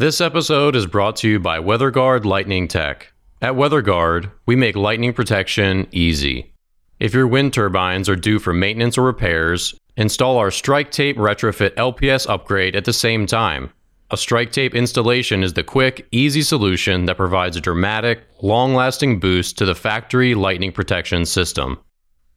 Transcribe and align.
This 0.00 0.20
episode 0.20 0.76
is 0.76 0.86
brought 0.86 1.16
to 1.16 1.28
you 1.28 1.40
by 1.40 1.58
WeatherGuard 1.58 2.24
Lightning 2.24 2.68
Tech. 2.68 3.12
At 3.42 3.54
WeatherGuard, 3.54 4.30
we 4.46 4.54
make 4.54 4.76
lightning 4.76 5.12
protection 5.12 5.88
easy. 5.90 6.52
If 7.00 7.12
your 7.12 7.26
wind 7.26 7.52
turbines 7.52 8.08
are 8.08 8.14
due 8.14 8.38
for 8.38 8.52
maintenance 8.52 8.96
or 8.96 9.02
repairs, 9.02 9.74
install 9.96 10.36
our 10.36 10.52
Strike 10.52 10.92
Tape 10.92 11.16
Retrofit 11.16 11.74
LPS 11.74 12.30
upgrade 12.30 12.76
at 12.76 12.84
the 12.84 12.92
same 12.92 13.26
time. 13.26 13.70
A 14.12 14.16
Strike 14.16 14.52
Tape 14.52 14.76
installation 14.76 15.42
is 15.42 15.54
the 15.54 15.64
quick, 15.64 16.06
easy 16.12 16.42
solution 16.42 17.06
that 17.06 17.16
provides 17.16 17.56
a 17.56 17.60
dramatic, 17.60 18.22
long 18.40 18.76
lasting 18.76 19.18
boost 19.18 19.58
to 19.58 19.64
the 19.64 19.74
factory 19.74 20.36
lightning 20.36 20.70
protection 20.70 21.26
system. 21.26 21.76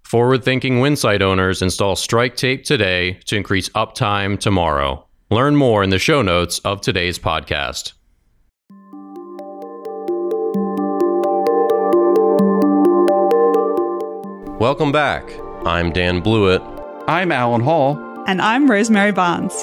Forward 0.01 0.43
thinking 0.43 0.79
wind 0.79 0.97
site 0.97 1.21
owners 1.21 1.61
install 1.61 1.95
Strike 1.95 2.35
Tape 2.35 2.63
today 2.63 3.19
to 3.25 3.35
increase 3.35 3.69
uptime 3.69 4.39
tomorrow. 4.39 5.05
Learn 5.31 5.55
more 5.55 5.81
in 5.81 5.91
the 5.91 5.97
show 5.97 6.21
notes 6.21 6.59
of 6.59 6.81
today's 6.81 7.17
podcast. 7.17 7.93
Welcome 14.59 14.91
back. 14.91 15.31
I'm 15.65 15.91
Dan 15.91 16.19
Blewett, 16.21 16.61
I'm 17.07 17.31
Allen 17.31 17.61
Hall. 17.61 17.97
And 18.27 18.41
I'm 18.41 18.69
Rosemary 18.69 19.11
Barnes. 19.11 19.53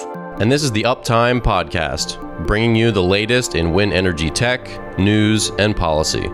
and 0.41 0.51
this 0.51 0.63
is 0.63 0.73
the 0.73 0.85
Uptime 0.85 1.41
Podcast, 1.41 2.19
bringing 2.47 2.75
you 2.77 2.91
the 2.91 3.03
latest 3.03 3.55
in 3.55 3.73
wind 3.73 3.93
energy 3.93 4.31
tech, 4.31 4.99
news, 4.99 5.51
and 5.59 5.77
policy. 5.77 6.29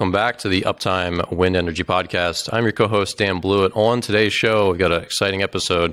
Welcome 0.00 0.12
back 0.12 0.38
to 0.38 0.48
the 0.48 0.62
Uptime 0.62 1.30
Wind 1.30 1.56
Energy 1.56 1.84
Podcast. 1.84 2.48
I'm 2.54 2.62
your 2.62 2.72
co 2.72 2.88
host, 2.88 3.18
Dan 3.18 3.38
Blewett. 3.38 3.72
On 3.76 4.00
today's 4.00 4.32
show, 4.32 4.70
we've 4.70 4.78
got 4.78 4.92
an 4.92 5.02
exciting 5.02 5.42
episode. 5.42 5.92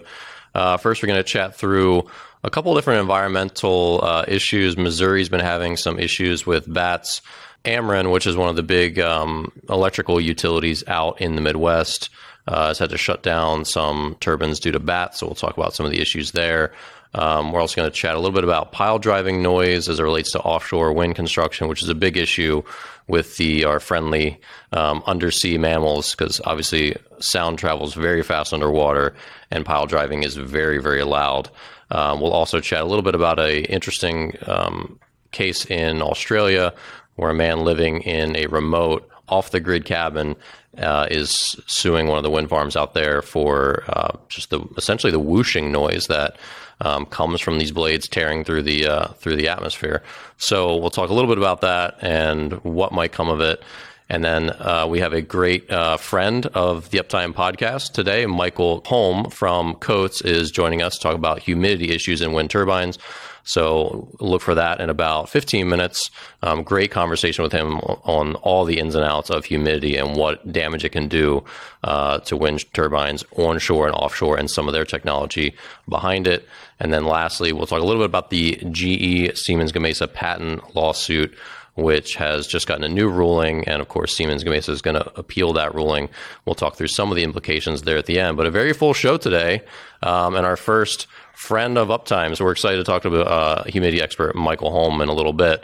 Uh, 0.55 0.77
first, 0.77 1.03
we're 1.03 1.07
going 1.07 1.19
to 1.19 1.25
chat 1.25 1.57
through 1.57 2.09
a 2.41 2.49
couple 2.49 2.73
different 2.73 3.01
environmental 3.01 3.99
uh, 4.01 4.23
issues. 4.25 4.77
Missouri's 4.77 5.27
been 5.27 5.41
having 5.41 5.75
some 5.75 5.99
issues 5.99 6.45
with 6.45 6.73
bats. 6.73 7.21
Ameren, 7.65 8.13
which 8.13 8.25
is 8.25 8.37
one 8.37 8.47
of 8.47 8.55
the 8.55 8.63
big 8.63 8.97
um, 8.97 9.51
electrical 9.67 10.21
utilities 10.21 10.85
out 10.87 11.19
in 11.19 11.35
the 11.35 11.41
Midwest, 11.41 12.09
uh, 12.47 12.67
has 12.67 12.79
had 12.79 12.91
to 12.91 12.97
shut 12.97 13.23
down 13.23 13.65
some 13.65 14.15
turbines 14.21 14.61
due 14.61 14.71
to 14.71 14.79
bats. 14.79 15.19
So 15.19 15.25
we'll 15.25 15.35
talk 15.35 15.57
about 15.57 15.73
some 15.73 15.85
of 15.85 15.91
the 15.91 15.99
issues 15.99 16.31
there. 16.31 16.71
Um, 17.13 17.51
we're 17.51 17.59
also 17.59 17.75
going 17.75 17.89
to 17.89 17.95
chat 17.95 18.15
a 18.15 18.19
little 18.19 18.33
bit 18.33 18.43
about 18.43 18.71
pile 18.71 18.99
driving 18.99 19.41
noise 19.41 19.89
as 19.89 19.99
it 19.99 20.03
relates 20.03 20.31
to 20.31 20.39
offshore 20.39 20.93
wind 20.93 21.15
construction, 21.15 21.67
which 21.67 21.81
is 21.81 21.89
a 21.89 21.95
big 21.95 22.15
issue 22.15 22.63
with 23.07 23.37
the 23.37 23.63
our 23.63 23.79
friendly 23.79 24.39
um, 24.71 25.03
undersea 25.05 25.57
mammals 25.57 26.13
because 26.13 26.41
obviously 26.45 26.95
sound 27.19 27.57
travels 27.57 27.93
very 27.93 28.21
fast 28.21 28.53
underwater 28.53 29.15
and 29.51 29.65
pile 29.65 29.85
driving 29.85 30.23
is 30.23 30.35
very 30.35 30.79
very 30.81 31.03
loud. 31.03 31.49
Um, 31.89 32.19
we'll 32.19 32.33
also 32.33 32.59
chat 32.59 32.81
a 32.81 32.85
little 32.85 33.03
bit 33.03 33.15
about 33.15 33.39
a 33.39 33.61
interesting 33.71 34.37
um, 34.45 34.99
case 35.31 35.65
in 35.65 36.01
Australia 36.01 36.73
where 37.15 37.29
a 37.29 37.35
man 37.35 37.63
living 37.63 38.01
in 38.01 38.35
a 38.35 38.47
remote 38.47 39.09
off 39.29 39.51
the 39.51 39.59
grid 39.59 39.85
cabin 39.85 40.35
uh, 40.77 41.07
is 41.09 41.59
suing 41.65 42.07
one 42.07 42.17
of 42.17 42.23
the 42.23 42.29
wind 42.29 42.49
farms 42.49 42.75
out 42.75 42.93
there 42.93 43.21
for 43.21 43.83
uh, 43.87 44.15
just 44.29 44.49
the 44.49 44.61
essentially 44.77 45.11
the 45.11 45.19
whooshing 45.19 45.71
noise 45.71 46.07
that 46.07 46.37
um, 46.81 47.05
comes 47.05 47.41
from 47.41 47.57
these 47.57 47.71
blades 47.71 48.07
tearing 48.07 48.43
through 48.43 48.63
the 48.63 48.87
uh, 48.87 49.07
through 49.13 49.35
the 49.35 49.47
atmosphere. 49.47 50.03
So 50.37 50.75
we'll 50.75 50.89
talk 50.89 51.09
a 51.09 51.13
little 51.13 51.29
bit 51.29 51.37
about 51.37 51.61
that 51.61 51.97
and 52.01 52.53
what 52.63 52.91
might 52.91 53.11
come 53.11 53.29
of 53.29 53.41
it. 53.41 53.63
And 54.09 54.23
then 54.23 54.51
uh, 54.51 54.87
we 54.89 54.99
have 54.99 55.11
a 55.11 55.21
great 55.21 55.69
uh, 55.69 55.97
friend 55.97 56.45
of 56.47 56.91
the 56.91 56.99
Uptime 56.99 57.33
podcast 57.33 57.91
today, 57.91 58.25
Michael 58.25 58.81
Holm 58.85 59.29
from 59.29 59.75
Cotes, 59.75 60.21
is 60.21 60.49
joining 60.49 60.81
us 60.81 60.95
to 60.95 61.01
talk 61.01 61.15
about 61.15 61.39
humidity 61.39 61.89
issues 61.91 62.21
in 62.21 62.31
wind 62.31 62.49
turbines. 62.49 62.97
So 63.47 64.09
look 64.19 64.41
for 64.41 64.55
that 64.55 64.81
in 64.81 64.89
about 64.89 65.29
15 65.29 65.69
minutes. 65.69 66.11
Um, 66.43 66.63
great 66.63 66.91
conversation 66.91 67.43
with 67.43 67.53
him 67.53 67.77
on 67.77 68.35
all 68.35 68.65
the 68.65 68.77
ins 68.77 68.93
and 68.93 69.05
outs 69.05 69.29
of 69.29 69.45
humidity 69.45 69.95
and 69.95 70.17
what 70.17 70.51
damage 70.51 70.83
it 70.83 70.89
can 70.89 71.07
do 71.07 71.45
uh, 71.85 72.19
to 72.19 72.35
wind 72.35 72.65
turbines 72.73 73.23
onshore 73.37 73.87
and 73.87 73.95
offshore 73.95 74.37
and 74.37 74.51
some 74.51 74.67
of 74.67 74.73
their 74.73 74.83
technology 74.83 75.55
behind 75.87 76.27
it. 76.27 76.45
And 76.81 76.93
then 76.93 77.05
lastly, 77.05 77.53
we'll 77.53 77.67
talk 77.67 77.81
a 77.81 77.85
little 77.85 78.01
bit 78.01 78.09
about 78.09 78.31
the 78.31 78.55
GE 78.69 79.37
Siemens 79.37 79.71
Gamesa 79.71 80.13
patent 80.13 80.75
lawsuit 80.75 81.33
which 81.75 82.15
has 82.15 82.47
just 82.47 82.65
gotten 82.65 82.83
a 82.83 82.89
new 82.89 83.07
ruling. 83.07 83.63
And 83.67 83.83
of 83.83 83.87
course, 83.87 84.17
Siemens 84.17 84.43
Gamesa 84.43 84.69
is 84.69 84.81
going 84.81 84.95
to 84.95 85.13
appeal 85.15 85.53
that 85.53 85.75
ruling. 85.75 86.09
We'll 86.43 86.55
talk 86.55 86.75
through 86.75 86.87
some 86.87 87.11
of 87.11 87.15
the 87.15 87.23
implications 87.23 87.83
there 87.83 87.97
at 87.97 88.07
the 88.07 88.19
end. 88.19 88.35
But 88.35 88.47
a 88.47 88.51
very 88.51 88.73
full 88.73 88.93
show 88.93 89.15
today. 89.15 89.61
Um, 90.01 90.35
and 90.35 90.43
our 90.43 90.57
first 90.57 91.05
friend 91.37 91.77
of 91.77 91.89
Uptime. 91.89 92.35
So 92.35 92.43
we're 92.43 92.51
excited 92.51 92.77
to 92.77 92.83
talk 92.83 93.03
to 93.03 93.21
uh, 93.21 93.63
humidity 93.65 94.01
expert 94.01 94.35
Michael 94.35 94.71
Holm 94.71 95.01
in 95.01 95.07
a 95.07 95.13
little 95.13 95.33
bit. 95.33 95.63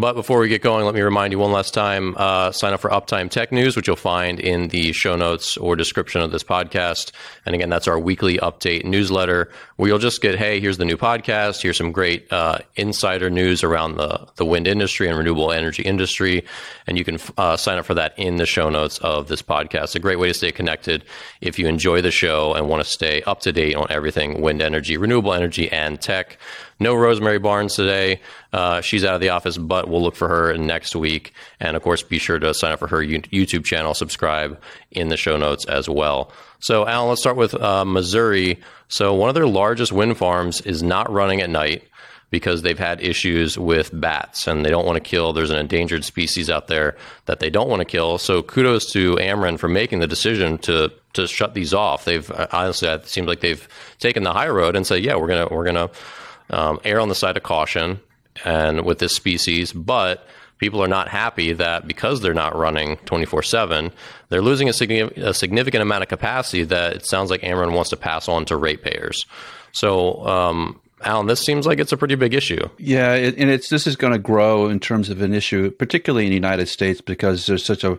But 0.00 0.12
before 0.12 0.38
we 0.38 0.48
get 0.48 0.62
going, 0.62 0.84
let 0.84 0.94
me 0.94 1.00
remind 1.00 1.32
you 1.32 1.40
one 1.40 1.50
last 1.50 1.74
time 1.74 2.14
uh, 2.16 2.52
sign 2.52 2.72
up 2.72 2.78
for 2.78 2.88
Uptime 2.90 3.28
Tech 3.28 3.50
News, 3.50 3.74
which 3.74 3.88
you'll 3.88 3.96
find 3.96 4.38
in 4.38 4.68
the 4.68 4.92
show 4.92 5.16
notes 5.16 5.56
or 5.56 5.74
description 5.74 6.20
of 6.20 6.30
this 6.30 6.44
podcast. 6.44 7.10
And 7.44 7.54
again, 7.54 7.68
that's 7.68 7.88
our 7.88 7.98
weekly 7.98 8.38
update 8.38 8.84
newsletter 8.84 9.50
where 9.74 9.88
you'll 9.88 9.98
just 9.98 10.22
get, 10.22 10.38
hey, 10.38 10.60
here's 10.60 10.78
the 10.78 10.84
new 10.84 10.96
podcast. 10.96 11.62
Here's 11.62 11.76
some 11.76 11.90
great 11.90 12.32
uh, 12.32 12.58
insider 12.76 13.28
news 13.28 13.64
around 13.64 13.96
the, 13.96 14.28
the 14.36 14.44
wind 14.44 14.68
industry 14.68 15.08
and 15.08 15.18
renewable 15.18 15.50
energy 15.50 15.82
industry. 15.82 16.44
And 16.86 16.96
you 16.96 17.04
can 17.04 17.18
uh, 17.36 17.56
sign 17.56 17.78
up 17.78 17.86
for 17.86 17.94
that 17.94 18.16
in 18.16 18.36
the 18.36 18.46
show 18.46 18.70
notes 18.70 18.98
of 18.98 19.26
this 19.26 19.42
podcast. 19.42 19.96
A 19.96 19.98
great 19.98 20.20
way 20.20 20.28
to 20.28 20.34
stay 20.34 20.52
connected 20.52 21.04
if 21.40 21.58
you 21.58 21.66
enjoy 21.66 22.02
the 22.02 22.12
show 22.12 22.54
and 22.54 22.68
want 22.68 22.84
to 22.84 22.88
stay 22.88 23.22
up 23.22 23.40
to 23.40 23.52
date 23.52 23.74
on 23.74 23.88
everything 23.90 24.42
wind 24.42 24.62
energy, 24.62 24.96
renewable 24.96 25.32
energy, 25.32 25.68
and 25.72 26.00
tech. 26.00 26.38
No 26.80 26.94
Rosemary 26.94 27.38
Barnes 27.40 27.74
today. 27.74 28.20
Uh, 28.52 28.80
she's 28.80 29.04
out 29.04 29.14
of 29.14 29.20
the 29.20 29.28
office, 29.28 29.58
but 29.58 29.88
we'll 29.88 30.02
look 30.02 30.16
for 30.16 30.28
her 30.28 30.56
next 30.56 30.96
week. 30.96 31.34
And 31.60 31.76
of 31.76 31.82
course, 31.82 32.02
be 32.02 32.18
sure 32.18 32.38
to 32.38 32.54
sign 32.54 32.72
up 32.72 32.78
for 32.78 32.88
her 32.88 32.98
YouTube 32.98 33.64
channel, 33.64 33.94
subscribe 33.94 34.60
in 34.90 35.08
the 35.08 35.16
show 35.16 35.36
notes 35.36 35.66
as 35.66 35.88
well. 35.88 36.32
So, 36.60 36.86
Allen, 36.86 37.10
let's 37.10 37.20
start 37.20 37.36
with 37.36 37.54
uh, 37.54 37.84
Missouri. 37.84 38.58
So, 38.88 39.14
one 39.14 39.28
of 39.28 39.34
their 39.34 39.46
largest 39.46 39.92
wind 39.92 40.16
farms 40.16 40.60
is 40.62 40.82
not 40.82 41.10
running 41.12 41.40
at 41.40 41.50
night 41.50 41.84
because 42.30 42.62
they've 42.62 42.78
had 42.78 43.00
issues 43.02 43.58
with 43.58 43.90
bats 43.98 44.46
and 44.46 44.64
they 44.64 44.70
don't 44.70 44.84
want 44.84 44.96
to 44.96 45.08
kill. 45.08 45.32
There's 45.32 45.50
an 45.50 45.58
endangered 45.58 46.04
species 46.04 46.50
out 46.50 46.66
there 46.66 46.96
that 47.26 47.40
they 47.40 47.48
don't 47.48 47.68
want 47.68 47.80
to 47.80 47.86
kill. 47.86 48.18
So 48.18 48.42
kudos 48.42 48.92
to 48.92 49.16
Ameren 49.16 49.58
for 49.58 49.68
making 49.68 50.00
the 50.00 50.06
decision 50.06 50.58
to 50.58 50.92
to 51.14 51.26
shut 51.26 51.54
these 51.54 51.72
off. 51.72 52.04
They've 52.04 52.30
honestly, 52.52 52.88
it 52.88 53.06
seems 53.06 53.28
like 53.28 53.40
they've 53.40 53.66
taken 53.98 54.24
the 54.24 54.32
high 54.32 54.48
road 54.48 54.76
and 54.76 54.86
said, 54.86 55.02
yeah, 55.02 55.16
we're 55.16 55.28
gonna 55.28 55.48
we're 55.50 55.64
gonna 55.64 55.90
um, 56.50 56.80
err 56.84 57.00
on 57.00 57.08
the 57.08 57.14
side 57.14 57.36
of 57.36 57.42
caution 57.42 58.00
and 58.44 58.84
with 58.84 58.98
this 58.98 59.14
species, 59.14 59.72
but 59.72 60.26
people 60.58 60.82
are 60.82 60.88
not 60.88 61.08
happy 61.08 61.52
that 61.52 61.86
because 61.86 62.20
they're 62.20 62.34
not 62.34 62.56
running 62.56 62.96
24 63.06 63.42
7, 63.42 63.90
they're 64.28 64.42
losing 64.42 64.68
a, 64.68 64.72
significant, 64.72 65.26
a 65.26 65.34
significant 65.34 65.82
amount 65.82 66.02
of 66.02 66.08
capacity 66.08 66.64
that 66.64 66.96
it 66.96 67.06
sounds 67.06 67.30
like 67.30 67.40
Ameren 67.42 67.72
wants 67.72 67.90
to 67.90 67.96
pass 67.96 68.28
on 68.28 68.44
to 68.46 68.56
ratepayers. 68.56 69.26
So, 69.72 70.26
um, 70.26 70.80
Allen, 71.02 71.26
this 71.26 71.40
seems 71.40 71.66
like 71.66 71.78
it's 71.78 71.92
a 71.92 71.96
pretty 71.96 72.16
big 72.16 72.34
issue. 72.34 72.68
Yeah, 72.78 73.14
it, 73.14 73.36
and 73.38 73.50
it's 73.50 73.68
this 73.68 73.86
is 73.86 73.94
going 73.96 74.12
to 74.12 74.18
grow 74.18 74.68
in 74.68 74.80
terms 74.80 75.10
of 75.10 75.22
an 75.22 75.32
issue, 75.32 75.70
particularly 75.70 76.26
in 76.26 76.30
the 76.30 76.34
United 76.34 76.66
States, 76.66 77.00
because 77.00 77.46
there's 77.46 77.64
such 77.64 77.84
a 77.84 77.98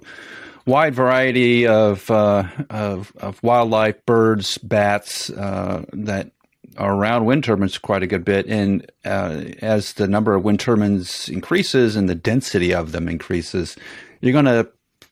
wide 0.66 0.96
variety 0.96 1.66
of 1.66 2.12
uh, 2.12 2.44
of, 2.70 3.14
of, 3.18 3.42
wildlife, 3.42 4.06
birds, 4.06 4.58
bats 4.58 5.30
uh, 5.30 5.86
that 5.94 6.32
around 6.80 7.26
wind 7.26 7.44
turbines 7.44 7.78
quite 7.78 8.04
a 8.04 8.08
good 8.08 8.26
bit. 8.26 8.48
And 8.48 8.90
uh, 9.06 9.44
as 9.62 9.94
the 9.94 10.08
number 10.08 10.34
of 10.34 10.44
wind 10.44 10.60
turbines 10.60 11.30
increases 11.30 11.96
and 11.96 12.10
the 12.10 12.16
density 12.16 12.74
of 12.74 12.92
them 12.92 13.10
increases, 13.10 13.76
you're 14.22 14.34
going 14.34 14.46
to 14.46 14.70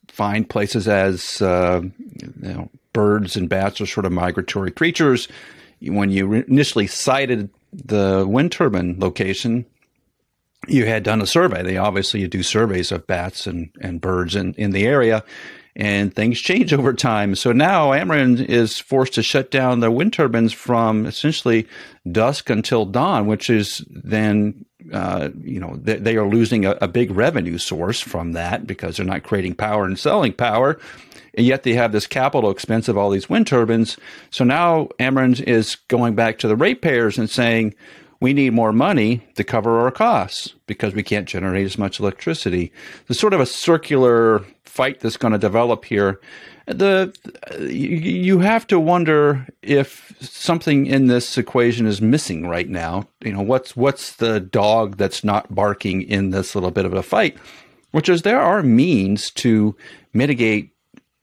find 0.08 0.48
places 0.48 0.88
as 0.88 1.40
uh, 1.42 1.82
you 1.82 2.32
know, 2.40 2.70
birds 2.92 3.36
and 3.36 3.48
bats 3.48 3.80
are 3.80 3.86
sort 3.86 4.06
of 4.06 4.12
migratory 4.12 4.70
creatures. 4.70 5.28
When 5.80 6.10
you 6.10 6.32
initially 6.32 6.88
sited 6.88 7.50
the 7.72 8.26
wind 8.26 8.50
turbine 8.50 8.98
location, 8.98 9.64
you 10.66 10.86
had 10.86 11.04
done 11.04 11.22
a 11.22 11.26
survey. 11.26 11.62
They 11.62 11.76
obviously 11.76 12.20
you 12.20 12.28
do 12.28 12.42
surveys 12.42 12.90
of 12.90 13.06
bats 13.06 13.46
and, 13.46 13.70
and 13.80 14.00
birds 14.00 14.34
in, 14.34 14.54
in 14.54 14.72
the 14.72 14.86
area, 14.86 15.22
and 15.78 16.12
things 16.12 16.40
change 16.40 16.74
over 16.74 16.92
time. 16.92 17.36
So 17.36 17.52
now 17.52 17.90
Ameren 17.92 18.44
is 18.44 18.78
forced 18.78 19.14
to 19.14 19.22
shut 19.22 19.52
down 19.52 19.78
the 19.78 19.92
wind 19.92 20.12
turbines 20.12 20.52
from 20.52 21.06
essentially 21.06 21.68
dusk 22.10 22.50
until 22.50 22.84
dawn, 22.84 23.26
which 23.26 23.48
is 23.48 23.84
then 23.88 24.64
uh, 24.92 25.28
you 25.40 25.60
know 25.60 25.76
they, 25.76 25.96
they, 25.96 26.16
are 26.16 26.26
losing 26.26 26.64
a, 26.64 26.72
a 26.80 26.88
big 26.88 27.10
revenue 27.10 27.58
source 27.58 28.00
from 28.00 28.32
that 28.32 28.66
because 28.66 28.96
they're 28.96 29.06
not 29.06 29.22
creating 29.22 29.54
power 29.54 29.84
and 29.84 29.98
selling 29.98 30.32
power. 30.32 30.78
And 31.34 31.46
yet 31.46 31.62
they 31.62 31.74
have 31.74 31.92
this 31.92 32.06
capital 32.06 32.50
expense 32.50 32.88
of 32.88 32.98
all 32.98 33.10
these 33.10 33.30
wind 33.30 33.46
turbines. 33.46 33.96
So 34.30 34.44
now 34.44 34.88
Ameren 34.98 35.40
is 35.40 35.76
going 35.86 36.16
back 36.16 36.38
to 36.38 36.48
the 36.48 36.56
ratepayers 36.56 37.16
and 37.18 37.30
saying, 37.30 37.74
we 38.20 38.32
need 38.32 38.52
more 38.52 38.72
money 38.72 39.26
to 39.36 39.44
cover 39.44 39.80
our 39.80 39.90
costs 39.90 40.54
because 40.66 40.94
we 40.94 41.02
can't 41.02 41.28
generate 41.28 41.66
as 41.66 41.78
much 41.78 42.00
electricity. 42.00 42.72
It's 43.08 43.20
sort 43.20 43.34
of 43.34 43.40
a 43.40 43.46
circular 43.46 44.44
fight 44.64 45.00
that's 45.00 45.16
going 45.16 45.32
to 45.32 45.38
develop 45.38 45.84
here, 45.84 46.20
the 46.66 47.12
you 47.68 48.38
have 48.40 48.66
to 48.66 48.78
wonder 48.78 49.46
if 49.62 50.14
something 50.20 50.86
in 50.86 51.06
this 51.06 51.38
equation 51.38 51.86
is 51.86 52.00
missing 52.00 52.46
right 52.46 52.68
now. 52.68 53.08
You 53.24 53.32
know, 53.32 53.42
what's 53.42 53.74
what's 53.74 54.16
the 54.16 54.38
dog 54.38 54.96
that's 54.96 55.24
not 55.24 55.52
barking 55.54 56.02
in 56.02 56.30
this 56.30 56.54
little 56.54 56.70
bit 56.70 56.84
of 56.84 56.92
a 56.92 57.02
fight? 57.02 57.36
Which 57.92 58.08
is 58.08 58.22
there 58.22 58.40
are 58.40 58.62
means 58.62 59.30
to 59.32 59.74
mitigate 60.12 60.70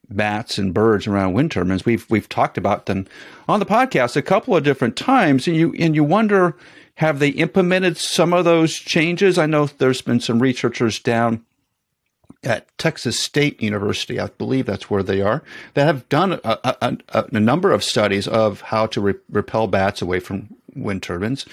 bats 0.09 0.57
and 0.57 0.73
birds 0.73 1.07
around 1.07 1.33
wind 1.33 1.51
turbines. 1.51 1.85
We've 1.85 2.05
we've 2.09 2.29
talked 2.29 2.57
about 2.57 2.87
them 2.87 3.07
on 3.47 3.59
the 3.59 3.65
podcast 3.65 4.15
a 4.15 4.21
couple 4.21 4.55
of 4.55 4.63
different 4.63 4.95
times, 4.95 5.47
and 5.47 5.55
you 5.55 5.73
and 5.79 5.95
you 5.95 6.03
wonder 6.03 6.57
have 6.95 7.19
they 7.19 7.29
implemented 7.29 7.97
some 7.97 8.33
of 8.33 8.45
those 8.45 8.73
changes? 8.73 9.37
I 9.37 9.45
know 9.45 9.67
there's 9.67 10.01
been 10.01 10.19
some 10.19 10.41
researchers 10.41 10.99
down 10.99 11.45
at 12.43 12.77
Texas 12.77 13.19
State 13.19 13.61
University, 13.61 14.19
I 14.19 14.27
believe 14.27 14.65
that's 14.65 14.89
where 14.89 15.03
they 15.03 15.21
are, 15.21 15.43
that 15.73 15.85
have 15.85 16.07
done 16.09 16.33
a, 16.33 16.39
a, 16.81 16.97
a, 17.11 17.39
number 17.39 17.71
of 17.71 17.83
studies 17.83 18.27
of 18.27 18.61
how 18.61 18.85
to 18.87 19.01
re- 19.01 19.13
repel 19.31 19.67
bats 19.67 20.01
away 20.01 20.19
from 20.19 20.49
wind 20.75 21.01
turbines 21.01 21.45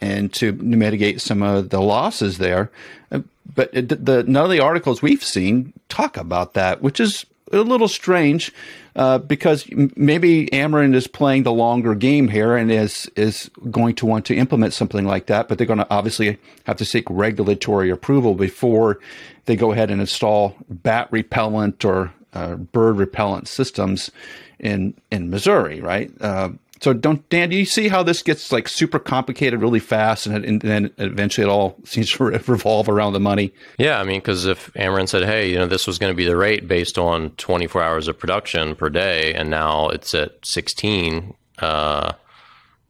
and 0.00 0.32
to 0.32 0.52
mitigate 0.52 1.20
some 1.20 1.42
of 1.42 1.70
the 1.70 1.80
losses 1.80 2.38
there. 2.38 2.70
But 3.10 3.70
it, 3.72 4.04
the, 4.04 4.24
none 4.24 4.44
of 4.44 4.50
the 4.50 4.60
articles 4.60 5.02
we've 5.02 5.24
seen 5.24 5.72
talk 5.88 6.16
about 6.16 6.54
that, 6.54 6.82
which 6.82 6.98
is 6.98 7.26
a 7.52 7.58
little 7.58 7.88
strange 7.88 8.52
uh, 8.96 9.18
because 9.18 9.66
maybe 9.96 10.46
Ameren 10.46 10.94
is 10.94 11.06
playing 11.06 11.44
the 11.44 11.52
longer 11.52 11.94
game 11.94 12.28
here 12.28 12.56
and 12.56 12.70
is 12.70 13.10
is 13.16 13.50
going 13.70 13.94
to 13.96 14.06
want 14.06 14.24
to 14.26 14.34
implement 14.34 14.74
something 14.74 15.06
like 15.06 15.26
that, 15.26 15.48
but 15.48 15.58
they're 15.58 15.66
going 15.66 15.78
to 15.78 15.90
obviously 15.90 16.38
have 16.64 16.76
to 16.76 16.84
seek 16.84 17.04
regulatory 17.08 17.90
approval 17.90 18.34
before 18.34 18.98
they 19.46 19.56
go 19.56 19.72
ahead 19.72 19.90
and 19.90 20.00
install 20.00 20.56
bat 20.68 21.08
repellent 21.10 21.84
or 21.84 22.12
uh, 22.32 22.56
bird 22.56 22.96
repellent 22.96 23.48
systems 23.48 24.10
in 24.58 24.94
in 25.10 25.30
Missouri, 25.30 25.80
right? 25.80 26.10
Uh, 26.20 26.50
so 26.80 26.94
don't 26.94 27.28
Dan, 27.28 27.50
do 27.50 27.56
you 27.56 27.66
see 27.66 27.88
how 27.88 28.02
this 28.02 28.22
gets 28.22 28.50
like 28.50 28.66
super 28.66 28.98
complicated 28.98 29.60
really 29.60 29.80
fast, 29.80 30.26
and, 30.26 30.44
and 30.44 30.60
then 30.62 30.90
eventually 30.96 31.46
it 31.46 31.50
all 31.50 31.76
seems 31.84 32.10
to 32.12 32.24
revolve 32.24 32.88
around 32.88 33.12
the 33.12 33.20
money? 33.20 33.52
Yeah, 33.78 34.00
I 34.00 34.04
mean, 34.04 34.20
because 34.20 34.46
if 34.46 34.72
Ameren 34.72 35.08
said, 35.08 35.24
"Hey, 35.24 35.50
you 35.50 35.58
know, 35.58 35.66
this 35.66 35.86
was 35.86 35.98
going 35.98 36.12
to 36.12 36.16
be 36.16 36.24
the 36.24 36.36
rate 36.36 36.66
based 36.66 36.98
on 36.98 37.30
24 37.32 37.82
hours 37.82 38.08
of 38.08 38.18
production 38.18 38.74
per 38.74 38.88
day, 38.88 39.34
and 39.34 39.50
now 39.50 39.88
it's 39.90 40.14
at 40.14 40.44
16," 40.44 41.34
uh, 41.58 42.12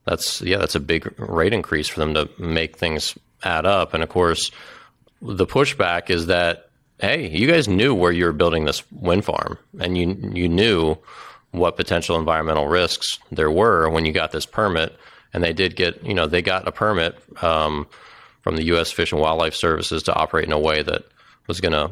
that's 0.05 0.41
yeah, 0.41 0.57
that's 0.57 0.75
a 0.75 0.79
big 0.79 1.13
rate 1.19 1.53
increase 1.53 1.87
for 1.87 1.99
them 1.99 2.13
to 2.13 2.29
make 2.39 2.77
things 2.77 3.17
add 3.43 3.65
up. 3.65 3.93
And 3.93 4.03
of 4.03 4.09
course, 4.09 4.51
the 5.21 5.45
pushback 5.45 6.09
is 6.09 6.27
that, 6.27 6.69
hey, 6.99 7.29
you 7.29 7.45
guys 7.45 7.67
knew 7.67 7.93
where 7.93 8.11
you 8.11 8.25
were 8.25 8.31
building 8.31 8.63
this 8.63 8.89
wind 8.91 9.25
farm, 9.25 9.57
and 9.79 9.97
you 9.97 10.17
you 10.33 10.47
knew 10.47 10.97
what 11.51 11.75
potential 11.75 12.17
environmental 12.17 12.67
risks 12.67 13.19
there 13.31 13.51
were 13.51 13.89
when 13.89 14.05
you 14.05 14.13
got 14.13 14.31
this 14.31 14.45
permit. 14.45 14.95
And 15.33 15.43
they 15.43 15.53
did 15.53 15.75
get, 15.75 16.03
you 16.03 16.13
know, 16.13 16.27
they 16.27 16.41
got 16.41 16.67
a 16.67 16.71
permit 16.71 17.17
um, 17.43 17.87
from 18.41 18.55
the 18.55 18.63
U.S. 18.65 18.91
Fish 18.91 19.11
and 19.11 19.21
Wildlife 19.21 19.55
Services 19.55 20.03
to 20.03 20.13
operate 20.13 20.45
in 20.45 20.51
a 20.51 20.59
way 20.59 20.81
that 20.81 21.03
was 21.47 21.61
going 21.61 21.73
to 21.73 21.91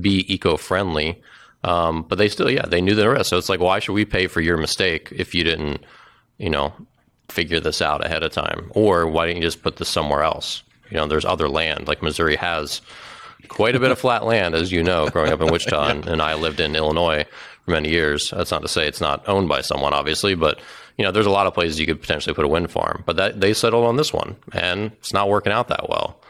be 0.00 0.32
eco-friendly. 0.32 1.20
Um, 1.64 2.02
but 2.08 2.18
they 2.18 2.28
still, 2.28 2.50
yeah, 2.50 2.66
they 2.66 2.80
knew 2.80 2.94
the 2.94 3.08
risk. 3.08 3.30
So 3.30 3.38
it's 3.38 3.48
like, 3.48 3.60
why 3.60 3.78
should 3.78 3.92
we 3.92 4.04
pay 4.04 4.26
for 4.26 4.40
your 4.40 4.56
mistake 4.56 5.08
if 5.12 5.34
you 5.34 5.44
didn't, 5.44 5.84
you 6.38 6.50
know, 6.50 6.72
figure 7.28 7.60
this 7.60 7.82
out 7.82 8.04
ahead 8.04 8.22
of 8.22 8.32
time? 8.32 8.70
Or 8.74 9.06
why 9.06 9.26
didn't 9.26 9.42
you 9.42 9.48
just 9.48 9.62
put 9.62 9.76
this 9.76 9.88
somewhere 9.88 10.22
else? 10.22 10.62
You 10.90 10.96
know, 10.96 11.06
there's 11.06 11.24
other 11.24 11.48
land. 11.48 11.88
Like 11.88 12.02
Missouri 12.02 12.36
has 12.36 12.80
quite 13.48 13.76
a 13.76 13.80
bit 13.80 13.90
of 13.90 13.98
flat 13.98 14.24
land, 14.24 14.54
as 14.54 14.72
you 14.72 14.82
know, 14.82 15.08
growing 15.08 15.32
up 15.32 15.40
in 15.40 15.48
Wichita, 15.48 15.88
and, 15.88 16.06
and 16.06 16.22
I 16.22 16.34
lived 16.34 16.60
in 16.60 16.74
Illinois 16.74 17.26
for 17.64 17.70
many 17.70 17.90
years. 17.90 18.30
That's 18.30 18.50
not 18.50 18.62
to 18.62 18.68
say 18.68 18.86
it's 18.86 19.00
not 19.00 19.28
owned 19.28 19.48
by 19.48 19.60
someone, 19.60 19.92
obviously, 19.94 20.34
but 20.34 20.60
you 20.98 21.04
know, 21.04 21.12
there's 21.12 21.26
a 21.26 21.30
lot 21.30 21.46
of 21.46 21.54
places 21.54 21.80
you 21.80 21.86
could 21.86 22.00
potentially 22.00 22.34
put 22.34 22.44
a 22.44 22.48
wind 22.48 22.70
farm, 22.70 23.02
but 23.06 23.16
that 23.16 23.40
they 23.40 23.54
settled 23.54 23.86
on 23.86 23.96
this 23.96 24.12
one, 24.12 24.36
and 24.52 24.92
it's 24.92 25.12
not 25.12 25.28
working 25.28 25.52
out 25.52 25.68
that 25.68 25.88
well. 25.88 26.20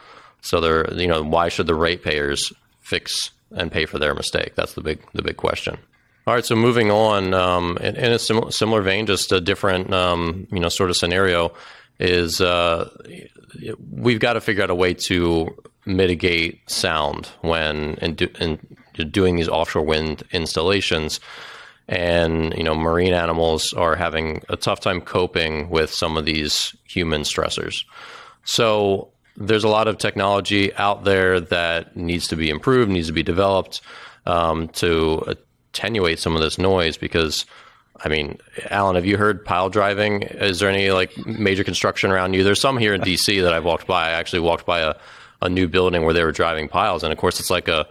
So 0.41 0.59
they're, 0.59 0.93
you 0.93 1.07
know, 1.07 1.23
why 1.23 1.49
should 1.49 1.67
the 1.67 1.75
ratepayers 1.75 2.51
fix 2.81 3.31
and 3.51 3.71
pay 3.71 3.85
for 3.85 3.99
their 3.99 4.13
mistake? 4.13 4.55
That's 4.55 4.73
the 4.73 4.81
big, 4.81 5.01
the 5.13 5.21
big 5.21 5.37
question. 5.37 5.77
All 6.25 6.33
right, 6.33 6.45
so 6.45 6.55
moving 6.55 6.89
on, 6.89 7.33
um, 7.33 7.77
in, 7.81 7.95
in, 7.97 8.11
a 8.13 8.19
similar, 8.19 8.51
similar 8.51 8.81
vein, 8.81 9.05
just 9.05 9.31
a 9.33 9.41
different, 9.41 9.93
um, 9.93 10.47
you 10.51 10.59
know, 10.59 10.69
sort 10.69 10.89
of 10.89 10.95
scenario 10.95 11.53
is 11.99 12.39
uh, 12.39 12.89
we've 13.91 14.19
got 14.19 14.33
to 14.33 14.41
figure 14.41 14.63
out 14.63 14.69
a 14.69 14.75
way 14.75 14.93
to 14.93 15.53
mitigate 15.85 16.69
sound 16.69 17.27
when 17.41 17.95
in, 17.95 18.15
in 18.39 18.77
doing 18.93 19.35
these 19.35 19.49
offshore 19.49 19.83
wind 19.83 20.23
installations. 20.31 21.19
And, 21.87 22.53
you 22.55 22.63
know, 22.63 22.75
marine 22.75 23.13
animals 23.13 23.73
are 23.73 23.95
having 23.95 24.41
a 24.49 24.55
tough 24.55 24.79
time 24.79 25.01
coping 25.01 25.69
with 25.69 25.93
some 25.93 26.17
of 26.17 26.25
these 26.25 26.75
human 26.85 27.21
stressors. 27.23 27.83
So 28.45 29.09
there's 29.35 29.63
a 29.63 29.69
lot 29.69 29.87
of 29.87 29.97
technology 29.97 30.73
out 30.75 31.03
there 31.03 31.39
that 31.39 31.97
needs 31.97 32.27
to 32.29 32.35
be 32.35 32.49
improved, 32.49 32.91
needs 32.91 33.07
to 33.07 33.13
be 33.13 33.23
developed 33.23 33.81
um, 34.25 34.69
to 34.69 35.35
attenuate 35.73 36.19
some 36.19 36.35
of 36.35 36.41
this 36.41 36.57
noise 36.57 36.97
because 36.97 37.45
I 38.03 38.09
mean, 38.09 38.39
Allen, 38.69 38.95
have 38.95 39.05
you 39.05 39.17
heard 39.17 39.45
pile 39.45 39.69
driving? 39.69 40.23
Is 40.23 40.59
there 40.59 40.69
any 40.69 40.91
like 40.91 41.15
major 41.25 41.63
construction 41.63 42.11
around 42.11 42.33
you? 42.33 42.43
There's 42.43 42.59
some 42.59 42.77
here 42.77 42.93
in 42.93 43.01
DC 43.01 43.41
that 43.41 43.53
I've 43.53 43.63
walked 43.63 43.87
by. 43.87 44.09
I 44.09 44.11
actually 44.11 44.41
walked 44.41 44.65
by 44.65 44.79
a, 44.79 44.95
a 45.41 45.49
new 45.49 45.67
building 45.67 46.03
where 46.03 46.13
they 46.13 46.23
were 46.23 46.31
driving 46.31 46.67
piles, 46.67 47.03
and 47.03 47.13
of 47.13 47.19
course, 47.19 47.39
it's 47.39 47.49
like 47.49 47.67
a 47.67 47.87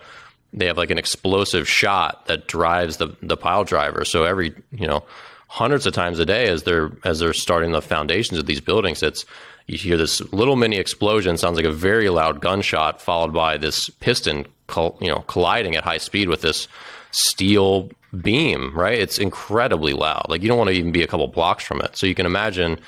they 0.53 0.67
have 0.67 0.77
like 0.77 0.91
an 0.91 0.99
explosive 0.99 1.69
shot 1.69 2.27
that 2.27 2.47
drives 2.47 2.99
the 2.99 3.17
the 3.23 3.37
pile 3.37 3.65
driver. 3.65 4.05
So 4.05 4.25
every 4.25 4.55
you 4.73 4.87
know 4.87 5.05
hundreds 5.49 5.87
of 5.87 5.93
times 5.93 6.19
a 6.19 6.27
day 6.27 6.49
as 6.49 6.63
they're 6.63 6.93
as 7.05 7.19
they're 7.19 7.33
starting 7.33 7.73
the 7.73 7.83
foundations 7.83 8.39
of 8.39 8.47
these 8.47 8.61
buildings, 8.61 9.03
it's 9.03 9.25
you 9.67 9.79
hear 9.79 9.97
this 9.97 10.21
little 10.33 10.57
mini 10.57 10.77
explosion, 10.77 11.37
sounds 11.37 11.57
like 11.57 11.65
a 11.65 11.73
very 11.73 12.09
loud 12.09 12.41
gunshot, 12.41 13.01
followed 13.01 13.33
by 13.33 13.57
this 13.57 13.89
piston, 13.89 14.47
you 15.01 15.09
know, 15.09 15.25
colliding 15.29 15.77
at 15.77 15.85
high 15.85 15.99
speed 15.99 16.29
with 16.29 16.43
this 16.43 16.69
steel 17.13 17.91
beam. 18.21 18.77
Right? 18.77 18.99
It's 18.99 19.19
incredibly 19.19 19.93
loud. 19.93 20.27
Like 20.29 20.43
you 20.43 20.49
don't 20.49 20.59
want 20.59 20.69
to 20.69 20.77
even 20.77 20.93
be 20.93 21.03
a 21.03 21.07
couple 21.07 21.27
blocks 21.29 21.65
from 21.65 21.81
it. 21.81 21.97
So 21.97 22.07
you 22.07 22.15
can 22.15 22.27
imagine 22.27 22.79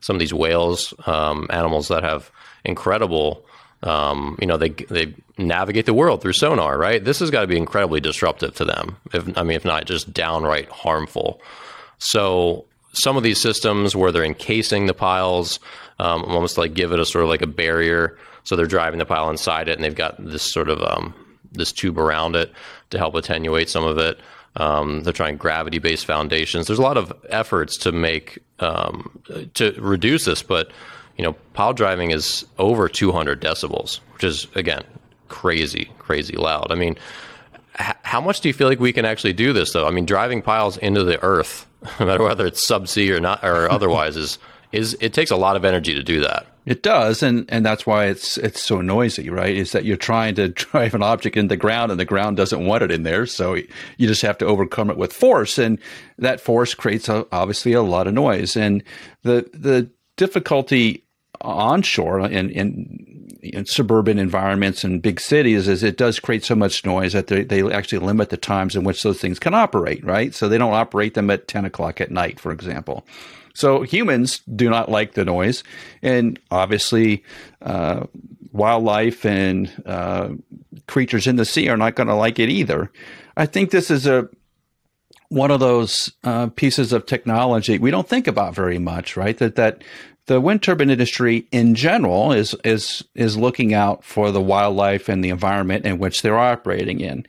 some 0.00 0.14
of 0.14 0.20
these 0.20 0.34
whales, 0.34 0.94
um, 1.06 1.48
animals 1.50 1.88
that 1.88 2.04
have 2.04 2.30
incredible 2.64 3.44
um, 3.82 4.36
you 4.40 4.46
know, 4.46 4.56
they 4.56 4.70
they 4.70 5.14
navigate 5.36 5.86
the 5.86 5.94
world 5.94 6.20
through 6.20 6.32
sonar, 6.32 6.76
right? 6.76 7.04
This 7.04 7.20
has 7.20 7.30
got 7.30 7.42
to 7.42 7.46
be 7.46 7.56
incredibly 7.56 8.00
disruptive 8.00 8.54
to 8.56 8.64
them. 8.64 8.96
If 9.12 9.36
I 9.38 9.42
mean, 9.42 9.56
if 9.56 9.64
not 9.64 9.86
just 9.86 10.12
downright 10.12 10.68
harmful. 10.68 11.40
So 11.98 12.64
some 12.92 13.16
of 13.16 13.22
these 13.22 13.40
systems 13.40 13.94
where 13.94 14.10
they're 14.10 14.24
encasing 14.24 14.86
the 14.86 14.94
piles, 14.94 15.60
um, 15.98 16.24
almost 16.24 16.58
like 16.58 16.74
give 16.74 16.92
it 16.92 16.98
a 16.98 17.04
sort 17.04 17.24
of 17.24 17.30
like 17.30 17.42
a 17.42 17.46
barrier. 17.46 18.18
So 18.44 18.56
they're 18.56 18.66
driving 18.66 18.98
the 18.98 19.06
pile 19.06 19.30
inside 19.30 19.68
it, 19.68 19.76
and 19.76 19.84
they've 19.84 19.94
got 19.94 20.16
this 20.24 20.42
sort 20.42 20.70
of 20.70 20.82
um, 20.82 21.14
this 21.52 21.72
tube 21.72 21.98
around 21.98 22.34
it 22.34 22.52
to 22.90 22.98
help 22.98 23.14
attenuate 23.14 23.68
some 23.68 23.84
of 23.84 23.98
it. 23.98 24.18
Um, 24.56 25.02
they're 25.02 25.12
trying 25.12 25.36
gravity-based 25.36 26.04
foundations. 26.04 26.66
There's 26.66 26.78
a 26.80 26.82
lot 26.82 26.96
of 26.96 27.12
efforts 27.28 27.76
to 27.78 27.92
make 27.92 28.38
um, 28.58 29.22
to 29.54 29.72
reduce 29.78 30.24
this, 30.24 30.42
but 30.42 30.72
you 31.18 31.24
know, 31.24 31.34
pile 31.52 31.74
driving 31.74 32.12
is 32.12 32.46
over 32.58 32.88
200 32.88 33.42
decibels, 33.42 34.00
which 34.14 34.24
is 34.24 34.46
again 34.54 34.84
crazy, 35.28 35.90
crazy 35.98 36.36
loud. 36.36 36.68
I 36.70 36.76
mean, 36.76 36.96
h- 37.78 37.96
how 38.02 38.20
much 38.20 38.40
do 38.40 38.48
you 38.48 38.54
feel 38.54 38.68
like 38.68 38.80
we 38.80 38.92
can 38.92 39.04
actually 39.04 39.34
do 39.34 39.52
this 39.52 39.72
though? 39.72 39.86
I 39.86 39.90
mean, 39.90 40.06
driving 40.06 40.40
piles 40.40 40.78
into 40.78 41.04
the 41.04 41.22
earth, 41.22 41.66
no 42.00 42.06
matter 42.06 42.22
whether 42.22 42.46
it's 42.46 42.64
subsea 42.64 43.14
or 43.16 43.20
not 43.20 43.44
or 43.44 43.70
otherwise, 43.70 44.16
is 44.16 44.38
is 44.70 44.96
it 45.00 45.12
takes 45.14 45.30
a 45.30 45.36
lot 45.36 45.56
of 45.56 45.64
energy 45.64 45.94
to 45.94 46.02
do 46.02 46.20
that. 46.20 46.46
It 46.66 46.82
does, 46.82 47.22
and 47.22 47.46
and 47.48 47.64
that's 47.64 47.86
why 47.86 48.06
it's 48.06 48.36
it's 48.38 48.60
so 48.60 48.80
noisy, 48.80 49.30
right? 49.30 49.56
Is 49.56 49.72
that 49.72 49.84
you're 49.84 49.96
trying 49.96 50.34
to 50.36 50.48
drive 50.48 50.94
an 50.94 51.02
object 51.02 51.36
in 51.36 51.48
the 51.48 51.56
ground, 51.56 51.90
and 51.90 51.98
the 51.98 52.04
ground 52.04 52.36
doesn't 52.36 52.64
want 52.64 52.82
it 52.82 52.92
in 52.92 53.02
there, 53.02 53.26
so 53.26 53.54
you 53.54 54.06
just 54.06 54.22
have 54.22 54.38
to 54.38 54.46
overcome 54.46 54.90
it 54.90 54.98
with 54.98 55.12
force, 55.12 55.58
and 55.58 55.78
that 56.18 56.40
force 56.40 56.74
creates 56.74 57.08
a, 57.08 57.26
obviously 57.32 57.72
a 57.72 57.82
lot 57.82 58.06
of 58.06 58.14
noise. 58.14 58.56
And 58.56 58.84
the 59.22 59.48
the 59.52 59.90
difficulty 60.16 61.04
onshore 61.40 62.20
in, 62.20 62.50
in, 62.50 63.38
in, 63.42 63.66
suburban 63.66 64.18
environments 64.18 64.84
and 64.84 65.02
big 65.02 65.20
cities 65.20 65.68
is 65.68 65.82
it 65.82 65.96
does 65.96 66.18
create 66.18 66.44
so 66.44 66.54
much 66.54 66.84
noise 66.84 67.12
that 67.12 67.28
they, 67.28 67.42
they 67.44 67.62
actually 67.72 68.04
limit 68.04 68.30
the 68.30 68.36
times 68.36 68.74
in 68.74 68.84
which 68.84 69.02
those 69.02 69.20
things 69.20 69.38
can 69.38 69.54
operate, 69.54 70.04
right? 70.04 70.34
So 70.34 70.48
they 70.48 70.58
don't 70.58 70.74
operate 70.74 71.14
them 71.14 71.30
at 71.30 71.48
10 71.48 71.64
o'clock 71.64 72.00
at 72.00 72.10
night, 72.10 72.40
for 72.40 72.52
example. 72.52 73.06
So 73.54 73.82
humans 73.82 74.40
do 74.54 74.70
not 74.70 74.90
like 74.90 75.14
the 75.14 75.24
noise. 75.24 75.64
And 76.02 76.38
obviously, 76.50 77.24
uh, 77.62 78.06
wildlife 78.52 79.24
and 79.24 79.70
uh, 79.86 80.30
creatures 80.86 81.26
in 81.26 81.36
the 81.36 81.44
sea 81.44 81.68
are 81.68 81.76
not 81.76 81.94
going 81.94 82.08
to 82.08 82.14
like 82.14 82.38
it 82.38 82.48
either. 82.48 82.90
I 83.36 83.46
think 83.46 83.70
this 83.70 83.90
is 83.90 84.06
a 84.06 84.28
one 85.30 85.50
of 85.50 85.60
those 85.60 86.12
uh, 86.24 86.46
pieces 86.48 86.92
of 86.92 87.04
technology 87.04 87.78
we 87.78 87.90
don't 87.90 88.08
think 88.08 88.26
about 88.26 88.54
very 88.54 88.78
much, 88.78 89.16
right? 89.16 89.36
That 89.38 89.56
that 89.56 89.82
the 90.28 90.40
wind 90.40 90.62
turbine 90.62 90.90
industry 90.90 91.48
in 91.50 91.74
general 91.74 92.32
is 92.32 92.54
is 92.62 93.02
is 93.14 93.36
looking 93.36 93.74
out 93.74 94.04
for 94.04 94.30
the 94.30 94.40
wildlife 94.40 95.08
and 95.08 95.24
the 95.24 95.30
environment 95.30 95.84
in 95.84 95.98
which 95.98 96.22
they're 96.22 96.38
operating 96.38 97.00
in. 97.00 97.26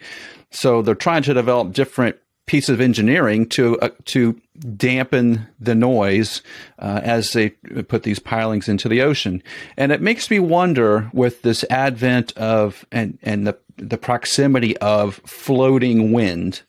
So 0.52 0.82
they're 0.82 0.96
trying 0.96 1.24
to 1.24 1.34
develop 1.34 1.74
different 1.74 2.18
pieces 2.46 2.70
of 2.70 2.82
engineering 2.82 3.48
to 3.48 3.80
uh, 3.80 3.90
to 4.06 4.40
dampen 4.76 5.48
the 5.60 5.76
noise 5.76 6.42
uh, 6.80 7.00
as 7.04 7.32
they 7.32 7.50
put 7.50 8.04
these 8.04 8.20
pilings 8.20 8.68
into 8.68 8.90
the 8.90 9.02
ocean. 9.02 9.42
And 9.78 9.92
it 9.92 10.02
makes 10.02 10.30
me 10.30 10.40
wonder 10.40 11.10
with 11.14 11.42
this 11.42 11.64
advent 11.70 12.36
of 12.38 12.86
and 12.92 13.18
and 13.24 13.48
the 13.48 13.58
the 13.78 13.98
proximity 13.98 14.76
of 14.78 15.22
floating 15.26 16.12
wind 16.12 16.64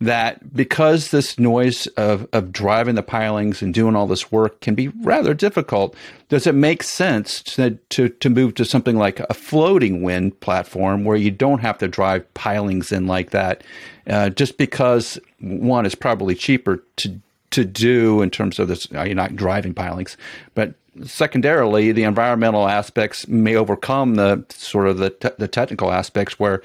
that 0.00 0.54
because 0.54 1.10
this 1.10 1.38
noise 1.38 1.86
of, 1.88 2.28
of 2.32 2.52
driving 2.52 2.94
the 2.94 3.02
pilings 3.02 3.62
and 3.62 3.74
doing 3.74 3.96
all 3.96 4.06
this 4.06 4.30
work 4.30 4.60
can 4.60 4.74
be 4.74 4.88
rather 4.88 5.34
difficult, 5.34 5.96
does 6.28 6.46
it 6.46 6.54
make 6.54 6.82
sense 6.82 7.42
to, 7.42 7.72
to, 7.90 8.08
to 8.08 8.30
move 8.30 8.54
to 8.54 8.64
something 8.64 8.96
like 8.96 9.18
a 9.20 9.34
floating 9.34 10.02
wind 10.02 10.38
platform 10.40 11.04
where 11.04 11.16
you 11.16 11.30
don't 11.30 11.60
have 11.60 11.78
to 11.78 11.88
drive 11.88 12.32
pilings 12.34 12.92
in 12.92 13.06
like 13.06 13.30
that? 13.30 13.64
Uh, 14.06 14.30
just 14.30 14.56
because 14.56 15.18
one 15.40 15.84
is 15.84 15.94
probably 15.94 16.34
cheaper 16.34 16.82
to 16.96 17.20
to 17.50 17.64
do 17.64 18.20
in 18.20 18.28
terms 18.28 18.58
of 18.58 18.68
this, 18.68 18.90
you're 18.90 19.14
not 19.14 19.34
driving 19.34 19.72
pilings, 19.72 20.18
but 20.54 20.74
secondarily, 21.04 21.92
the 21.92 22.02
environmental 22.02 22.68
aspects 22.68 23.26
may 23.26 23.56
overcome 23.56 24.16
the 24.16 24.44
sort 24.50 24.86
of 24.86 24.98
the, 24.98 25.10
te- 25.10 25.30
the 25.38 25.48
technical 25.48 25.90
aspects 25.90 26.38
where 26.38 26.62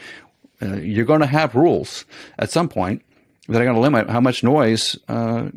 uh, 0.61 0.75
you're 0.75 1.05
going 1.05 1.21
to 1.21 1.25
have 1.25 1.55
rules 1.55 2.05
at 2.39 2.49
some 2.49 2.67
point 2.67 3.01
that 3.47 3.61
are 3.61 3.65
going 3.65 3.75
to 3.75 3.81
limit 3.81 4.09
how 4.09 4.21
much 4.21 4.43
noise 4.43 4.97
uh, 5.07 5.49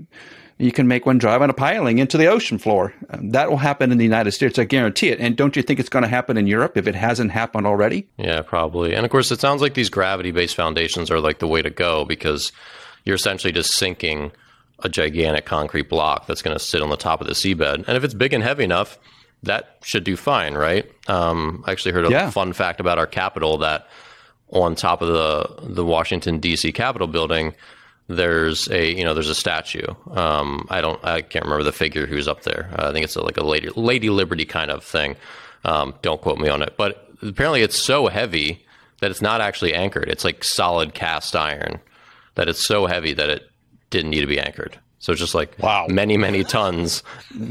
you 0.58 0.72
can 0.72 0.88
make 0.88 1.06
when 1.06 1.18
driving 1.18 1.50
a 1.50 1.52
piling 1.54 1.98
into 1.98 2.16
the 2.16 2.26
ocean 2.26 2.58
floor. 2.58 2.94
That 3.10 3.50
will 3.50 3.58
happen 3.58 3.92
in 3.92 3.98
the 3.98 4.04
United 4.04 4.32
States. 4.32 4.58
I 4.58 4.64
guarantee 4.64 5.08
it. 5.08 5.20
And 5.20 5.36
don't 5.36 5.54
you 5.54 5.62
think 5.62 5.78
it's 5.78 5.88
going 5.88 6.02
to 6.02 6.08
happen 6.08 6.36
in 6.36 6.46
Europe 6.46 6.76
if 6.76 6.86
it 6.86 6.94
hasn't 6.94 7.30
happened 7.30 7.66
already? 7.66 8.08
Yeah, 8.16 8.42
probably. 8.42 8.94
And 8.94 9.04
of 9.04 9.10
course, 9.10 9.30
it 9.30 9.40
sounds 9.40 9.60
like 9.60 9.74
these 9.74 9.90
gravity 9.90 10.30
based 10.30 10.56
foundations 10.56 11.10
are 11.10 11.20
like 11.20 11.38
the 11.38 11.48
way 11.48 11.62
to 11.62 11.70
go 11.70 12.04
because 12.04 12.52
you're 13.04 13.16
essentially 13.16 13.52
just 13.52 13.72
sinking 13.72 14.32
a 14.82 14.88
gigantic 14.88 15.44
concrete 15.44 15.88
block 15.88 16.26
that's 16.26 16.42
going 16.42 16.56
to 16.56 16.62
sit 16.62 16.82
on 16.82 16.90
the 16.90 16.96
top 16.96 17.20
of 17.20 17.26
the 17.26 17.32
seabed. 17.34 17.86
And 17.86 17.96
if 17.96 18.04
it's 18.04 18.14
big 18.14 18.32
and 18.32 18.42
heavy 18.42 18.64
enough, 18.64 18.98
that 19.42 19.78
should 19.82 20.04
do 20.04 20.16
fine, 20.16 20.54
right? 20.54 20.90
Um, 21.08 21.62
I 21.66 21.72
actually 21.72 21.92
heard 21.92 22.06
a 22.06 22.10
yeah. 22.10 22.30
fun 22.30 22.52
fact 22.52 22.80
about 22.80 22.98
our 22.98 23.06
Capitol 23.06 23.58
that 23.58 23.86
on 24.50 24.74
top 24.74 25.02
of 25.02 25.08
the 25.08 25.74
the 25.74 25.84
Washington 25.84 26.38
D.C. 26.38 26.72
Capitol 26.72 27.08
building, 27.08 27.54
there's 28.08 28.68
a 28.68 28.92
you 28.92 29.04
know 29.04 29.14
there's 29.14 29.28
a 29.28 29.34
statue. 29.34 29.86
Um, 30.10 30.66
I 30.70 30.80
don't 30.80 31.02
I 31.04 31.22
can't 31.22 31.44
remember 31.44 31.64
the 31.64 31.72
figure 31.72 32.06
who's 32.06 32.28
up 32.28 32.42
there. 32.42 32.70
Uh, 32.78 32.88
I 32.88 32.92
think 32.92 33.04
it's 33.04 33.16
a, 33.16 33.22
like 33.22 33.36
a 33.36 33.44
lady 33.44 33.70
Lady 33.74 34.10
Liberty 34.10 34.44
kind 34.44 34.70
of 34.70 34.84
thing. 34.84 35.16
Um, 35.64 35.94
don't 36.02 36.20
quote 36.20 36.38
me 36.38 36.48
on 36.48 36.62
it, 36.62 36.74
but 36.76 37.10
apparently 37.22 37.62
it's 37.62 37.78
so 37.78 38.06
heavy 38.06 38.64
that 39.00 39.10
it's 39.10 39.22
not 39.22 39.40
actually 39.40 39.74
anchored. 39.74 40.08
It's 40.08 40.24
like 40.24 40.44
solid 40.44 40.94
cast 40.94 41.34
iron 41.34 41.80
that 42.36 42.48
it's 42.48 42.64
so 42.64 42.86
heavy 42.86 43.12
that 43.14 43.28
it 43.28 43.50
didn't 43.90 44.10
need 44.10 44.20
to 44.20 44.26
be 44.26 44.38
anchored. 44.38 44.78
So 45.00 45.12
it's 45.12 45.20
just 45.20 45.34
like 45.34 45.58
wow. 45.58 45.86
many 45.88 46.16
many 46.16 46.44
tons. 46.44 47.02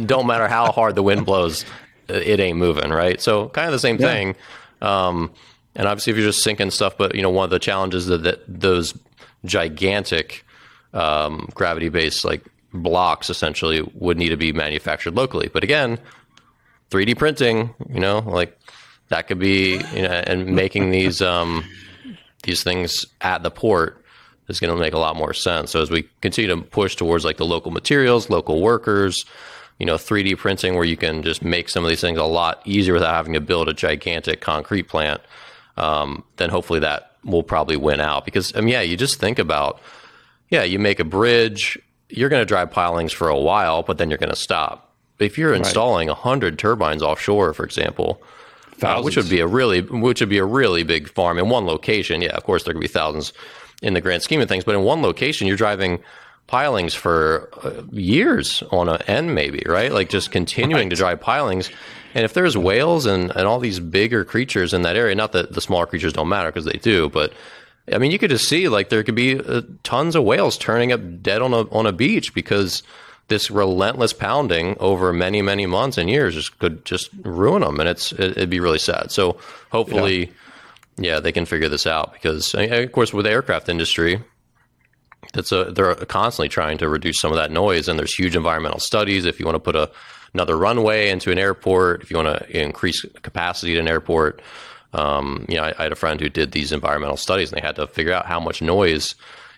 don't 0.06 0.28
matter 0.28 0.48
how 0.48 0.72
hard 0.72 0.96
the 0.96 1.04
wind 1.04 1.26
blows, 1.26 1.66
it 2.08 2.40
ain't 2.40 2.58
moving, 2.58 2.92
right? 2.92 3.20
So 3.20 3.50
kind 3.50 3.68
of 3.68 3.74
the 3.74 3.80
same 3.80 3.98
yeah. 4.00 4.08
thing. 4.08 4.36
Um, 4.82 5.32
and 5.76 5.88
obviously, 5.88 6.12
if 6.12 6.18
you're 6.18 6.28
just 6.28 6.44
sinking 6.44 6.72
stuff, 6.72 6.98
but 6.98 7.16
you 7.16 7.22
know, 7.22 7.30
one 7.30 7.44
of 7.44 7.50
the 7.50 7.60
challenges 7.60 8.06
that, 8.06 8.24
that 8.24 8.42
those 8.48 8.98
gigantic 9.44 10.45
um, 10.96 11.50
gravity 11.54 11.90
based 11.90 12.26
like 12.26 12.44
blocks 12.74 13.30
essentially 13.30 13.82
would 13.94 14.18
need 14.18 14.30
to 14.30 14.38
be 14.38 14.52
manufactured 14.52 15.16
locally. 15.16 15.50
But 15.52 15.64
again, 15.64 16.00
3D 16.90 17.18
printing, 17.18 17.74
you 17.90 18.00
know, 18.00 18.20
like 18.20 18.58
that 19.10 19.28
could 19.28 19.40
be, 19.40 19.74
you 19.94 20.02
know, 20.02 20.24
and 20.26 20.56
making 20.56 20.90
these 20.92 21.22
um, 21.22 21.64
these 22.44 22.64
things 22.64 23.06
at 23.22 23.44
the 23.44 23.52
port 23.52 24.04
is 24.48 24.60
going 24.60 24.74
to 24.74 24.80
make 24.80 24.94
a 24.94 25.00
lot 25.00 25.16
more 25.16 25.34
sense. 25.34 25.72
So 25.72 25.82
as 25.82 25.90
we 25.90 26.04
continue 26.22 26.54
to 26.56 26.62
push 26.62 26.96
towards 26.96 27.26
like 27.26 27.38
the 27.38 27.46
local 27.46 27.72
materials, 27.72 28.30
local 28.30 28.62
workers, 28.62 29.26
you 29.80 29.86
know, 29.86 29.96
3D 29.96 30.38
printing 30.38 30.76
where 30.76 30.86
you 30.86 30.96
can 30.96 31.24
just 31.24 31.44
make 31.44 31.70
some 31.70 31.84
of 31.84 31.90
these 31.90 32.02
things 32.02 32.20
a 32.20 32.24
lot 32.24 32.62
easier 32.66 32.94
without 32.94 33.16
having 33.16 33.34
to 33.34 33.42
build 33.42 33.68
a 33.68 33.74
gigantic 33.74 34.42
concrete 34.42 34.84
plant, 34.84 35.22
um, 35.78 36.24
then 36.38 36.50
hopefully 36.50 36.80
that 36.80 37.12
will 37.24 37.44
probably 37.44 37.76
win 37.76 38.00
out. 38.00 38.24
Because 38.24 38.56
I 38.56 38.62
mean, 38.62 38.70
yeah, 38.70 38.82
you 38.82 38.96
just 38.96 39.20
think 39.20 39.40
about 39.40 39.82
yeah, 40.56 40.64
you 40.64 40.80
make 40.80 41.02
a 41.02 41.04
bridge, 41.04 41.78
you're 42.08 42.30
going 42.30 42.42
to 42.42 42.46
drive 42.46 42.72
pilings 42.72 43.12
for 43.12 43.28
a 43.28 43.38
while, 43.38 43.84
but 43.84 43.98
then 43.98 44.10
you're 44.10 44.18
going 44.18 44.30
to 44.30 44.38
stop. 44.38 44.94
If 45.20 45.38
you're 45.38 45.54
installing 45.54 46.08
right. 46.08 46.18
100 46.18 46.58
turbines 46.58 47.04
offshore, 47.04 47.54
for 47.54 47.66
example, 47.66 48.22
uh, 48.82 49.02
which 49.02 49.18
would 49.18 49.30
be 49.30 49.40
a 49.40 49.48
really 49.48 49.82
which 49.82 50.20
would 50.22 50.30
be 50.30 50.38
a 50.38 50.46
really 50.46 50.84
big 50.84 51.10
farm 51.10 51.38
in 51.38 51.50
one 51.50 51.66
location, 51.66 52.22
yeah, 52.22 52.36
of 52.36 52.44
course 52.44 52.64
there 52.64 52.74
could 52.74 52.82
be 52.82 52.88
thousands 52.88 53.34
in 53.82 53.94
the 53.94 54.02
grand 54.02 54.24
scheme 54.24 54.42
of 54.42 54.48
things, 54.48 54.64
but 54.64 54.76
in 54.76 54.84
one 54.84 55.02
location 55.02 55.48
you're 55.48 55.58
driving 55.58 56.00
pilings 56.48 56.94
for 56.94 57.50
uh, 57.64 57.82
years 57.92 58.64
on 58.72 58.88
an 58.88 59.02
end 59.08 59.36
maybe, 59.36 59.64
right? 59.66 59.92
Like 59.92 60.10
just 60.10 60.32
continuing 60.32 60.84
right. 60.84 60.90
to 60.90 60.96
drive 60.96 61.20
pilings. 61.20 61.70
And 62.14 62.24
if 62.24 62.34
there's 62.34 62.58
whales 62.58 63.06
and, 63.06 63.32
and 63.36 63.46
all 63.48 63.60
these 63.60 63.80
bigger 63.80 64.24
creatures 64.24 64.74
in 64.74 64.84
that 64.84 64.96
area, 64.96 65.16
not 65.16 65.32
that 65.34 65.54
the 65.54 65.62
smaller 65.62 65.86
creatures 65.86 66.14
don't 66.14 66.30
matter 66.30 66.50
because 66.50 66.66
they 66.66 66.80
do, 66.80 67.10
but 67.10 67.34
I 67.92 68.00
mean, 68.00 68.12
you 68.12 68.20
could 68.20 68.32
just 68.32 68.48
see 68.48 68.68
like 68.68 68.90
there 68.90 69.04
could 69.04 69.16
be 69.16 69.40
uh, 69.40 69.62
tons 69.84 70.16
of 70.16 70.24
whales 70.24 70.58
turning 70.58 70.92
up 70.92 71.22
dead 71.22 71.42
on 71.42 71.54
a 71.54 71.62
on 71.70 71.86
a 71.86 71.92
beach 71.92 72.34
because 72.34 72.84
this 73.28 73.50
relentless 73.52 74.14
pounding 74.14 74.76
over 74.80 75.14
many 75.14 75.42
many 75.42 75.66
months 75.66 75.98
and 75.98 76.10
years 76.10 76.34
just 76.34 76.58
could 76.60 76.84
just 76.86 77.10
ruin 77.22 77.62
them, 77.62 77.80
and 77.80 77.90
it's 77.90 78.12
it, 78.14 78.38
would 78.38 78.50
be 78.50 78.60
really 78.60 78.80
sad. 78.80 79.12
So 79.12 79.38
hopefully, 79.72 80.32
yeah. 80.98 81.14
yeah. 81.14 81.20
they 81.20 81.32
can 81.32 81.46
figure 81.46 81.70
this 81.70 81.86
out 81.86 82.14
because 82.14 82.54
of 82.56 82.92
course 82.92 83.14
with 83.14 83.26
the 83.26 83.32
aircraft 83.32 83.70
industry. 83.70 84.22
That's 85.34 85.52
a, 85.52 85.66
they're 85.66 85.96
constantly 85.96 86.50
trying 86.50 86.78
to 86.78 86.88
reduce 86.88 87.20
some 87.20 87.32
of 87.32 87.38
that 87.38 87.52
noise, 87.52 87.88
and 87.88 88.00
there's 88.00 88.14
huge 88.14 88.36
environmental 88.36 88.80
studies. 88.80 89.26
If 89.26 89.40
you 89.40 89.46
want 89.46 89.56
to 89.56 89.60
put 89.60 89.76
a, 89.76 89.92
another 90.34 90.58
runway 90.58 91.10
into 91.10 91.32
an 91.32 91.40
airport, 91.40 92.04
if 92.04 92.12
you 92.12 92.18
want 92.18 92.40
to 92.40 92.60
increase 92.62 93.04
capacity 93.22 93.76
at 93.76 93.80
an 93.80 93.88
airport, 93.88 94.42
um, 94.96 95.46
you 95.50 95.58
know, 95.58 95.64
I, 95.64 95.74
I, 95.78 95.84
had 95.84 95.92
a 95.92 95.96
friend 95.96 96.22
who 96.22 96.30
did 96.30 96.54
these 96.54 96.72
environmental 96.72 97.18
studies, 97.18 97.52
and 97.52 97.62
they 97.62 97.66
had 97.66 97.76
to 97.76 97.86
figure 97.86 98.14
out 98.14 98.26
how 98.26 98.40
much 98.40 98.62
noise, 98.62 99.16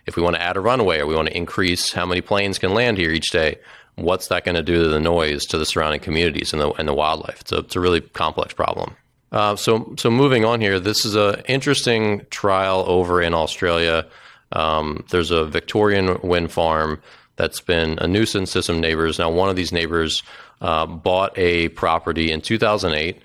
if 0.08 0.16
we 0.16 0.24
want 0.24 0.36
to 0.36 0.42
add 0.42 0.58
a 0.58 0.60
runway 0.60 1.00
or 1.00 1.06
we 1.06 1.16
want 1.16 1.28
to 1.28 1.38
increase 1.38 1.94
how 1.94 2.06
many 2.06 2.22
planes 2.22 2.58
can 2.58 2.74
land 2.74 2.98
here 2.98 3.12
each 3.12 3.30
day, 3.30 3.60
what's 3.96 4.28
that 4.30 4.46
going 4.46 4.56
to 4.56 4.64
do 4.64 4.84
to 4.84 4.90
the 4.90 5.00
noise 5.00 5.46
to 5.46 5.58
the 5.60 5.66
surrounding 5.66 6.00
communities 6.00 6.54
and 6.54 6.62
the 6.62 6.72
and 6.74 6.88
the 6.88 6.94
wildlife? 6.94 7.42
It's 7.42 7.52
a 7.52 7.58
it's 7.60 7.76
a 7.76 7.80
really 7.80 8.02
complex 8.02 8.54
problem. 8.54 8.96
Uh, 9.32 9.56
so 9.56 9.94
so 9.98 10.10
moving 10.10 10.44
on 10.44 10.60
here, 10.60 10.80
this 10.80 11.06
is 11.06 11.14
an 11.14 11.42
interesting 11.48 12.26
trial 12.32 12.84
over 12.88 13.22
in 13.22 13.36
Australia. 13.36 14.08
Um, 14.54 15.06
there's 15.12 15.30
a 15.30 15.46
Victorian 15.46 16.20
wind 16.24 16.52
farm 16.52 17.00
that's 17.36 17.62
been 17.62 18.00
a 18.00 18.08
nuisance 18.08 18.54
to 18.54 18.64
some 18.64 18.80
neighbors. 18.80 19.20
Now, 19.20 19.30
one 19.30 19.50
of 19.50 19.56
these 19.56 19.72
neighbors 19.72 20.24
uh, 20.62 20.88
bought 20.88 21.38
a 21.38 21.70
property 21.70 22.32
in 22.32 22.42
2008 22.42 23.22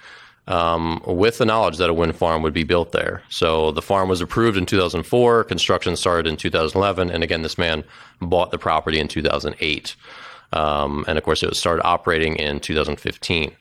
um, 0.48 1.00
with 1.06 1.38
the 1.38 1.46
knowledge 1.46 1.78
that 1.78 1.90
a 1.90 1.94
wind 1.94 2.16
farm 2.16 2.42
would 2.42 2.52
be 2.52 2.64
built 2.64 2.92
there. 2.92 3.22
So 3.28 3.70
the 3.70 3.82
farm 3.82 4.08
was 4.08 4.20
approved 4.20 4.56
in 4.56 4.66
2004, 4.66 5.44
construction 5.44 5.96
started 5.96 6.28
in 6.28 6.36
2011, 6.36 7.10
and 7.10 7.22
again, 7.22 7.42
this 7.42 7.58
man 7.58 7.84
bought 8.20 8.50
the 8.50 8.58
property 8.58 8.98
in 8.98 9.08
2008. 9.08 9.96
Um, 10.52 11.04
and 11.08 11.16
of 11.16 11.24
course, 11.24 11.42
it 11.42 11.48
was 11.48 11.58
started 11.58 11.84
operating 11.84 12.36
in 12.36 12.60
2015. 12.60 13.56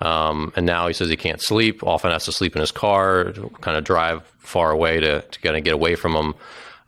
Um, 0.00 0.52
and 0.56 0.66
now 0.66 0.86
he 0.86 0.92
says 0.92 1.08
he 1.08 1.16
can't 1.16 1.40
sleep, 1.40 1.82
often 1.82 2.10
has 2.10 2.26
to 2.26 2.32
sleep 2.32 2.54
in 2.54 2.60
his 2.60 2.70
car, 2.70 3.32
kind 3.60 3.76
of 3.76 3.84
drive 3.84 4.22
far 4.38 4.70
away 4.70 5.00
to, 5.00 5.22
to 5.22 5.40
kind 5.40 5.56
of 5.56 5.64
get 5.64 5.72
away 5.74 5.94
from 5.94 6.12
him. 6.12 6.34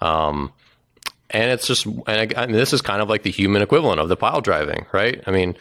Um, 0.01 0.53
and 1.31 1.51
it's 1.51 1.67
just, 1.67 1.87
and 1.87 2.05
I, 2.07 2.29
I 2.37 2.47
mean, 2.47 2.57
this 2.57 2.73
is 2.73 2.83
kind 2.83 3.03
of 3.03 3.09
like 3.09 3.23
the 3.23 3.31
human 3.31 3.63
equivalent 3.63 4.01
of 4.01 4.09
the 4.09 4.17
pile 4.17 4.41
driving, 4.41 4.87
right? 4.93 5.23
I 5.27 5.31
mean, 5.31 5.57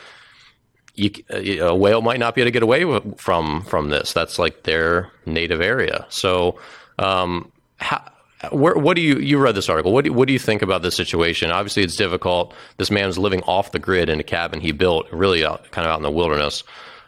you, 0.97 1.63
a 1.63 1.75
whale 1.75 2.01
might 2.01 2.19
not 2.19 2.35
be 2.35 2.41
able 2.41 2.47
to 2.47 2.51
get 2.51 2.63
away 2.63 2.83
from 3.17 3.63
from 3.63 3.89
this. 3.89 4.13
That's 4.13 4.37
like 4.37 4.63
their 4.63 5.11
native 5.25 5.61
area. 5.61 6.05
So, 6.09 6.59
um, 6.99 7.51
how, 7.77 8.03
where, 8.51 8.75
what 8.75 8.95
do 8.95 9.01
you 9.01 9.17
you 9.17 9.37
read 9.37 9.55
this 9.55 9.69
article? 9.69 9.93
What 9.93 10.05
do, 10.05 10.13
what 10.13 10.27
do 10.27 10.33
you 10.33 10.39
think 10.39 10.61
about 10.61 10.81
this 10.81 10.95
situation? 10.95 11.51
Obviously, 11.51 11.83
it's 11.83 11.95
difficult. 11.95 12.53
This 12.77 12.91
man's 12.91 13.17
living 13.17 13.43
off 13.43 13.71
the 13.71 13.79
grid 13.79 14.09
in 14.09 14.19
a 14.19 14.23
cabin 14.23 14.59
he 14.59 14.71
built, 14.71 15.07
really 15.11 15.45
out, 15.45 15.69
kind 15.71 15.85
of 15.85 15.91
out 15.91 15.97
in 15.97 16.03
the 16.03 16.11
wilderness. 16.11 16.63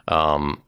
Um, 0.08 0.62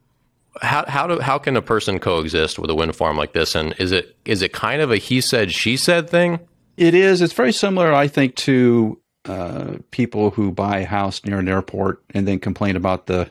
how 0.62 0.86
how 0.88 1.08
do 1.08 1.20
how 1.20 1.38
can 1.38 1.56
a 1.56 1.62
person 1.62 2.00
coexist 2.00 2.60
with 2.60 2.70
a 2.70 2.76
wind 2.76 2.96
farm 2.96 3.18
like 3.18 3.34
this? 3.34 3.56
And 3.56 3.74
is 3.78 3.92
it 3.92 4.16
is 4.26 4.42
it 4.42 4.52
kind 4.52 4.82
of 4.82 4.92
a 4.92 4.98
he 4.98 5.22
said 5.22 5.52
she 5.52 5.78
said 5.78 6.10
thing? 6.10 6.40
It 6.78 6.96
is. 6.96 7.22
It's 7.22 7.34
very 7.34 7.54
similar, 7.54 7.94
I 7.94 8.08
think, 8.08 8.36
to 8.38 9.00
uh, 9.26 9.78
people 9.92 10.32
who 10.32 10.52
buy 10.52 10.80
a 10.80 10.86
house 10.86 11.24
near 11.26 11.40
an 11.40 11.48
airport 11.48 12.02
and 12.14 12.28
then 12.28 12.40
complain 12.40 12.76
about 12.76 13.06
the 13.06 13.30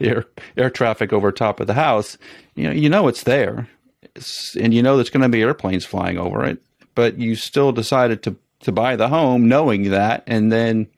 air 0.00 0.24
air 0.56 0.70
traffic 0.70 1.12
over 1.12 1.30
top 1.30 1.60
of 1.60 1.66
the 1.66 1.74
house, 1.74 2.18
you 2.54 2.64
know, 2.64 2.72
you 2.72 2.88
know 2.88 3.08
it's 3.08 3.22
there, 3.22 3.68
it's, 4.14 4.56
and 4.56 4.74
you 4.74 4.82
know 4.82 4.96
there's 4.96 5.10
going 5.10 5.22
to 5.22 5.28
be 5.28 5.42
airplanes 5.42 5.84
flying 5.84 6.18
over 6.18 6.44
it, 6.44 6.58
but 6.94 7.18
you 7.18 7.36
still 7.36 7.72
decided 7.72 8.22
to 8.24 8.36
to 8.60 8.72
buy 8.72 8.96
the 8.96 9.08
home 9.08 9.48
knowing 9.48 9.90
that, 9.90 10.24
and 10.26 10.50
then 10.50 10.88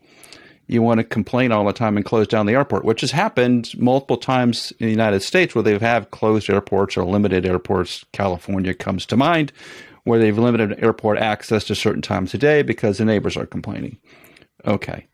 you 0.68 0.82
want 0.82 0.98
to 0.98 1.04
complain 1.04 1.50
all 1.50 1.64
the 1.64 1.72
time 1.72 1.96
and 1.96 2.04
close 2.04 2.26
down 2.26 2.46
the 2.46 2.52
airport, 2.52 2.84
which 2.84 3.00
has 3.00 3.10
happened 3.10 3.72
multiple 3.78 4.18
times 4.18 4.70
in 4.78 4.86
the 4.86 4.92
United 4.92 5.20
States 5.20 5.54
where 5.54 5.62
they 5.62 5.78
have 5.78 6.10
closed 6.10 6.50
airports 6.50 6.96
or 6.96 7.04
limited 7.04 7.46
airports. 7.46 8.04
California 8.12 8.74
comes 8.74 9.06
to 9.06 9.16
mind, 9.16 9.50
where 10.08 10.18
they've 10.18 10.38
limited 10.38 10.82
airport 10.82 11.18
access 11.18 11.64
to 11.64 11.74
certain 11.74 12.02
times 12.02 12.34
of 12.34 12.40
day 12.40 12.62
because 12.62 12.98
the 12.98 13.04
neighbors 13.04 13.36
are 13.36 13.46
complaining. 13.46 13.98
Okay. 14.66 15.06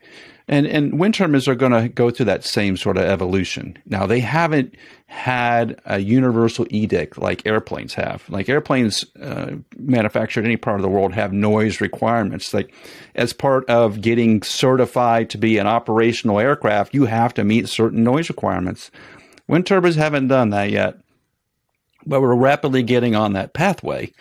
And 0.47 0.67
and 0.67 0.99
wind 0.99 1.15
turbines 1.15 1.49
are 1.49 1.55
going 1.55 1.73
to 1.73 1.89
go 1.89 2.11
through 2.11 2.27
that 2.27 2.45
same 2.45 2.77
sort 2.77 2.99
of 2.99 3.05
evolution. 3.05 3.79
Now 3.87 4.07
they 4.07 4.21
haven't 4.21 4.75
had 5.07 5.81
a 5.87 6.01
universal 6.01 6.67
edict 6.69 7.17
like 7.17 7.47
airplanes 7.47 7.95
have. 7.95 8.29
Like 8.29 8.51
airplanes 8.51 9.07
uh, 9.23 9.53
manufactured 9.79 10.41
in 10.41 10.47
any 10.47 10.57
part 10.59 10.77
of 10.77 10.83
the 10.83 10.89
world 10.91 11.15
have 11.15 11.33
noise 11.33 11.81
requirements. 11.81 12.53
Like 12.53 12.75
as 13.15 13.33
part 13.33 13.69
of 13.71 14.03
getting 14.03 14.43
certified 14.43 15.31
to 15.31 15.39
be 15.39 15.57
an 15.57 15.67
operational 15.67 16.39
aircraft, 16.39 16.93
you 16.93 17.07
have 17.07 17.33
to 17.35 17.45
meet 17.45 17.69
certain 17.69 18.05
noise 18.05 18.29
requirements. 18.29 18.91
Wind 19.49 19.67
turbines 19.67 19.97
haven't 19.97 20.29
done 20.29 20.51
that 20.51 20.71
yet, 20.71 20.99
but 22.05 22.21
we're 22.21 22.35
rapidly 22.35 22.83
getting 22.83 23.15
on 23.15 23.33
that 23.33 23.55
pathway. 23.55 24.13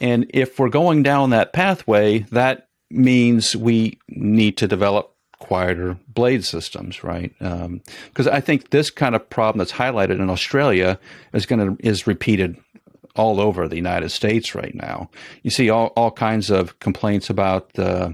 And 0.00 0.26
if 0.30 0.58
we're 0.58 0.70
going 0.70 1.02
down 1.02 1.30
that 1.30 1.52
pathway, 1.52 2.20
that 2.30 2.68
means 2.90 3.54
we 3.54 3.98
need 4.08 4.56
to 4.58 4.66
develop 4.66 5.14
quieter 5.38 5.96
blade 6.08 6.44
systems, 6.44 7.02
right? 7.02 7.32
Because 7.38 8.26
um, 8.26 8.32
I 8.32 8.40
think 8.40 8.70
this 8.70 8.90
kind 8.90 9.14
of 9.14 9.28
problem 9.28 9.58
that's 9.58 9.72
highlighted 9.72 10.20
in 10.20 10.30
Australia 10.30 10.98
is 11.32 11.46
going 11.46 11.76
to 11.76 11.86
is 11.86 12.06
repeated 12.06 12.56
all 13.16 13.40
over 13.40 13.66
the 13.66 13.76
United 13.76 14.10
States 14.10 14.54
right 14.54 14.74
now. 14.74 15.10
You 15.42 15.50
see 15.50 15.68
all, 15.68 15.88
all 15.96 16.12
kinds 16.12 16.48
of 16.48 16.78
complaints 16.78 17.28
about 17.28 17.76
uh, 17.78 18.10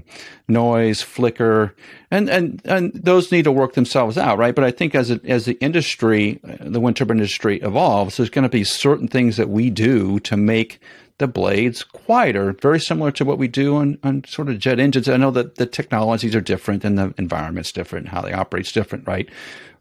noise, 0.47 1.01
flicker, 1.01 1.75
and, 2.09 2.29
and 2.29 2.61
and 2.65 2.91
those 2.93 3.31
need 3.31 3.43
to 3.43 3.51
work 3.51 3.73
themselves 3.73 4.17
out, 4.17 4.37
right? 4.37 4.55
But 4.55 4.63
I 4.63 4.71
think 4.71 4.95
as 4.95 5.11
it, 5.11 5.23
as 5.25 5.45
the 5.45 5.57
industry, 5.59 6.39
the 6.43 6.79
wind 6.79 6.97
turbine 6.97 7.17
industry 7.17 7.59
evolves, 7.61 8.17
there's 8.17 8.29
going 8.29 8.43
to 8.43 8.49
be 8.49 8.63
certain 8.63 9.07
things 9.07 9.37
that 9.37 9.49
we 9.49 9.69
do 9.69 10.19
to 10.21 10.35
make 10.35 10.79
the 11.19 11.27
blades 11.27 11.83
quieter, 11.83 12.53
very 12.53 12.79
similar 12.79 13.11
to 13.11 13.25
what 13.25 13.37
we 13.37 13.47
do 13.47 13.75
on, 13.77 13.97
on 14.03 14.23
sort 14.25 14.49
of 14.49 14.59
jet 14.59 14.79
engines. 14.79 15.09
I 15.09 15.17
know 15.17 15.31
that 15.31 15.55
the 15.55 15.65
technologies 15.65 16.35
are 16.35 16.41
different 16.41 16.85
and 16.85 16.97
the 16.97 17.13
environment's 17.17 17.71
different, 17.71 18.09
how 18.09 18.21
they 18.21 18.33
operate's 18.33 18.71
different, 18.71 19.07
right? 19.07 19.27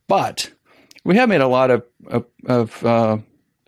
But 0.09 0.51
we 1.05 1.17
have 1.17 1.29
made 1.29 1.41
a 1.41 1.49
lot 1.49 1.71
of 1.71 1.85
of, 2.07 2.25
of 2.47 2.85
uh, 2.85 3.19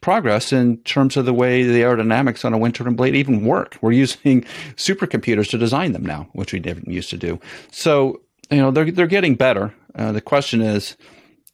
progress 0.00 0.52
in 0.52 0.78
terms 0.78 1.16
of 1.16 1.26
the 1.26 1.34
way 1.34 1.62
the 1.62 1.82
aerodynamics 1.82 2.44
on 2.44 2.54
a 2.54 2.58
wind 2.58 2.74
turbine 2.74 2.94
blade 2.94 3.14
even 3.14 3.44
work. 3.44 3.76
We're 3.80 3.92
using 3.92 4.42
supercomputers 4.76 5.50
to 5.50 5.58
design 5.58 5.92
them 5.92 6.06
now, 6.06 6.28
which 6.32 6.52
we 6.52 6.60
didn't 6.60 6.90
used 6.90 7.10
to 7.10 7.16
do. 7.16 7.40
So 7.70 8.20
you 8.50 8.58
know 8.58 8.70
they're 8.70 8.90
they're 8.90 9.06
getting 9.06 9.34
better. 9.34 9.74
Uh, 9.94 10.12
the 10.12 10.20
question 10.20 10.60
is 10.60 10.96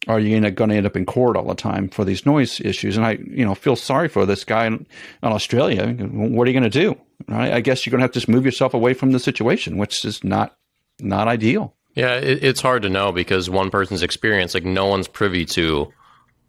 are 0.06 0.20
you 0.20 0.38
going 0.50 0.70
to 0.70 0.76
end 0.76 0.86
up 0.86 0.96
in 0.96 1.06
court 1.06 1.36
all 1.36 1.46
the 1.46 1.54
time 1.54 1.88
for 1.88 2.04
these 2.04 2.26
noise 2.26 2.60
issues? 2.60 2.96
And 2.96 3.06
I, 3.06 3.12
you 3.12 3.44
know, 3.44 3.54
feel 3.54 3.76
sorry 3.76 4.08
for 4.08 4.26
this 4.26 4.44
guy 4.44 4.66
in, 4.66 4.74
in 4.74 4.86
Australia. 5.32 5.86
What 5.86 6.46
are 6.46 6.50
you 6.50 6.58
going 6.58 6.70
to 6.70 6.80
do? 6.80 6.96
Right? 7.28 7.52
I 7.52 7.60
guess 7.60 7.84
you're 7.84 7.92
going 7.92 8.00
to 8.00 8.04
have 8.04 8.12
to 8.12 8.20
just 8.20 8.28
move 8.28 8.44
yourself 8.44 8.74
away 8.74 8.94
from 8.94 9.12
the 9.12 9.18
situation, 9.18 9.78
which 9.78 10.04
is 10.04 10.22
not 10.22 10.56
not 11.00 11.26
ideal. 11.26 11.74
Yeah, 11.94 12.14
it, 12.16 12.44
it's 12.44 12.60
hard 12.60 12.82
to 12.82 12.88
know 12.88 13.12
because 13.12 13.48
one 13.48 13.70
person's 13.70 14.02
experience, 14.02 14.54
like 14.54 14.64
no 14.64 14.86
one's 14.86 15.08
privy 15.08 15.44
to 15.46 15.92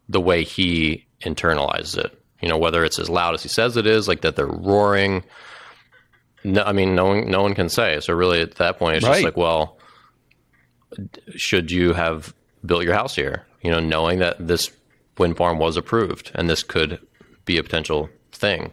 the 0.10 0.22
way 0.22 0.44
he 0.44 1.06
internalizes 1.22 1.98
it. 1.98 2.20
You 2.42 2.50
know, 2.50 2.58
whether 2.58 2.84
it's 2.84 3.00
as 3.00 3.10
loud 3.10 3.34
as 3.34 3.44
he 3.44 3.50
says 3.50 3.78
it 3.78 3.88
is, 3.88 4.08
like 4.08 4.22
that 4.22 4.36
they're 4.36 4.46
roaring. 4.46 5.24
No, 6.44 6.62
I 6.62 6.74
mean, 6.74 6.94
no 6.94 7.06
one, 7.06 7.30
no 7.30 7.42
one 7.42 7.56
can 7.56 7.70
say. 7.70 8.00
So 8.02 8.14
really, 8.14 8.42
at 8.42 8.56
that 8.56 8.78
point, 8.78 8.98
it's 8.98 9.06
right. 9.06 9.14
just 9.14 9.24
like, 9.24 9.38
well, 9.38 9.80
should 11.36 11.72
you 11.72 11.94
have 11.94 12.35
built 12.66 12.84
your 12.84 12.94
house 12.94 13.16
here, 13.16 13.46
you 13.62 13.72
know, 13.72 13.80
knowing 13.80 14.20
that 14.20 14.36
this 14.46 14.72
wind 15.18 15.38
farm 15.38 15.60
was 15.60 15.78
approved 15.78 16.32
and 16.36 16.50
this 16.50 16.64
could 16.64 17.00
be 17.46 17.58
a 17.58 17.64
potential 17.64 18.10
thing, 18.32 18.72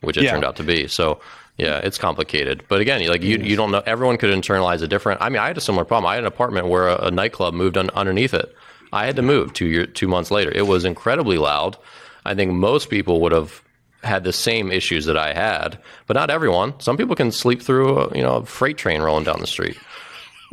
which 0.00 0.16
it 0.16 0.24
yeah. 0.24 0.32
turned 0.32 0.44
out 0.44 0.56
to 0.56 0.62
be. 0.62 0.88
So 0.88 1.20
yeah, 1.56 1.78
it's 1.78 1.98
complicated. 1.98 2.64
But 2.68 2.80
again, 2.80 3.06
like 3.06 3.22
you, 3.22 3.36
you 3.38 3.56
don't 3.56 3.70
know. 3.70 3.82
Everyone 3.84 4.16
could 4.16 4.30
internalize 4.30 4.82
a 4.82 4.88
different. 4.88 5.20
I 5.20 5.28
mean, 5.28 5.40
I 5.40 5.46
had 5.46 5.58
a 5.58 5.60
similar 5.60 5.84
problem. 5.84 6.10
I 6.10 6.14
had 6.14 6.24
an 6.24 6.28
apartment 6.28 6.68
where 6.68 6.88
a, 6.88 7.06
a 7.06 7.10
nightclub 7.10 7.54
moved 7.54 7.76
un, 7.76 7.90
underneath 7.90 8.34
it. 8.34 8.54
I 8.92 9.06
had 9.06 9.16
to 9.16 9.22
move 9.22 9.52
two 9.52 9.66
year, 9.66 9.86
two 9.86 10.08
months 10.08 10.30
later. 10.30 10.50
It 10.50 10.66
was 10.66 10.84
incredibly 10.84 11.38
loud. 11.38 11.76
I 12.24 12.34
think 12.34 12.52
most 12.52 12.90
people 12.90 13.20
would 13.20 13.32
have 13.32 13.62
had 14.02 14.24
the 14.24 14.32
same 14.32 14.72
issues 14.72 15.04
that 15.04 15.16
I 15.16 15.34
had, 15.34 15.78
but 16.06 16.14
not 16.14 16.30
everyone. 16.30 16.78
Some 16.80 16.96
people 16.96 17.14
can 17.14 17.30
sleep 17.30 17.62
through, 17.62 17.98
a, 17.98 18.16
you 18.16 18.22
know, 18.22 18.36
a 18.36 18.46
freight 18.46 18.78
train 18.78 19.02
rolling 19.02 19.24
down 19.24 19.40
the 19.40 19.46
street 19.46 19.76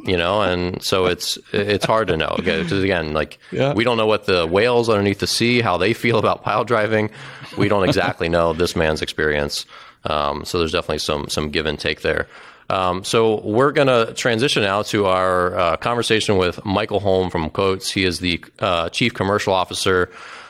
you 0.03 0.17
know, 0.17 0.41
and 0.41 0.81
so 0.83 1.05
it's 1.05 1.37
it's 1.51 1.85
hard 1.85 2.07
to 2.09 2.17
know 2.17 2.35
because 2.37 2.71
again, 2.71 3.13
like 3.13 3.39
yeah. 3.51 3.73
we 3.73 3.83
don't 3.83 3.97
know 3.97 4.05
what 4.05 4.25
the 4.25 4.45
whales 4.45 4.89
underneath 4.89 5.19
the 5.19 5.27
sea 5.27 5.61
how 5.61 5.77
they 5.77 5.93
feel 5.93 6.19
about 6.19 6.43
pile 6.43 6.63
driving. 6.63 7.09
We 7.57 7.67
don't 7.67 7.83
exactly 7.87 8.29
know 8.29 8.53
this 8.53 8.75
man's 8.75 9.01
experience. 9.01 9.65
Um, 10.03 10.45
so 10.45 10.59
there's 10.59 10.71
definitely 10.71 10.99
some 10.99 11.29
some 11.29 11.49
give 11.49 11.65
and 11.65 11.79
take 11.79 12.01
there. 12.01 12.27
Um, 12.69 13.03
so 13.03 13.41
we're 13.41 13.71
going 13.71 13.87
to 13.87 14.13
transition 14.13 14.63
now 14.63 14.81
to 14.83 15.05
our 15.05 15.57
uh, 15.57 15.77
conversation 15.77 16.37
with 16.37 16.63
Michael 16.65 16.99
Holm 16.99 17.29
from 17.29 17.49
Cotes. 17.49 17.89
He 17.89 18.03
is 18.03 18.19
the 18.19 18.43
uh, 18.59 18.89
chief 18.89 19.13
commercial 19.13 19.53
officer 19.53 20.07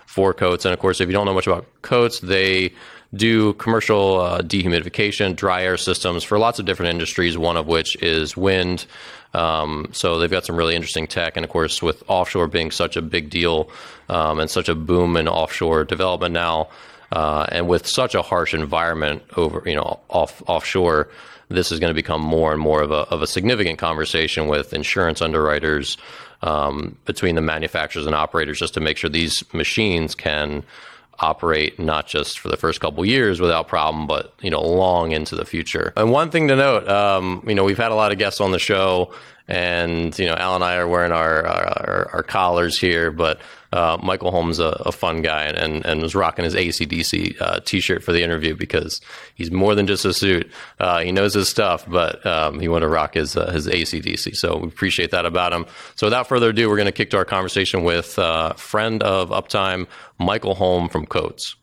for 0.08 0.34
Cotes, 0.34 0.66
and 0.66 0.74
of 0.74 0.80
course, 0.80 1.00
if 1.00 1.08
you 1.08 1.14
don't 1.14 1.26
know 1.26 1.34
much 1.34 1.46
about 1.46 1.68
Cotes, 1.84 2.20
they 2.20 2.74
do 3.14 3.54
commercial 3.54 4.20
uh, 4.20 4.42
dehumidification, 4.42 5.36
dry 5.36 5.64
air 5.64 5.78
systems 5.78 6.24
for 6.24 6.40
lots 6.40 6.60
of 6.60 6.66
different 6.66 6.90
industries. 6.90 7.38
One 7.38 7.56
of 7.56 7.68
which 7.68 7.96
is 8.02 8.36
wind. 8.36 8.86
Um, 9.38 9.90
so 9.92 10.18
they've 10.18 10.32
got 10.32 10.46
some 10.46 10.56
really 10.56 10.76
interesting 10.76 11.06
tech, 11.06 11.38
and 11.38 11.44
of 11.44 11.52
course, 11.52 11.84
with 11.84 12.04
offshore 12.08 12.48
being 12.48 12.72
such 12.72 12.98
a 12.98 13.04
big 13.04 13.30
deal 13.30 13.70
um, 14.10 14.40
and 14.40 14.50
such 14.50 14.68
a 14.68 14.74
boom 14.74 15.16
in 15.16 15.28
offshore 15.28 15.84
development 15.84 16.34
now, 16.34 16.70
uh, 17.12 17.46
and 17.52 17.68
with 17.68 17.86
such 17.86 18.16
a 18.16 18.24
harsh 18.24 18.56
environment 18.56 19.22
over 19.38 19.62
you 19.70 19.76
know 19.76 20.00
off 20.10 20.42
offshore, 20.48 21.10
this 21.50 21.72
is 21.72 21.80
going 21.80 21.92
to 21.92 21.96
become 21.96 22.20
more 22.20 22.52
and 22.52 22.60
more 22.60 22.82
of 22.82 22.90
a 22.90 23.06
of 23.14 23.22
a 23.22 23.28
significant 23.28 23.78
conversation 23.78 24.48
with 24.48 24.74
insurance 24.74 25.22
underwriters 25.22 25.98
um, 26.42 26.98
between 27.06 27.36
the 27.36 27.42
manufacturers 27.42 28.08
and 28.08 28.16
operators, 28.16 28.58
just 28.58 28.74
to 28.74 28.80
make 28.80 28.98
sure 28.98 29.08
these 29.08 29.44
machines 29.54 30.16
can 30.16 30.64
operate 31.20 31.80
not 31.80 32.08
just 32.08 32.40
for 32.40 32.50
the 32.50 32.58
first 32.58 32.80
couple 32.80 33.04
years 33.06 33.42
without 33.42 33.68
problem, 33.68 34.08
but 34.08 34.34
you 34.42 34.50
know 34.50 34.62
long 34.62 35.12
into 35.12 35.36
the 35.36 35.46
future. 35.46 35.94
And 35.96 36.12
one 36.12 36.30
thing 36.30 36.48
to 36.50 36.56
note, 36.56 36.88
um, 36.88 37.44
you 37.48 37.56
know, 37.56 37.64
we've 37.64 37.78
had 37.78 37.92
a 37.92 37.96
lot 37.96 38.12
of 38.12 38.18
guests 38.18 38.40
on 38.40 38.52
the 38.52 38.60
show, 38.60 39.14
and 39.48 40.18
you 40.18 40.26
know, 40.26 40.36
Al 40.36 40.56
and 40.56 40.64
I 40.64 40.76
are 40.76 40.88
wearing 40.88 41.12
our 41.12 41.46
our, 41.46 42.10
our 42.14 42.24
collars 42.24 42.80
here, 42.80 43.12
but 43.12 43.40
uh, 43.74 43.98
Michael 44.02 44.32
Holm's 44.32 44.60
a, 44.60 44.82
a 44.86 44.92
fun 44.92 45.22
guy 45.22 45.44
and, 45.44 45.86
and 45.86 46.02
was 46.02 46.16
rocking 46.16 46.46
his 46.46 46.56
AC/DC 46.56 47.42
uh, 47.42 47.60
t-shirt 47.62 48.04
for 48.04 48.12
the 48.12 48.24
interview 48.24 48.56
because 48.56 49.02
he's 49.36 49.52
more 49.52 49.76
than 49.76 49.88
just 49.88 50.06
a 50.06 50.14
suit. 50.14 50.50
Uh, 50.80 51.00
he 51.00 51.12
knows 51.12 51.34
his 51.34 51.50
stuff, 51.50 51.86
but 51.88 52.26
um, 52.26 52.60
he 52.60 52.68
wanted 52.68 52.86
to 52.86 52.90
rock 52.90 53.16
his 53.16 53.36
uh, 53.36 53.52
his 53.52 53.68
AC/DC. 53.68 54.36
So 54.36 54.58
we 54.58 54.68
appreciate 54.68 55.12
that 55.12 55.26
about 55.26 55.54
him. 55.54 55.66
So 55.96 56.08
without 56.08 56.28
further 56.28 56.50
ado, 56.50 56.70
we're 56.70 56.78
going 56.78 56.88
to 56.88 56.92
kick 56.92 57.10
to 57.12 57.18
our 57.18 57.26
conversation 57.26 57.84
with 57.84 58.18
uh, 58.18 58.54
friend 58.54 59.04
of 59.04 59.30
Uptime, 59.30 59.88
Michael 60.18 60.56
Holm 60.56 60.90
from 60.90 61.06
Cotes. 61.06 61.56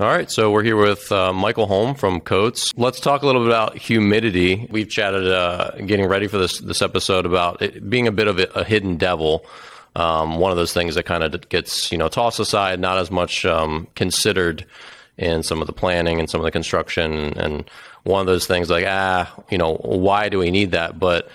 All 0.00 0.06
right, 0.06 0.30
so 0.30 0.50
we're 0.50 0.62
here 0.62 0.78
with 0.78 1.12
uh, 1.12 1.30
Michael 1.30 1.66
Holm 1.66 1.94
from 1.94 2.22
Cotes. 2.22 2.72
Let's 2.74 3.00
talk 3.00 3.20
a 3.20 3.26
little 3.26 3.42
bit 3.42 3.50
about 3.50 3.76
humidity. 3.76 4.66
We've 4.70 4.88
chatted, 4.88 5.30
uh, 5.30 5.72
getting 5.84 6.06
ready 6.06 6.26
for 6.26 6.38
this 6.38 6.58
this 6.58 6.80
episode, 6.80 7.26
about 7.26 7.60
it 7.60 7.90
being 7.90 8.06
a 8.06 8.10
bit 8.10 8.26
of 8.26 8.38
a, 8.38 8.44
a 8.54 8.64
hidden 8.64 8.96
devil. 8.96 9.44
Um, 9.94 10.38
one 10.38 10.52
of 10.52 10.56
those 10.56 10.72
things 10.72 10.94
that 10.94 11.02
kind 11.02 11.22
of 11.22 11.46
gets 11.50 11.92
you 11.92 11.98
know 11.98 12.08
tossed 12.08 12.40
aside, 12.40 12.80
not 12.80 12.96
as 12.96 13.10
much 13.10 13.44
um, 13.44 13.88
considered 13.94 14.64
in 15.18 15.42
some 15.42 15.60
of 15.60 15.66
the 15.66 15.74
planning 15.74 16.18
and 16.18 16.30
some 16.30 16.40
of 16.40 16.46
the 16.46 16.50
construction, 16.50 17.38
and 17.38 17.68
one 18.04 18.22
of 18.22 18.26
those 18.26 18.46
things 18.46 18.70
like 18.70 18.86
ah, 18.88 19.30
you 19.50 19.58
know, 19.58 19.74
why 19.82 20.30
do 20.30 20.38
we 20.38 20.50
need 20.50 20.70
that? 20.70 20.98
But 20.98 21.28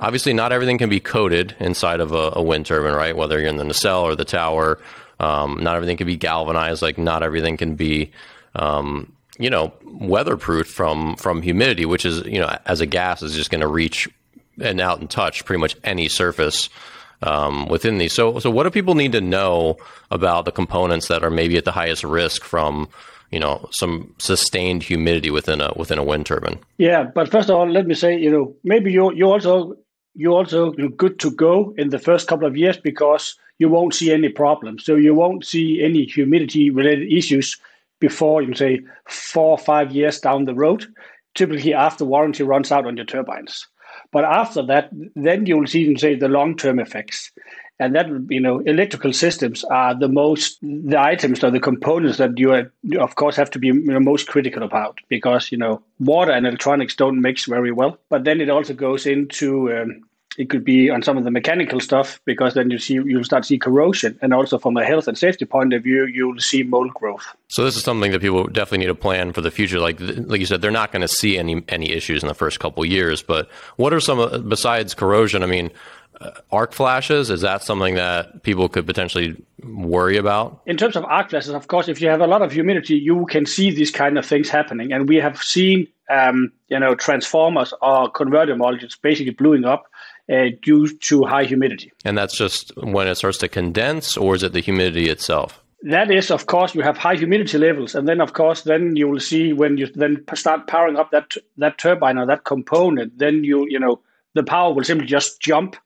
obviously, 0.00 0.32
not 0.32 0.52
everything 0.52 0.78
can 0.78 0.88
be 0.88 1.00
coated 1.00 1.54
inside 1.60 2.00
of 2.00 2.12
a, 2.12 2.32
a 2.36 2.42
wind 2.42 2.64
turbine, 2.64 2.94
right? 2.94 3.14
Whether 3.14 3.40
you're 3.40 3.50
in 3.50 3.58
the 3.58 3.64
nacelle 3.64 4.04
or 4.04 4.16
the 4.16 4.24
tower 4.24 4.78
um, 5.20 5.58
not 5.62 5.76
everything 5.76 5.96
can 5.96 6.06
be 6.06 6.16
galvanized. 6.16 6.82
Like 6.82 6.98
not 6.98 7.22
everything 7.22 7.56
can 7.56 7.74
be, 7.74 8.10
um, 8.54 9.12
you 9.38 9.50
know, 9.50 9.72
weatherproof 9.84 10.66
from 10.66 11.16
from 11.16 11.42
humidity, 11.42 11.86
which 11.86 12.04
is 12.04 12.24
you 12.26 12.40
know 12.40 12.56
as 12.66 12.80
a 12.80 12.86
gas 12.86 13.22
is 13.22 13.34
just 13.34 13.50
going 13.50 13.60
to 13.60 13.68
reach 13.68 14.08
and 14.60 14.80
out 14.80 15.00
and 15.00 15.10
touch 15.10 15.44
pretty 15.44 15.60
much 15.60 15.76
any 15.84 16.08
surface 16.08 16.68
um, 17.22 17.68
within 17.68 17.98
these. 17.98 18.12
So 18.12 18.38
so 18.38 18.50
what 18.50 18.64
do 18.64 18.70
people 18.70 18.94
need 18.94 19.12
to 19.12 19.20
know 19.20 19.76
about 20.10 20.44
the 20.44 20.52
components 20.52 21.08
that 21.08 21.22
are 21.22 21.30
maybe 21.30 21.56
at 21.56 21.64
the 21.64 21.72
highest 21.72 22.04
risk 22.04 22.44
from 22.44 22.88
you 23.30 23.40
know 23.40 23.68
some 23.72 24.14
sustained 24.18 24.82
humidity 24.82 25.30
within 25.30 25.60
a 25.60 25.72
within 25.76 25.98
a 25.98 26.04
wind 26.04 26.26
turbine? 26.26 26.58
Yeah, 26.78 27.04
but 27.04 27.30
first 27.30 27.48
of 27.48 27.56
all, 27.56 27.68
let 27.70 27.86
me 27.86 27.94
say 27.94 28.18
you 28.18 28.30
know 28.30 28.54
maybe 28.64 28.92
you 28.92 29.12
you 29.12 29.30
also 29.30 29.76
you 30.16 30.32
also 30.34 30.72
good 30.72 31.18
to 31.20 31.30
go 31.30 31.74
in 31.76 31.90
the 31.90 31.98
first 31.98 32.26
couple 32.26 32.46
of 32.46 32.56
years 32.56 32.76
because 32.76 33.36
you 33.58 33.68
won't 33.68 33.94
see 33.94 34.12
any 34.12 34.28
problems. 34.28 34.84
So 34.84 34.94
you 34.94 35.14
won't 35.14 35.44
see 35.44 35.82
any 35.82 36.04
humidity 36.04 36.70
related 36.70 37.12
issues 37.12 37.56
before 38.00 38.42
you 38.42 38.54
say 38.54 38.80
four 39.08 39.52
or 39.52 39.58
five 39.58 39.92
years 39.92 40.20
down 40.20 40.44
the 40.44 40.54
road, 40.54 40.86
typically 41.34 41.74
after 41.74 42.04
warranty 42.04 42.42
runs 42.42 42.72
out 42.72 42.86
on 42.86 42.96
your 42.96 43.06
turbines. 43.06 43.66
But 44.12 44.24
after 44.24 44.64
that, 44.66 44.90
then 45.14 45.46
you'll 45.46 45.66
see 45.66 45.80
you 45.80 45.98
say 45.98 46.14
the 46.14 46.28
long 46.28 46.56
term 46.56 46.78
effects. 46.78 47.32
And 47.78 47.94
that 47.94 48.06
you 48.28 48.40
know 48.40 48.60
electrical 48.60 49.12
systems 49.12 49.64
are 49.64 49.94
the 49.94 50.08
most 50.08 50.58
the 50.62 51.00
items 51.00 51.44
or 51.44 51.50
the 51.50 51.60
components 51.60 52.18
that 52.18 52.38
you, 52.38 52.52
are, 52.52 52.70
of 52.98 53.14
course 53.16 53.36
have 53.36 53.50
to 53.50 53.58
be 53.58 53.68
you 53.68 53.74
know, 53.74 54.00
most 54.00 54.28
critical 54.28 54.62
about 54.62 54.98
because 55.08 55.52
you 55.52 55.58
know 55.58 55.82
water 55.98 56.32
and 56.32 56.46
electronics 56.46 56.94
don't 56.94 57.20
mix 57.20 57.44
very 57.44 57.72
well. 57.72 57.98
But 58.08 58.24
then 58.24 58.40
it 58.40 58.50
also 58.50 58.74
goes 58.74 59.06
into 59.06 59.72
um, 59.72 60.02
it 60.38 60.50
could 60.50 60.64
be 60.64 60.90
on 60.90 61.02
some 61.02 61.16
of 61.16 61.24
the 61.24 61.30
mechanical 61.30 61.80
stuff 61.80 62.20
because 62.24 62.54
then 62.54 62.70
you 62.70 62.78
see 62.78 62.94
you'll 62.94 63.24
start 63.24 63.42
to 63.44 63.46
see 63.46 63.58
corrosion. 63.58 64.18
And 64.22 64.32
also 64.32 64.58
from 64.58 64.76
a 64.76 64.84
health 64.84 65.08
and 65.08 65.16
safety 65.16 65.44
point 65.44 65.72
of 65.72 65.82
view 65.82 66.06
you'll 66.06 66.40
see 66.40 66.62
mold 66.62 66.92
growth. 66.94 67.24
So 67.48 67.64
this 67.64 67.76
is 67.76 67.84
something 67.84 68.12
that 68.12 68.20
people 68.20 68.46
definitely 68.46 68.78
need 68.78 68.86
to 68.86 68.94
plan 68.94 69.32
for 69.32 69.40
the 69.40 69.50
future. 69.50 69.80
Like 69.80 69.98
like 70.00 70.40
you 70.40 70.46
said 70.46 70.62
they're 70.62 70.70
not 70.70 70.92
going 70.92 71.02
to 71.02 71.08
see 71.08 71.38
any 71.38 71.62
any 71.68 71.90
issues 71.90 72.22
in 72.22 72.28
the 72.28 72.34
first 72.34 72.60
couple 72.60 72.84
years. 72.84 73.22
But 73.22 73.50
what 73.76 73.92
are 73.92 74.00
some 74.00 74.48
besides 74.48 74.94
corrosion 74.94 75.42
i 75.42 75.46
mean 75.46 75.66
uh, 75.66 76.05
arc 76.50 76.72
flashes 76.72 77.30
is 77.30 77.40
that 77.42 77.62
something 77.62 77.94
that 77.94 78.42
people 78.42 78.68
could 78.68 78.86
potentially 78.86 79.36
worry 79.62 80.16
about 80.16 80.60
in 80.66 80.76
terms 80.76 80.96
of 80.96 81.04
arc 81.04 81.30
flashes 81.30 81.50
of 81.50 81.68
course 81.68 81.88
if 81.88 82.00
you 82.00 82.08
have 82.08 82.20
a 82.20 82.26
lot 82.26 82.42
of 82.42 82.52
humidity 82.52 82.94
you 82.94 83.26
can 83.26 83.44
see 83.46 83.70
these 83.70 83.90
kind 83.90 84.16
of 84.18 84.24
things 84.24 84.48
happening 84.48 84.92
and 84.92 85.08
we 85.08 85.16
have 85.16 85.42
seen 85.42 85.86
um, 86.08 86.52
you 86.68 86.78
know 86.78 86.94
transformers 86.94 87.74
or 87.82 88.10
converter 88.10 88.54
modules 88.54 89.00
basically 89.00 89.32
blowing 89.32 89.64
up 89.64 89.86
uh, 90.32 90.46
due 90.62 90.88
to 90.88 91.24
high 91.24 91.44
humidity. 91.44 91.92
And 92.04 92.16
that's 92.18 92.36
just 92.36 92.72
when 92.76 93.06
it 93.06 93.14
starts 93.16 93.38
to 93.38 93.48
condense, 93.48 94.16
or 94.16 94.34
is 94.34 94.42
it 94.42 94.52
the 94.52 94.60
humidity 94.60 95.08
itself? 95.08 95.62
That 95.82 96.10
is, 96.10 96.30
of 96.30 96.46
course, 96.46 96.74
you 96.74 96.80
have 96.82 96.96
high 96.96 97.16
humidity 97.16 97.58
levels, 97.58 97.94
and 97.94 98.08
then, 98.08 98.20
of 98.20 98.32
course, 98.32 98.62
then 98.62 98.96
you 98.96 99.08
will 99.08 99.20
see 99.20 99.52
when 99.52 99.76
you 99.76 99.86
then 99.94 100.24
start 100.34 100.66
powering 100.66 100.96
up 100.96 101.10
that 101.12 101.34
that 101.58 101.78
turbine 101.78 102.18
or 102.18 102.26
that 102.26 102.44
component, 102.44 103.18
then 103.18 103.44
you 103.44 103.66
you 103.68 103.78
know 103.78 104.00
the 104.34 104.42
power 104.42 104.72
will 104.72 104.84
simply 104.84 105.06
just 105.06 105.40
jump, 105.40 105.76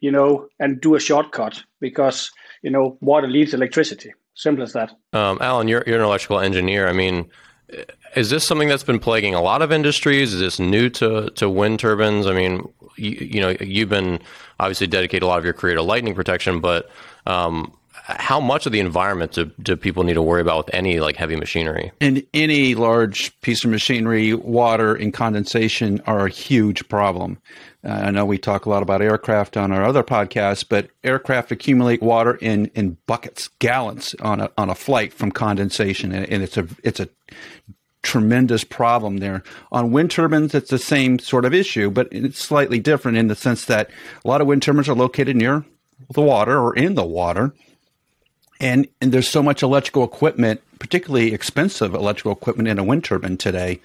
you 0.00 0.10
know, 0.10 0.48
and 0.58 0.80
do 0.80 0.94
a 0.94 1.00
shortcut 1.00 1.62
because 1.80 2.30
you 2.62 2.70
know 2.70 2.96
water 3.00 3.28
leads 3.28 3.54
electricity. 3.54 4.12
Simple 4.34 4.62
as 4.62 4.72
that. 4.72 4.92
Um, 5.12 5.38
Allen, 5.40 5.68
you're 5.68 5.82
you're 5.86 5.98
an 5.98 6.04
electrical 6.04 6.38
engineer. 6.38 6.88
I 6.88 6.92
mean, 6.92 7.30
is 8.16 8.30
this 8.30 8.44
something 8.44 8.68
that's 8.68 8.84
been 8.84 8.98
plaguing 8.98 9.34
a 9.34 9.42
lot 9.42 9.62
of 9.62 9.72
industries? 9.72 10.34
Is 10.34 10.40
this 10.40 10.58
new 10.58 10.88
to, 10.90 11.30
to 11.30 11.50
wind 11.50 11.80
turbines? 11.80 12.26
I 12.26 12.32
mean, 12.34 12.68
you, 12.96 13.10
you 13.10 13.40
know, 13.40 13.54
you've 13.60 13.88
been 13.88 14.20
obviously 14.58 14.86
dedicated 14.86 15.22
a 15.22 15.26
lot 15.26 15.38
of 15.38 15.44
your 15.44 15.54
career 15.54 15.74
to 15.74 15.82
lightning 15.82 16.14
protection, 16.14 16.60
but 16.60 16.90
um, 17.26 17.72
how 17.92 18.40
much 18.40 18.64
of 18.64 18.72
the 18.72 18.80
environment 18.80 19.32
do, 19.32 19.50
do 19.62 19.76
people 19.76 20.02
need 20.02 20.14
to 20.14 20.22
worry 20.22 20.40
about 20.40 20.66
with 20.66 20.74
any 20.74 20.98
like 21.00 21.16
heavy 21.16 21.36
machinery? 21.36 21.92
In 22.00 22.26
any 22.32 22.74
large 22.74 23.38
piece 23.42 23.64
of 23.64 23.70
machinery, 23.70 24.34
water 24.34 24.94
and 24.94 25.12
condensation 25.12 26.00
are 26.06 26.26
a 26.26 26.30
huge 26.30 26.88
problem. 26.88 27.38
Uh, 27.88 27.92
I 27.92 28.10
know 28.10 28.26
we 28.26 28.36
talk 28.36 28.66
a 28.66 28.70
lot 28.70 28.82
about 28.82 29.00
aircraft 29.00 29.56
on 29.56 29.72
our 29.72 29.82
other 29.82 30.02
podcasts, 30.02 30.64
but 30.68 30.90
aircraft 31.02 31.50
accumulate 31.50 32.02
water 32.02 32.34
in, 32.34 32.66
in 32.74 32.98
buckets, 33.06 33.48
gallons 33.60 34.14
on 34.20 34.40
a 34.40 34.50
on 34.58 34.68
a 34.68 34.74
flight 34.74 35.14
from 35.14 35.32
condensation, 35.32 36.12
and, 36.12 36.28
and 36.28 36.42
it's 36.42 36.58
a 36.58 36.66
it's 36.84 37.00
a 37.00 37.08
tremendous 38.02 38.62
problem 38.62 39.18
there. 39.18 39.42
On 39.72 39.90
wind 39.90 40.10
turbines, 40.10 40.54
it's 40.54 40.70
the 40.70 40.78
same 40.78 41.18
sort 41.18 41.46
of 41.46 41.54
issue, 41.54 41.90
but 41.90 42.08
it's 42.10 42.38
slightly 42.38 42.78
different 42.78 43.16
in 43.16 43.28
the 43.28 43.34
sense 43.34 43.64
that 43.64 43.90
a 44.24 44.28
lot 44.28 44.40
of 44.40 44.46
wind 44.46 44.62
turbines 44.62 44.88
are 44.88 44.94
located 44.94 45.36
near 45.36 45.64
the 46.12 46.22
water 46.22 46.58
or 46.58 46.76
in 46.76 46.94
the 46.94 47.06
water. 47.06 47.52
And, 48.60 48.88
and 49.00 49.12
there's 49.12 49.28
so 49.28 49.42
much 49.42 49.62
electrical 49.62 50.04
equipment, 50.04 50.62
particularly 50.80 51.32
expensive 51.32 51.94
electrical 51.94 52.32
equipment 52.32 52.68
in 52.68 52.78
a 52.78 52.84
wind 52.84 53.04
turbine 53.04 53.36
today. 53.36 53.80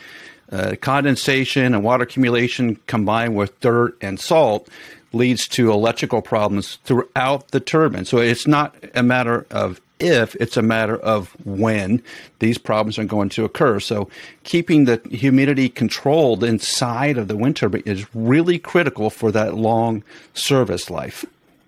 Uh, 0.52 0.76
condensation 0.82 1.74
and 1.74 1.84
water 1.84 2.04
accumulation 2.04 2.76
combined 2.88 3.36
with 3.36 3.60
dirt 3.60 3.98
and 4.02 4.20
salt 4.20 4.68
leads 5.14 5.48
to 5.48 5.72
electrical 5.72 6.22
problems 6.22 6.78
throughout 6.84 7.50
the 7.50 7.60
turbine. 7.60 8.06
So 8.06 8.18
it's 8.18 8.48
not 8.48 8.76
a 8.94 9.04
matter 9.04 9.46
of 9.52 9.80
if, 10.00 10.36
it's 10.36 10.58
a 10.58 10.62
matter 10.62 10.98
of 10.98 11.30
when 11.46 12.04
these 12.40 12.58
problems 12.58 13.00
are 13.00 13.06
going 13.06 13.30
to 13.30 13.46
occur. 13.46 13.80
So 13.80 14.10
keeping 14.44 14.86
the 14.86 15.02
humidity 15.10 15.70
controlled 15.70 16.44
inside 16.44 17.18
of 17.18 17.28
the 17.28 17.38
wind 17.38 17.56
turbine 17.56 17.84
is 17.86 18.06
really 18.14 18.60
critical 18.60 19.10
for 19.10 19.32
that 19.32 19.56
long 19.56 20.04
service 20.34 20.90
life. 20.90 21.26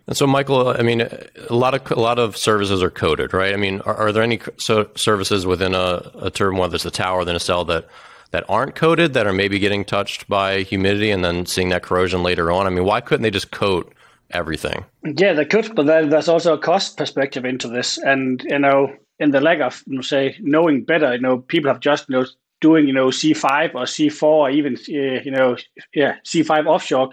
And 0.07 0.15
so, 0.15 0.27
Michael, 0.27 0.67
I 0.67 0.83
mean, 0.83 1.01
a 1.01 1.53
lot 1.53 1.73
of 1.73 1.91
a 1.91 1.99
lot 1.99 2.19
of 2.19 2.37
services 2.37 2.83
are 2.83 2.91
coded, 2.91 3.33
right? 3.33 3.53
I 3.53 3.57
mean, 3.57 3.81
are, 3.81 3.95
are 3.95 4.11
there 4.11 4.21
any 4.21 4.39
so 4.57 4.87
services 4.95 5.47
within 5.47 5.73
a, 5.73 6.11
a 6.21 6.29
turbine, 6.29 6.59
whether 6.59 6.75
it's 6.75 6.85
a 6.85 6.91
tower 6.91 7.21
or 7.21 7.25
the 7.25 7.33
nacelle, 7.33 7.65
that 7.65 7.87
that 8.35 8.43
aren't 8.49 8.75
coated 8.75 9.13
that 9.13 9.25
are 9.25 9.31
maybe 9.31 9.59
getting 9.59 9.85
touched 9.85 10.27
by 10.27 10.59
humidity 10.63 11.09
and 11.09 11.23
then 11.23 11.45
seeing 11.45 11.69
that 11.69 11.83
corrosion 11.83 12.21
later 12.21 12.51
on? 12.51 12.67
I 12.67 12.69
mean, 12.69 12.83
why 12.83 12.99
couldn't 12.99 13.23
they 13.23 13.31
just 13.31 13.51
coat 13.51 13.93
everything? 14.31 14.83
Yeah, 15.05 15.31
they 15.31 15.45
could, 15.45 15.73
but 15.73 15.85
there's 15.85 16.27
also 16.27 16.53
a 16.53 16.57
cost 16.57 16.97
perspective 16.97 17.45
into 17.45 17.69
this, 17.69 17.97
and 17.97 18.43
you 18.43 18.59
know, 18.59 18.93
in 19.19 19.31
the 19.31 19.39
lack 19.39 19.61
of 19.61 19.81
say 20.01 20.35
knowing 20.41 20.83
better, 20.83 21.15
you 21.15 21.21
know, 21.21 21.37
people 21.37 21.71
have 21.71 21.79
just 21.79 22.09
you 22.09 22.17
know 22.17 22.25
doing 22.59 22.87
you 22.87 22.93
know 22.93 23.07
C5 23.07 23.73
or 23.73 23.83
C4 23.83 24.23
or 24.23 24.49
even 24.49 24.75
uh, 24.75 25.21
you 25.23 25.31
know 25.31 25.55
yeah 25.93 26.15
C5 26.25 26.65
offshore 26.65 27.11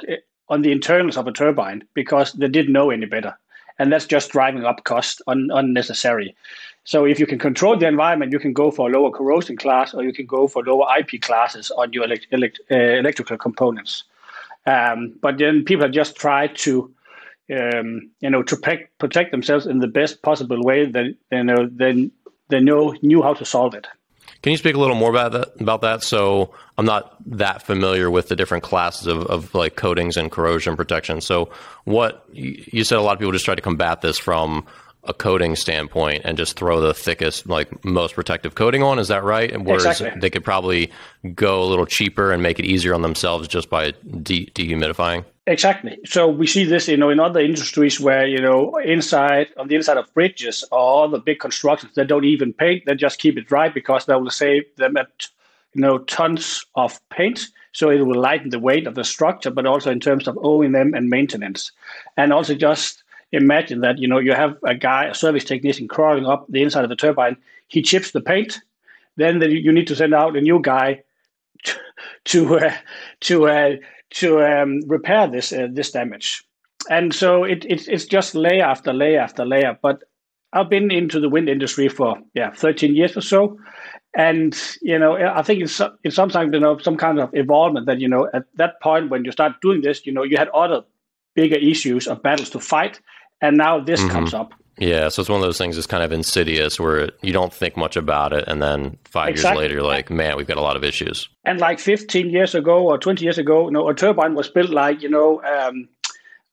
on 0.49 0.63
the 0.63 0.73
internals 0.73 1.17
of 1.17 1.29
a 1.29 1.33
turbine 1.33 1.85
because 1.95 2.33
they 2.33 2.49
didn't 2.49 2.73
know 2.73 2.91
any 2.91 3.07
better. 3.07 3.39
And 3.79 3.93
that's 3.93 4.07
just 4.07 4.33
driving 4.33 4.65
up 4.65 4.85
cost 4.85 5.23
un- 5.29 5.51
unnecessary. 5.53 6.35
So 6.85 7.05
if 7.05 7.21
you 7.21 7.27
can 7.27 7.38
control 7.38 7.77
the 7.77 7.87
environment, 7.87 8.33
you 8.33 8.40
can 8.40 8.53
go 8.53 8.71
for 8.71 8.88
a 8.88 8.92
lower 8.92 9.11
corrosion 9.11 9.57
class 9.57 9.95
or 9.95 10.03
you 10.03 10.12
can 10.12 10.27
go 10.27 10.49
for 10.49 10.64
lower 10.64 10.87
IP 10.99 11.23
classes 11.23 11.71
on 11.71 11.92
your 11.92 12.05
elect- 12.05 12.27
elect- 12.33 12.61
uh, 12.71 12.77
electrical 12.77 13.38
components. 13.38 14.05
Um, 14.66 15.14
but 15.21 15.38
then 15.38 15.64
people 15.64 15.85
have 15.85 15.92
just 15.92 16.16
tried 16.16 16.57
to, 16.59 16.92
um, 17.53 18.11
you 18.21 18.31
know, 18.31 18.42
to 18.42 18.57
protect, 18.57 18.99
protect 18.99 19.31
themselves 19.31 19.66
in 19.66 19.79
the 19.79 19.87
best 19.87 20.23
possible 20.23 20.62
way. 20.62 20.87
That 20.87 21.14
you 21.31 21.45
know, 21.45 21.68
then 21.71 22.11
they 22.49 22.61
know 22.61 22.95
knew 23.03 23.23
how 23.23 23.35
to 23.35 23.45
solve 23.45 23.75
it. 23.75 23.87
Can 24.42 24.51
you 24.51 24.57
speak 24.57 24.75
a 24.75 24.79
little 24.79 24.97
more 24.97 25.11
about 25.11 25.33
that? 25.33 25.61
About 25.61 25.83
that? 25.83 26.03
So 26.03 26.53
I'm 26.77 26.85
not 26.85 27.16
that 27.27 27.62
familiar 27.62 28.11
with 28.11 28.29
the 28.29 28.35
different 28.35 28.64
classes 28.64 29.07
of, 29.07 29.27
of 29.27 29.55
like 29.55 29.77
coatings 29.77 30.16
and 30.16 30.31
corrosion 30.31 30.77
protection. 30.77 31.21
So 31.21 31.51
what 31.85 32.25
you 32.33 32.83
said, 32.83 32.99
a 32.99 33.03
lot 33.03 33.14
of 33.14 33.18
people 33.21 33.33
just 33.33 33.45
try 33.45 33.55
to 33.55 33.62
combat 33.62 34.01
this 34.01 34.18
from 34.18 34.66
a 35.05 35.12
coating 35.12 35.57
standpoint 35.57 36.23
and 36.25 36.38
just 36.38 36.57
throw 36.57 36.81
the 36.81 36.95
thickest, 36.95 37.49
like 37.49 37.85
most 37.85 38.15
protective 38.15 38.55
coating 38.55 38.83
on. 38.83 38.99
Is 38.99 39.09
that 39.09 39.25
right? 39.25 39.51
And 39.51 39.67
whereas 39.67 39.85
exactly. 39.85 40.21
they 40.21 40.31
could 40.31 40.45
probably 40.45 40.93
go 41.35 41.62
a 41.62 41.67
little 41.67 41.87
cheaper 41.87 42.31
and 42.31 42.43
make 42.43 42.61
it 42.61 42.65
easier 42.65 42.95
on 42.95 43.03
themselves 43.03 43.49
just 43.49 43.69
by 43.69 43.93
de- 44.23 44.47
dehumidifying. 44.47 45.25
Exactly. 45.47 45.99
So 46.05 46.29
we 46.29 46.47
see 46.47 46.65
this, 46.65 46.87
you 46.87 46.97
know, 46.97 47.11
in 47.11 47.19
other 47.19 47.41
industries 47.41 47.99
where 47.99 48.27
you 48.27 48.41
know, 48.41 48.77
inside 48.77 49.49
on 49.57 49.67
the 49.67 49.75
inside 49.75 49.97
of 49.97 50.12
bridges 50.15 50.62
or 50.71 51.09
the 51.09 51.19
big 51.19 51.41
constructions, 51.41 51.95
they 51.97 52.05
don't 52.05 52.25
even 52.25 52.53
paint; 52.53 52.85
they 52.87 52.95
just 52.95 53.19
keep 53.19 53.37
it 53.37 53.49
dry 53.49 53.69
because 53.69 54.07
that 54.07 54.21
will 54.21 54.31
save 54.31 54.62
them 54.77 54.97
uh, 54.97 55.01
at 55.01 55.29
you 55.75 55.81
know 55.81 55.99
tons 55.99 56.65
of 56.77 57.01
paint. 57.11 57.49
So 57.73 57.91
it 57.91 58.03
will 58.03 58.21
lighten 58.21 58.51
the 58.51 58.61
weight 58.61 58.87
of 58.87 58.95
the 58.95 59.03
structure, 59.03 59.51
but 59.51 59.67
also 59.67 59.91
in 59.91 59.99
terms 59.99 60.29
of 60.29 60.38
O 60.43 60.62
and 60.62 60.77
M 60.77 60.95
and 60.95 61.09
maintenance, 61.09 61.73
and 62.17 62.33
also 62.33 62.55
just 62.55 63.02
imagine 63.33 63.81
that 63.81 63.99
you 63.99 64.07
know 64.09 64.18
you 64.18 64.33
have 64.33 64.57
a 64.64 64.75
guy, 64.75 65.07
a 65.07 65.14
service 65.14 65.45
technician, 65.45 65.88
crawling 65.88 66.27
up 66.27 66.47
the 66.49 66.62
inside 66.62 66.85
of 66.85 66.90
the 66.90 66.97
turbine. 66.97 67.37
He 67.68 67.83
chips 67.83 68.11
the 68.11 68.21
paint, 68.21 68.61
then 69.16 69.38
the, 69.38 69.51
you 69.51 69.73
need 69.73 69.87
to 69.88 69.97
send 69.97 70.14
out 70.14 70.37
a 70.37 70.40
new 70.40 70.61
guy 70.61 71.03
to 71.64 71.79
to 72.27 72.59
uh, 72.59 72.75
to, 73.21 73.49
uh, 73.49 73.77
to 74.11 74.45
um, 74.45 74.81
repair 74.87 75.27
this 75.27 75.53
uh, 75.53 75.68
this 75.71 75.90
damage. 75.90 76.45
And 76.90 77.14
so 77.14 77.45
it, 77.45 77.64
it 77.64 77.88
it's 77.88 78.07
just 78.07 78.35
layer 78.35 78.64
after 78.64 78.92
layer 78.92 79.21
after 79.21 79.45
layer. 79.45 79.79
But 79.81 80.03
I've 80.53 80.68
been 80.68 80.90
into 80.90 81.21
the 81.21 81.29
wind 81.29 81.49
industry 81.49 81.88
for 81.88 82.18
yeah 82.35 82.51
13 82.51 82.95
years 82.95 83.16
or 83.16 83.21
so, 83.21 83.59
and 84.16 84.57
you 84.83 84.99
know 84.99 85.16
I 85.16 85.42
think 85.42 85.62
it's 85.62 85.81
it's 86.03 86.16
sometimes 86.16 86.53
you 86.53 86.61
know 86.61 86.79
some 86.79 86.97
kind 86.97 87.21
of 87.21 87.33
involvement 87.35 87.87
that 87.87 88.01
you 88.01 88.09
know 88.09 88.29
at 88.35 88.45
that 88.57 88.81
point 88.83 89.11
when 89.11 89.25
you 89.25 89.33
start 89.33 89.61
doing 89.62 89.83
this, 89.83 90.05
you 90.07 90.12
know 90.12 90.25
you 90.25 90.37
had 90.37 90.49
other 90.49 90.83
bigger 91.35 91.57
issues 91.57 92.07
or 92.07 92.16
battles 92.16 92.51
to 92.51 92.61
fight, 92.61 93.01
and 93.43 93.57
now 93.57 93.81
this 93.81 94.01
mm-hmm. 94.01 94.11
comes 94.11 94.33
up. 94.33 94.55
Yeah, 94.79 95.11
so 95.11 95.21
it's 95.21 95.29
one 95.29 95.39
of 95.39 95.45
those 95.45 95.59
things 95.59 95.77
that's 95.77 95.87
kind 95.87 96.03
of 96.03 96.13
insidious 96.13 96.81
where 96.81 97.11
you 97.21 97.33
don't 97.33 97.53
think 97.53 97.77
much 97.77 97.97
about 97.97 98.33
it, 98.33 98.45
and 98.49 98.63
then 98.63 98.97
five 99.05 99.31
exactly. 99.31 99.51
years 99.51 99.63
later, 99.63 99.75
you're 99.75 99.87
like, 99.87 100.09
man, 100.09 100.37
we've 100.37 100.47
got 100.47 100.57
a 100.57 100.63
lot 100.63 100.77
of 100.77 100.85
issues. 100.85 101.29
And 101.45 101.61
like 101.61 101.79
15 101.79 102.31
years 102.31 102.55
ago 102.55 102.89
or 102.89 102.97
20 102.97 103.23
years 103.23 103.37
ago, 103.37 103.67
you 103.67 103.73
know, 103.73 103.87
a 103.89 103.95
turbine 103.95 104.35
was 104.35 104.49
built 104.49 104.71
like, 104.71 105.03
you 105.03 105.11
know, 105.11 105.43
um, 105.43 105.89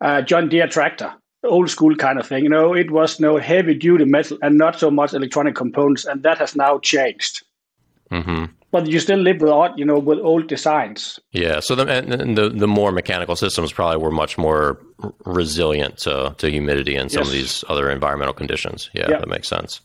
a 0.01 0.21
John 0.21 0.49
Deere 0.49 0.67
tractor, 0.67 1.13
old 1.45 1.69
school 1.69 1.95
kind 1.95 2.19
of 2.19 2.27
thing. 2.27 2.43
You 2.43 2.49
know, 2.49 2.73
it 2.73 2.91
was 2.91 3.21
no 3.21 3.37
heavy 3.37 3.73
duty 3.73 4.03
metal 4.03 4.37
and 4.41 4.57
not 4.57 4.77
so 4.77 4.91
much 4.91 5.13
electronic 5.13 5.55
components, 5.55 6.03
and 6.03 6.21
that 6.23 6.39
has 6.39 6.57
now 6.57 6.79
changed. 6.79 7.45
Mm-hmm 8.11 8.45
but 8.71 8.87
you 8.87 8.99
still 8.99 9.19
live 9.19 9.41
with 9.41 9.71
you 9.77 9.85
know, 9.85 9.99
with 9.99 10.19
old 10.19 10.47
designs. 10.47 11.19
Yeah. 11.31 11.59
So 11.59 11.75
the 11.75 11.87
and 11.87 12.37
the 12.37 12.49
the 12.49 12.67
more 12.67 12.91
mechanical 12.91 13.35
systems 13.35 13.71
probably 13.71 13.97
were 13.97 14.11
much 14.11 14.37
more 14.37 14.79
resilient 15.25 15.97
to 15.99 16.35
to 16.37 16.49
humidity 16.49 16.95
and 16.95 17.11
some 17.11 17.21
yes. 17.21 17.27
of 17.27 17.33
these 17.33 17.63
other 17.69 17.89
environmental 17.89 18.33
conditions. 18.33 18.89
Yeah, 18.93 19.07
yeah, 19.09 19.19
that 19.19 19.27
makes 19.27 19.47
sense. 19.47 19.81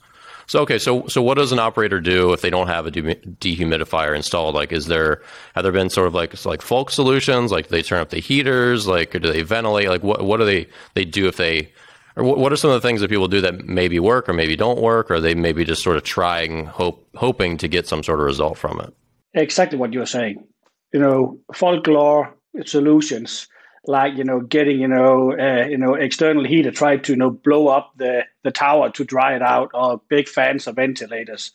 So 0.47 0.61
okay, 0.61 0.79
so 0.79 1.07
so 1.09 1.23
what 1.23 1.38
does 1.38 1.53
an 1.53 1.59
operator 1.59 2.01
do 2.01 2.33
if 2.33 2.42
they 2.42 2.51
don't 2.51 2.66
have 2.66 2.87
a 2.87 2.90
dehumidifier 2.90 4.14
installed? 4.14 4.55
Like, 4.55 4.73
is 4.73 4.87
there 4.87 5.23
have 5.55 5.62
there 5.62 5.73
been 5.73 5.90
sort 5.90 6.07
of 6.07 6.14
like 6.14 6.44
like 6.44 6.61
folk 6.61 6.90
solutions? 6.90 7.51
Like, 7.51 7.68
they 7.68 7.83
turn 7.83 8.01
up 8.01 8.11
the 8.11 8.20
heaters? 8.20 8.87
Like, 8.87 9.14
or 9.14 9.18
do 9.18 9.33
they 9.33 9.42
ventilate? 9.42 9.88
Like, 9.88 10.03
what 10.03 10.23
what 10.25 10.38
do 10.38 10.44
they 10.44 10.66
they 10.94 11.05
do 11.05 11.29
if 11.29 11.37
they 11.37 11.73
or 12.16 12.24
what 12.24 12.53
are 12.53 12.57
some 12.57 12.70
of 12.70 12.81
the 12.81 12.87
things 12.87 13.00
that 13.00 13.11
people 13.11 13.29
do 13.29 13.40
that 13.40 13.66
maybe 13.66 13.98
work 13.98 14.29
or 14.29 14.33
maybe 14.33 14.57
don't 14.57 14.81
work, 14.81 15.11
or 15.11 15.20
they 15.20 15.35
maybe 15.35 15.64
just 15.64 15.83
sort 15.83 15.96
of 15.96 16.05
trying, 16.05 16.66
hope, 16.66 17.07
hoping 17.16 17.57
to 17.59 17.68
get 17.68 17.88
some 17.88 18.03
sort 18.03 18.20
of 18.20 18.27
result 18.27 18.57
from 18.57 18.81
it? 18.81 18.94
Exactly 19.35 19.79
what 19.79 19.92
you're 19.92 20.07
saying. 20.07 20.44
You 20.92 21.00
know, 21.00 21.38
folklore 21.53 22.35
solutions 22.64 23.48
like 23.87 24.16
you 24.16 24.24
know 24.24 24.40
getting 24.40 24.81
you 24.81 24.88
know 24.88 25.33
uh, 25.33 25.66
you 25.66 25.77
know 25.77 25.94
external 25.94 26.44
heat 26.44 26.62
to 26.62 26.70
try 26.70 26.96
to 26.96 27.12
you 27.12 27.16
know 27.16 27.31
blow 27.31 27.68
up 27.68 27.92
the 27.96 28.24
the 28.42 28.50
tower 28.50 28.90
to 28.90 29.05
dry 29.05 29.35
it 29.35 29.42
out 29.42 29.70
or 29.74 30.00
big 30.09 30.29
fans 30.29 30.66
or 30.66 30.72
ventilators 30.72 31.53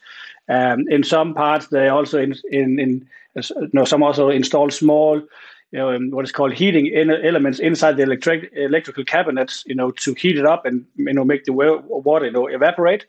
um, 0.48 0.86
in 0.90 1.04
some 1.04 1.34
parts 1.34 1.68
they 1.68 1.88
also 1.88 2.20
in 2.20 2.36
in, 2.52 2.80
in 2.80 3.08
you 3.36 3.70
know 3.74 3.86
some 3.86 4.04
also 4.04 4.30
install 4.30 4.70
small 4.70 5.22
you 5.72 5.80
know 5.80 5.98
what 6.16 6.26
is 6.26 6.32
called 6.32 6.54
heating 6.54 6.92
elements 6.96 7.60
inside 7.60 7.98
the 7.98 8.04
electric 8.04 8.52
electrical 8.56 9.04
cabinets 9.04 9.64
you 9.68 9.76
know 9.76 9.92
to 9.92 10.14
heat 10.14 10.38
it 10.38 10.46
up 10.46 10.66
and 10.66 10.86
you 10.96 11.14
know 11.14 11.24
make 11.24 11.46
the 11.46 11.54
water 11.54 12.26
you 12.26 12.32
know 12.32 12.48
evaporate 12.48 13.06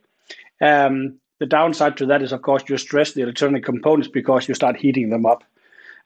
um, 0.60 1.18
the 1.38 1.46
downside 1.46 1.96
to 1.96 2.06
that 2.06 2.22
is 2.22 2.32
of 2.32 2.42
course 2.42 2.62
you 2.68 2.76
stress 2.76 3.12
the 3.12 3.22
electronic 3.22 3.64
components 3.64 4.08
because 4.08 4.46
you 4.48 4.54
start 4.54 4.76
heating 4.76 5.10
them 5.10 5.24
up 5.24 5.44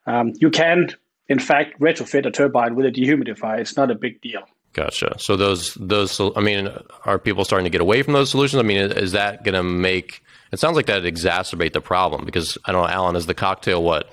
um, 0.06 0.32
you 0.40 0.50
can 0.50 0.94
in 1.28 1.38
fact, 1.38 1.80
retrofit 1.80 2.26
a 2.26 2.30
turbine 2.30 2.74
with 2.74 2.86
a 2.86 2.90
dehumidifier. 2.90 3.58
It's 3.60 3.76
not 3.76 3.90
a 3.90 3.94
big 3.94 4.20
deal. 4.20 4.42
Gotcha. 4.72 5.16
So 5.18 5.36
those 5.36 5.74
those 5.74 6.20
I 6.36 6.40
mean, 6.40 6.68
are 7.04 7.18
people 7.18 7.44
starting 7.44 7.64
to 7.64 7.70
get 7.70 7.80
away 7.80 8.02
from 8.02 8.12
those 8.12 8.30
solutions? 8.30 8.60
I 8.60 8.66
mean, 8.66 8.78
is 8.78 9.12
that 9.12 9.44
going 9.44 9.54
to 9.54 9.62
make 9.62 10.22
it 10.52 10.58
sounds 10.58 10.76
like 10.76 10.86
that 10.86 11.02
exacerbate 11.02 11.72
the 11.72 11.80
problem 11.80 12.24
because 12.24 12.58
I 12.64 12.72
don't 12.72 12.82
know, 12.82 12.88
Alan, 12.88 13.16
is 13.16 13.26
the 13.26 13.34
cocktail 13.34 13.82
what 13.82 14.10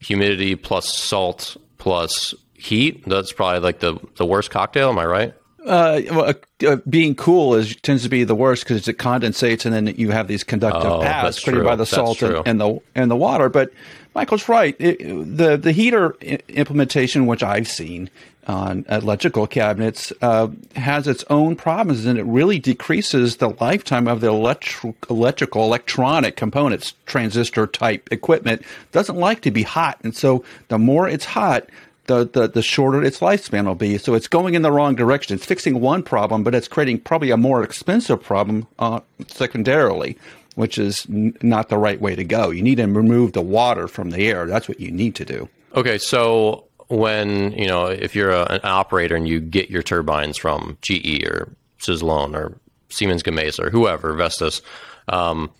humidity 0.00 0.56
plus 0.56 0.92
salt 0.92 1.56
plus 1.80 2.34
heat? 2.54 3.04
That's 3.06 3.32
probably 3.32 3.58
like 3.60 3.80
the 3.80 3.98
the 4.16 4.24
worst 4.24 4.50
cocktail. 4.50 4.90
Am 4.90 4.98
I 4.98 5.06
right? 5.06 5.34
Uh, 5.64 6.00
well, 6.10 6.24
uh, 6.24 6.66
uh, 6.66 6.76
being 6.88 7.14
cool 7.14 7.54
is 7.54 7.76
tends 7.76 8.02
to 8.02 8.08
be 8.08 8.24
the 8.24 8.34
worst 8.34 8.64
because 8.64 8.88
it 8.88 8.96
condensates 8.96 9.66
and 9.66 9.74
then 9.74 9.94
you 9.98 10.10
have 10.10 10.26
these 10.26 10.42
conductive 10.42 10.90
oh, 10.90 11.02
paths 11.02 11.42
created 11.42 11.64
by 11.64 11.76
the 11.76 11.84
that's 11.84 11.90
salt 11.90 12.22
and, 12.22 12.46
and, 12.46 12.60
the 12.60 12.78
and 12.94 13.10
the 13.10 13.16
water. 13.16 13.50
But 13.50 13.70
Michael's 14.14 14.48
right. 14.48 14.74
It, 14.78 14.98
the 15.36 15.58
the 15.58 15.72
heater 15.72 16.12
implementation, 16.48 17.26
which 17.26 17.42
I've 17.42 17.68
seen 17.68 18.08
on 18.46 18.84
electrical 18.88 19.46
cabinets, 19.46 20.12
uh, 20.22 20.48
has 20.76 21.06
its 21.06 21.24
own 21.30 21.56
problems, 21.56 22.06
and 22.06 22.18
it 22.18 22.24
really 22.24 22.58
decreases 22.58 23.36
the 23.36 23.50
lifetime 23.60 24.08
of 24.08 24.20
the 24.20 24.28
electrical 24.28 25.64
electronic 25.64 26.36
components. 26.36 26.94
Transistor 27.06 27.66
type 27.66 28.08
equipment 28.10 28.62
doesn't 28.92 29.16
like 29.16 29.42
to 29.42 29.50
be 29.50 29.62
hot, 29.62 29.98
and 30.02 30.16
so 30.16 30.44
the 30.68 30.78
more 30.78 31.08
it's 31.08 31.24
hot. 31.24 31.68
The, 32.06 32.24
the, 32.24 32.48
the 32.48 32.62
shorter 32.62 33.04
its 33.04 33.20
lifespan 33.20 33.66
will 33.66 33.76
be. 33.76 33.96
So 33.96 34.14
it's 34.14 34.26
going 34.26 34.54
in 34.54 34.62
the 34.62 34.72
wrong 34.72 34.96
direction. 34.96 35.36
It's 35.36 35.46
fixing 35.46 35.80
one 35.80 36.02
problem, 36.02 36.42
but 36.42 36.56
it's 36.56 36.66
creating 36.66 37.00
probably 37.00 37.30
a 37.30 37.36
more 37.36 37.62
expensive 37.62 38.20
problem 38.20 38.66
uh, 38.80 39.00
secondarily 39.28 40.18
which 40.56 40.78
is 40.78 41.06
n- 41.08 41.36
not 41.42 41.68
the 41.68 41.78
right 41.78 42.00
way 42.00 42.14
to 42.14 42.24
go. 42.24 42.50
You 42.50 42.62
need 42.62 42.76
to 42.76 42.86
remove 42.86 43.32
the 43.32 43.40
water 43.40 43.88
from 43.88 44.10
the 44.10 44.28
air. 44.28 44.46
That's 44.46 44.68
what 44.68 44.80
you 44.80 44.90
need 44.90 45.14
to 45.16 45.24
do. 45.24 45.48
Okay, 45.74 45.98
so 45.98 46.64
when 46.90 47.52
you 47.52 47.68
know 47.68 47.86
if 47.86 48.14
you're 48.14 48.32
a, 48.32 48.44
an 48.46 48.60
operator 48.64 49.14
and 49.14 49.26
you 49.26 49.40
get 49.40 49.70
your 49.70 49.82
turbines 49.82 50.36
from 50.36 50.76
GE 50.82 51.24
or 51.24 51.48
Suzlon 51.78 52.34
or 52.34 52.58
Siemens 52.88 53.22
Gamesa 53.22 53.60
or 53.60 53.70
whoever 53.70 54.12
Vestas, 54.12 54.60
um, 55.08 55.50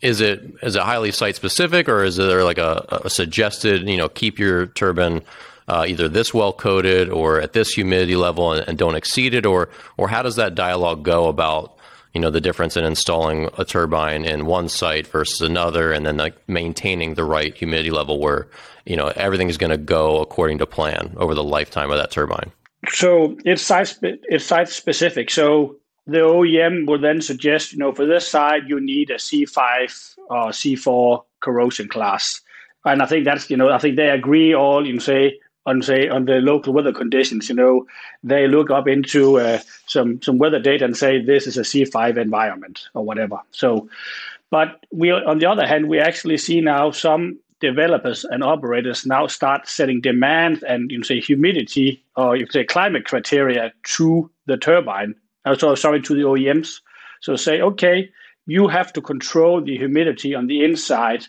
is 0.00 0.20
it 0.20 0.42
is 0.62 0.74
it 0.74 0.82
highly 0.82 1.12
site 1.12 1.36
specific 1.36 1.88
or 1.88 2.02
is 2.02 2.16
there 2.16 2.42
like 2.42 2.58
a, 2.58 3.02
a 3.04 3.10
suggested 3.10 3.86
you 3.86 3.98
know 3.98 4.08
keep 4.08 4.38
your 4.38 4.66
turbine 4.66 5.20
uh, 5.68 5.84
either 5.86 6.08
this 6.08 6.32
well 6.32 6.54
coated 6.54 7.10
or 7.10 7.40
at 7.40 7.52
this 7.52 7.74
humidity 7.74 8.16
level 8.16 8.52
and, 8.52 8.66
and 8.66 8.78
don't 8.78 8.96
exceed 8.96 9.34
it? 9.34 9.44
Or 9.44 9.68
or 9.98 10.08
how 10.08 10.22
does 10.22 10.36
that 10.36 10.54
dialogue 10.54 11.04
go 11.04 11.28
about 11.28 11.76
you 12.14 12.20
know 12.22 12.30
the 12.30 12.40
difference 12.40 12.78
in 12.78 12.84
installing 12.84 13.50
a 13.58 13.64
turbine 13.66 14.24
in 14.24 14.46
one 14.46 14.70
site 14.70 15.06
versus 15.06 15.42
another 15.42 15.92
and 15.92 16.06
then 16.06 16.16
like 16.16 16.48
maintaining 16.48 17.14
the 17.14 17.24
right 17.24 17.54
humidity 17.54 17.90
level 17.90 18.18
where 18.18 18.48
you 18.86 18.96
know 18.96 19.12
everything 19.16 19.48
is 19.48 19.58
going 19.58 19.70
to 19.70 19.76
go 19.76 20.20
according 20.20 20.58
to 20.58 20.66
plan 20.66 21.14
over 21.16 21.34
the 21.34 21.44
lifetime 21.44 21.90
of 21.90 21.98
that 21.98 22.10
turbine 22.10 22.50
so 22.88 23.36
it's 23.44 23.62
spe- 23.62 24.20
it's 24.24 24.44
site 24.44 24.68
specific 24.68 25.30
so 25.30 25.76
the 26.06 26.18
OEM 26.18 26.86
will 26.86 26.98
then 26.98 27.20
suggest 27.20 27.72
you 27.72 27.78
know 27.78 27.92
for 27.92 28.06
this 28.06 28.26
side 28.28 28.62
you 28.66 28.80
need 28.80 29.10
a 29.10 29.14
C5 29.14 30.16
or 30.28 30.48
C4 30.48 31.24
corrosion 31.40 31.88
class 31.88 32.40
and 32.84 33.02
I 33.02 33.06
think 33.06 33.24
that's 33.24 33.48
you 33.50 33.56
know 33.56 33.70
I 33.70 33.78
think 33.78 33.96
they 33.96 34.10
agree 34.10 34.54
all 34.54 34.86
you 34.86 34.94
can 34.94 35.00
say 35.00 35.38
on 35.66 35.82
say 35.82 36.08
on 36.08 36.24
the 36.24 36.40
local 36.40 36.72
weather 36.72 36.92
conditions. 36.92 37.48
You 37.48 37.54
know, 37.54 37.86
they 38.22 38.48
look 38.48 38.70
up 38.70 38.88
into 38.88 39.38
uh, 39.38 39.60
some 39.86 40.20
some 40.22 40.38
weather 40.38 40.58
data 40.58 40.84
and 40.84 40.96
say 40.96 41.20
this 41.20 41.46
is 41.46 41.56
a 41.56 41.62
C5 41.62 42.16
environment 42.16 42.88
or 42.94 43.04
whatever. 43.04 43.38
So, 43.52 43.88
but 44.50 44.84
we 44.90 45.10
on 45.10 45.38
the 45.38 45.46
other 45.46 45.66
hand, 45.66 45.88
we 45.88 45.98
actually 45.98 46.38
see 46.38 46.60
now 46.60 46.90
some 46.90 47.38
developers 47.62 48.24
and 48.24 48.44
operators 48.44 49.06
now 49.06 49.26
start 49.26 49.66
setting 49.66 50.00
demand 50.00 50.62
and 50.68 50.90
you 50.90 51.02
say 51.02 51.20
humidity 51.20 52.04
or 52.16 52.36
you 52.36 52.46
say 52.50 52.64
climate 52.64 53.06
criteria 53.06 53.72
to 53.84 54.30
the 54.46 54.58
turbine. 54.58 55.14
Also, 55.46 55.74
sorry 55.74 56.02
to 56.02 56.14
the 56.14 56.22
OEMs. 56.22 56.80
So 57.22 57.36
say, 57.36 57.62
okay, 57.62 58.10
you 58.46 58.68
have 58.68 58.92
to 58.92 59.00
control 59.00 59.62
the 59.62 59.78
humidity 59.78 60.34
on 60.34 60.46
the 60.46 60.64
inside 60.64 61.26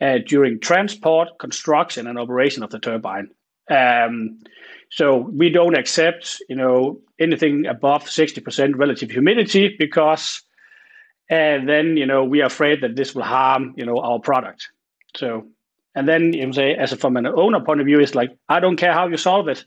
uh, 0.00 0.18
during 0.26 0.60
transport, 0.60 1.28
construction, 1.38 2.06
and 2.06 2.18
operation 2.18 2.62
of 2.62 2.70
the 2.70 2.78
turbine. 2.78 3.30
Um, 3.70 4.38
so 4.90 5.16
we 5.16 5.48
don't 5.48 5.78
accept, 5.78 6.42
you 6.48 6.56
know, 6.56 7.00
anything 7.18 7.66
above 7.66 8.04
60% 8.04 8.76
relative 8.76 9.10
humidity 9.10 9.74
because 9.78 10.42
and 11.28 11.68
then, 11.68 11.96
you 11.96 12.06
know, 12.06 12.24
we 12.24 12.40
are 12.42 12.46
afraid 12.46 12.82
that 12.82 12.94
this 12.94 13.14
will 13.14 13.24
harm, 13.24 13.74
you 13.76 13.84
know, 13.84 13.98
our 13.98 14.20
product. 14.20 14.68
So, 15.16 15.46
and 15.96 16.06
then 16.06 16.32
you 16.32 16.52
say, 16.52 16.74
as 16.74 16.92
a, 16.92 16.96
from 16.96 17.16
an 17.16 17.26
owner 17.26 17.60
point 17.60 17.80
of 17.80 17.86
view, 17.86 17.98
it's 17.98 18.14
like, 18.14 18.30
I 18.48 18.60
don't 18.60 18.76
care 18.76 18.92
how 18.92 19.08
you 19.08 19.16
solve 19.16 19.48
it, 19.48 19.64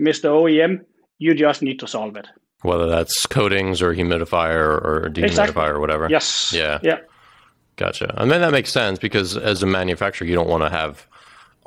Mr. 0.00 0.30
OEM, 0.30 0.84
you 1.18 1.34
just 1.34 1.60
need 1.60 1.80
to 1.80 1.86
solve 1.86 2.16
it. 2.16 2.26
Whether 2.62 2.86
that's 2.86 3.26
coatings 3.26 3.82
or 3.82 3.94
humidifier 3.94 4.82
or 4.82 5.10
dehumidifier 5.12 5.24
Exactly. 5.24 5.64
or 5.64 5.80
whatever. 5.80 6.08
Yes. 6.08 6.52
Yeah. 6.54 6.78
Yeah. 6.82 6.98
Gotcha. 7.76 8.14
I 8.16 8.24
mean, 8.24 8.40
that 8.40 8.52
makes 8.52 8.72
sense 8.72 8.98
because 8.98 9.36
as 9.36 9.62
a 9.62 9.66
manufacturer, 9.66 10.26
you 10.26 10.34
don't 10.34 10.48
want 10.48 10.62
to 10.62 10.70
have 10.70 11.06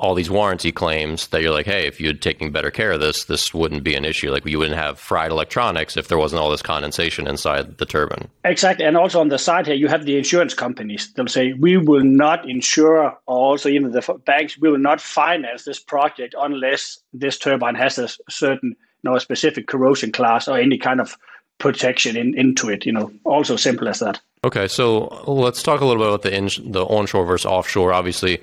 all 0.00 0.14
these 0.14 0.30
warranty 0.30 0.72
claims 0.72 1.28
that 1.28 1.42
you're 1.42 1.52
like, 1.52 1.66
hey, 1.66 1.86
if 1.86 2.00
you'd 2.00 2.22
taken 2.22 2.50
better 2.50 2.70
care 2.70 2.92
of 2.92 3.00
this, 3.00 3.24
this 3.24 3.52
wouldn't 3.52 3.84
be 3.84 3.94
an 3.94 4.06
issue. 4.06 4.30
Like 4.30 4.46
you 4.46 4.58
wouldn't 4.58 4.78
have 4.78 4.98
fried 4.98 5.30
electronics 5.30 5.96
if 5.96 6.08
there 6.08 6.16
wasn't 6.16 6.40
all 6.40 6.50
this 6.50 6.62
condensation 6.62 7.26
inside 7.26 7.76
the 7.76 7.84
turbine. 7.84 8.28
Exactly. 8.44 8.86
And 8.86 8.96
also 8.96 9.20
on 9.20 9.28
the 9.28 9.38
side 9.38 9.66
here, 9.66 9.76
you 9.76 9.88
have 9.88 10.06
the 10.06 10.16
insurance 10.16 10.54
companies. 10.54 11.12
They'll 11.12 11.26
say, 11.26 11.52
we 11.52 11.76
will 11.76 12.02
not 12.02 12.48
insure, 12.48 13.02
or 13.04 13.12
also 13.26 13.68
even 13.68 13.92
the 13.92 13.98
f- 13.98 14.24
banks, 14.24 14.58
we 14.58 14.70
will 14.70 14.78
not 14.78 15.02
finance 15.02 15.64
this 15.64 15.78
project 15.78 16.34
unless 16.38 16.98
this 17.12 17.38
turbine 17.38 17.74
has 17.74 17.98
a 17.98 18.08
certain, 18.30 18.70
you 18.70 19.10
know, 19.10 19.16
a 19.16 19.20
specific 19.20 19.66
corrosion 19.66 20.12
class 20.12 20.48
or 20.48 20.58
any 20.58 20.78
kind 20.78 21.02
of 21.02 21.14
protection 21.58 22.16
in, 22.16 22.34
into 22.38 22.70
it. 22.70 22.86
You 22.86 22.92
know, 22.92 23.12
also 23.24 23.56
simple 23.56 23.86
as 23.86 23.98
that. 23.98 24.18
Okay, 24.44 24.66
so 24.66 25.22
let's 25.26 25.62
talk 25.62 25.82
a 25.82 25.84
little 25.84 26.02
bit 26.02 26.08
about 26.08 26.22
the 26.22 26.34
in, 26.34 26.72
the 26.72 26.86
onshore 26.86 27.26
versus 27.26 27.44
offshore. 27.44 27.92
Obviously, 27.92 28.40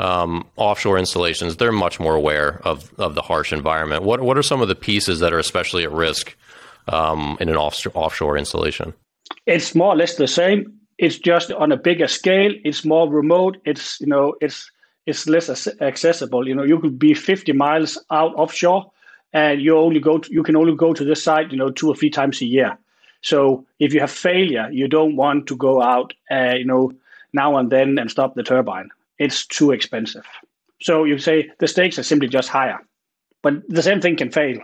um, 0.00 0.46
offshore 0.56 0.98
installations 0.98 1.56
they're 1.56 1.72
much 1.72 2.00
more 2.00 2.14
aware 2.14 2.60
of 2.64 2.92
of 2.98 3.14
the 3.14 3.22
harsh 3.22 3.52
environment. 3.52 4.02
What 4.02 4.20
what 4.22 4.38
are 4.38 4.42
some 4.42 4.62
of 4.62 4.68
the 4.68 4.74
pieces 4.74 5.20
that 5.20 5.32
are 5.32 5.38
especially 5.38 5.84
at 5.84 5.92
risk 5.92 6.36
um, 6.88 7.36
in 7.40 7.48
an 7.48 7.56
offshore 7.56 7.92
offshore 7.94 8.38
installation? 8.38 8.94
It's 9.46 9.74
more 9.74 9.92
or 9.92 9.96
less 9.96 10.16
the 10.16 10.26
same. 10.26 10.72
It's 10.98 11.18
just 11.18 11.52
on 11.52 11.72
a 11.72 11.76
bigger 11.76 12.08
scale. 12.08 12.52
It's 12.64 12.84
more 12.84 13.08
remote. 13.08 13.58
It's 13.64 14.00
you 14.00 14.06
know, 14.06 14.34
it's 14.40 14.70
it's 15.06 15.26
less 15.26 15.68
accessible. 15.80 16.48
You 16.48 16.54
know, 16.54 16.62
you 16.62 16.78
could 16.78 16.98
be 16.98 17.14
50 17.14 17.52
miles 17.52 17.98
out 18.10 18.34
offshore, 18.34 18.90
and 19.32 19.60
you 19.60 19.76
only 19.76 20.00
go 20.00 20.18
to, 20.18 20.32
you 20.32 20.42
can 20.42 20.56
only 20.56 20.76
go 20.76 20.92
to 20.92 21.04
this 21.04 21.22
site, 21.22 21.50
you 21.50 21.58
know, 21.58 21.70
two 21.70 21.88
or 21.88 21.96
three 21.96 22.10
times 22.10 22.40
a 22.40 22.46
year. 22.46 22.78
So 23.22 23.66
if 23.78 23.92
you 23.92 24.00
have 24.00 24.10
failure, 24.10 24.68
you 24.70 24.88
don't 24.88 25.16
want 25.16 25.46
to 25.48 25.56
go 25.56 25.82
out, 25.82 26.14
uh, 26.30 26.54
you 26.56 26.64
know, 26.64 26.92
now 27.32 27.56
and 27.56 27.70
then 27.70 27.98
and 27.98 28.10
stop 28.10 28.34
the 28.34 28.42
turbine. 28.42 28.88
It's 29.20 29.46
too 29.46 29.70
expensive. 29.70 30.26
So 30.82 31.04
you 31.04 31.18
say 31.18 31.50
the 31.60 31.68
stakes 31.68 31.98
are 31.98 32.02
simply 32.02 32.26
just 32.26 32.48
higher, 32.48 32.78
but 33.42 33.52
the 33.68 33.82
same 33.82 34.00
thing 34.00 34.16
can 34.16 34.30
fail. 34.32 34.58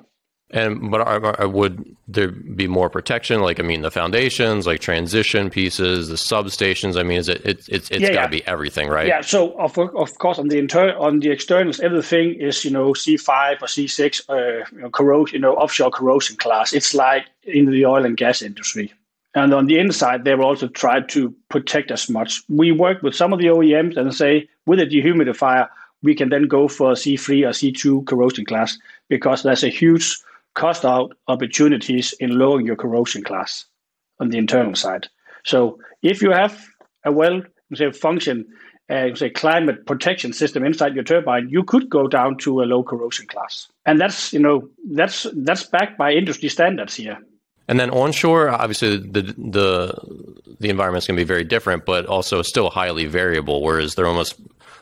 And 0.51 0.93
but 0.93 1.01
are, 1.01 1.41
are, 1.41 1.49
would 1.49 1.85
there 2.07 2.31
be 2.31 2.69
more 2.69 2.89
protection? 2.89 3.41
Like 3.41 3.59
I 3.59 3.65
mean, 3.65 3.83
the 3.83 3.91
foundations, 3.91 4.65
like 4.65 4.81
transition 4.81 5.51
pieces, 5.51 6.09
the 6.09 6.15
substations. 6.15 6.97
I 6.97 7.03
mean, 7.03 7.19
is 7.19 7.29
it 7.29 7.41
it 7.45 7.69
it's, 7.69 7.91
it's 7.91 8.01
Yeah, 8.01 8.13
got 8.13 8.31
to 8.31 8.37
yeah. 8.37 8.41
be 8.43 8.47
everything, 8.47 8.89
right? 8.89 9.09
Yeah. 9.09 9.23
So 9.23 9.59
of 9.59 9.77
of 9.77 10.19
course 10.19 10.39
on 10.39 10.49
the 10.49 10.59
inter 10.59 10.97
on 10.97 11.19
the 11.19 11.31
externals, 11.31 11.81
everything 11.81 12.41
is 12.41 12.65
you 12.65 12.71
know 12.71 12.95
C 12.95 13.17
five 13.17 13.57
or 13.61 13.67
C 13.67 13.89
six, 13.89 14.23
uh, 14.31 14.63
you 14.73 14.83
know, 14.83 14.91
corrosion, 14.91 15.35
you 15.35 15.41
know, 15.41 15.55
offshore 15.55 15.91
corrosion 15.91 16.37
class. 16.37 16.73
It's 16.73 16.95
like 16.95 17.25
in 17.43 17.69
the 17.71 17.85
oil 17.85 18.07
and 18.07 18.17
gas 18.17 18.41
industry. 18.41 18.93
And 19.37 19.53
on 19.53 19.67
the 19.67 19.79
inside, 19.79 20.25
they 20.25 20.35
will 20.35 20.47
also 20.47 20.67
try 20.67 21.01
to 21.03 21.33
protect 21.51 21.91
as 21.91 22.09
much. 22.09 22.43
We 22.49 22.73
work 22.73 23.03
with 23.03 23.15
some 23.15 23.35
of 23.35 23.39
the 23.39 23.47
OEMs 23.47 23.97
and 23.97 24.13
say 24.15 24.49
with 24.65 24.81
a 24.81 24.87
dehumidifier, 24.87 25.69
we 26.03 26.15
can 26.15 26.31
then 26.31 26.49
go 26.49 26.69
for 26.69 26.93
C3 26.93 27.47
or 27.47 27.51
C2 27.51 28.07
corrosion 28.07 28.47
class 28.47 28.79
because 29.11 29.43
there's 29.43 29.63
a 29.63 29.69
huge 29.69 30.17
cost 30.55 30.87
out 30.87 31.15
opportunities 31.29 32.15
in 32.15 32.39
lowering 32.39 32.65
your 32.65 32.77
corrosion 32.77 33.23
class 33.23 33.67
on 34.21 34.31
the 34.31 34.39
internal 34.39 34.75
side. 34.75 35.07
So 35.45 35.79
if 36.03 36.23
you 36.23 36.31
have 36.31 36.67
a 37.05 37.13
well 37.13 37.43
say 37.75 37.93
function 37.93 38.47
uh, 38.89 39.15
say 39.15 39.29
climate 39.29 39.85
protection 39.85 40.33
system 40.33 40.65
inside 40.65 40.95
your 40.95 41.05
turbine, 41.05 41.49
you 41.51 41.63
could 41.63 41.91
go 41.91 42.07
down 42.07 42.39
to 42.39 42.63
a 42.63 42.65
low 42.65 42.83
corrosion 42.83 43.27
class, 43.27 43.69
and 43.85 44.01
that's 44.01 44.33
you 44.33 44.39
know 44.39 44.69
that's 44.93 45.27
that's 45.35 45.65
backed 45.65 45.99
by 45.99 46.13
industry 46.13 46.49
standards 46.49 46.95
here. 46.95 47.19
And 47.69 47.81
then 47.81 47.91
onshore, 47.91 48.49
obviously 48.49 48.97
the 48.99 49.23
the 49.23 50.37
the 50.61 50.69
environment's 50.69 51.07
going 51.07 51.17
to 51.17 51.25
be 51.25 51.27
very 51.27 51.45
different, 51.45 51.85
but 51.85 52.07
also 52.07 52.43
still 52.43 52.71
highly 52.71 53.07
variable. 53.07 53.63
Whereas 53.63 53.95
there 53.95 54.07
almost 54.07 54.37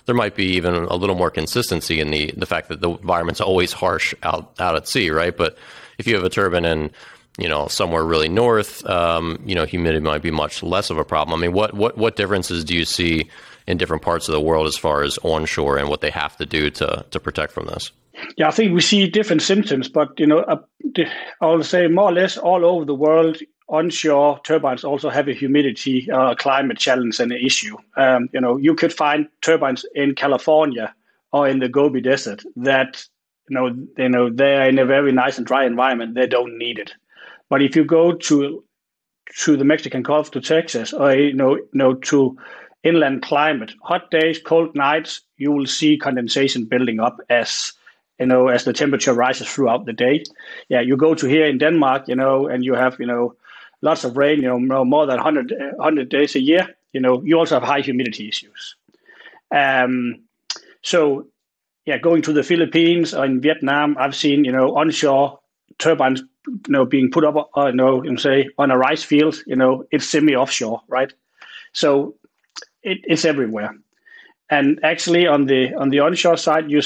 there 0.07 0.15
might 0.15 0.35
be 0.35 0.57
even 0.57 0.75
a 0.75 0.95
little 0.95 1.17
more 1.17 1.31
consistency 1.31 2.01
in 2.01 2.11
the 2.11 2.33
the 2.37 2.47
fact 2.47 2.69
that 2.69 2.81
the 2.81 2.91
environment's 2.91 3.41
always 3.41 3.73
harsh 3.73 4.15
out 4.23 4.55
out 4.59 4.77
at 4.77 4.87
sea, 4.87 5.11
right? 5.11 5.37
But 5.37 5.57
if 5.99 6.07
you 6.07 6.15
have 6.15 6.25
a 6.25 6.31
turbine 6.31 6.65
in 6.65 6.91
you 7.39 7.49
know 7.49 7.69
somewhere 7.69 8.05
really 8.05 8.29
north, 8.29 8.85
um, 8.89 9.43
you 9.47 9.55
know 9.55 9.65
humidity 9.65 10.01
might 10.01 10.23
be 10.23 10.31
much 10.31 10.63
less 10.63 10.91
of 10.91 10.99
a 10.99 11.05
problem. 11.05 11.39
I 11.39 11.47
mean, 11.47 11.55
what 11.55 11.75
what 11.75 11.97
what 11.97 12.17
differences 12.17 12.65
do 12.65 12.75
you 12.75 12.85
see 12.85 13.31
in 13.67 13.79
different 13.79 14.03
parts 14.03 14.29
of 14.29 14.33
the 14.33 14.41
world 14.41 14.67
as 14.67 14.77
far 14.77 15.03
as 15.03 15.19
onshore 15.23 15.79
and 15.79 15.89
what 15.89 16.03
they 16.03 16.11
have 16.11 16.37
to 16.37 16.47
do 16.47 16.71
to 16.71 17.07
to 17.11 17.21
protect 17.21 17.53
from 17.53 17.67
this? 17.67 17.93
Yeah, 18.37 18.49
I 18.49 18.51
think 18.51 18.73
we 18.73 18.81
see 18.81 19.09
different 19.09 19.43
symptoms, 19.43 19.89
but 19.89 20.19
you 20.19 20.27
know, 20.27 20.39
uh, 20.41 20.57
I'll 21.41 21.63
say 21.63 21.89
more 21.89 22.11
or 22.11 22.13
less 22.13 22.37
all 22.37 22.65
over 22.65 22.85
the 22.85 22.95
world, 22.95 23.39
onshore 23.69 24.41
turbines 24.45 24.85
also 24.85 25.09
have 25.09 25.27
a 25.27 25.33
humidity 25.33 26.11
uh, 26.11 26.35
climate 26.35 26.79
challenge 26.79 27.19
and 27.19 27.33
an 27.33 27.39
issue. 27.39 27.77
Um, 27.97 28.29
you 28.33 28.41
know, 28.41 28.57
you 28.57 28.75
could 28.75 28.93
find 28.93 29.27
turbines 29.41 29.85
in 29.95 30.15
California 30.15 30.95
or 31.33 31.49
in 31.49 31.61
the 31.61 31.69
Gobi 31.69 32.01
Desert 32.01 32.45
that 32.57 33.05
you 33.49 33.55
know, 33.55 33.67
you 33.99 34.09
know, 34.09 34.31
they're 34.31 34.69
in 34.69 34.79
a 34.79 34.87
very 34.87 35.13
nice 35.13 35.37
and 35.37 35.47
dry 35.47 35.67
environment. 35.67 36.15
They 36.15 36.27
don't 36.27 36.57
need 36.57 36.79
it. 36.79 36.93
But 37.51 37.63
if 37.63 37.77
you 37.77 37.85
go 37.85 38.13
to 38.13 38.65
to 39.39 39.57
the 39.57 39.65
Mexican 39.65 40.03
Gulf 40.03 40.31
to 40.33 40.41
Texas, 40.41 40.93
or 40.93 41.15
you 41.15 41.35
know, 41.35 41.57
you 41.57 41.69
know 41.73 41.95
to 41.95 42.37
inland 42.83 43.23
climate, 43.23 43.73
hot 43.83 44.11
days, 44.11 44.39
cold 44.39 44.75
nights, 44.75 45.23
you 45.37 45.51
will 45.51 45.67
see 45.67 45.97
condensation 45.97 46.65
building 46.65 47.01
up 47.01 47.19
as 47.31 47.73
you 48.19 48.27
know 48.27 48.49
as 48.49 48.65
the 48.65 48.73
temperature 48.73 49.13
rises 49.13 49.49
throughout 49.49 49.87
the 49.87 49.93
day. 49.93 50.25
Yeah, 50.69 50.81
you 50.81 50.97
go 50.97 51.15
to 51.15 51.27
here 51.27 51.47
in 51.47 51.59
Denmark, 51.59 52.09
you 52.09 52.17
know, 52.17 52.47
and 52.47 52.65
you 52.65 52.75
have 52.75 52.99
you 52.99 53.07
know 53.07 53.35
lots 53.83 54.05
of 54.05 54.17
rain, 54.17 54.41
you 54.41 54.49
know, 54.49 54.85
more 54.85 55.07
than 55.07 55.17
100, 55.17 55.53
100 55.77 56.09
days 56.09 56.35
a 56.35 56.41
year. 56.41 56.75
You 56.93 57.01
know, 57.01 57.23
you 57.23 57.39
also 57.39 57.57
have 57.57 57.63
high 57.63 57.81
humidity 57.81 58.29
issues. 58.29 58.77
Um, 59.55 60.23
so 60.83 61.27
yeah, 61.85 61.99
going 61.99 62.23
to 62.23 62.33
the 62.33 62.43
Philippines 62.43 63.15
or 63.15 63.25
in 63.25 63.41
Vietnam, 63.41 63.97
I've 63.99 64.17
seen 64.17 64.45
you 64.45 64.53
know 64.53 64.77
onshore 64.77 65.41
turbines 65.79 66.23
you 66.47 66.61
know 66.69 66.85
being 66.85 67.11
put 67.11 67.25
up 67.25 67.51
uh, 67.57 67.67
you 67.67 67.73
know 67.77 68.03
and 68.03 68.21
say 68.21 68.49
on 68.59 68.71
a 68.71 68.79
rice 68.79 69.03
field. 69.03 69.37
You 69.47 69.57
know, 69.57 69.85
it's 69.91 70.09
semi 70.09 70.35
offshore, 70.35 70.83
right? 70.89 71.13
So 71.73 72.15
it, 72.83 72.99
it's 73.05 73.25
everywhere. 73.25 73.75
And 74.51 74.81
actually, 74.83 75.27
on 75.27 75.47
the 75.47 75.75
on 75.75 75.89
the 75.91 76.01
onshore 76.01 76.37
side, 76.37 76.71
you 76.71 76.81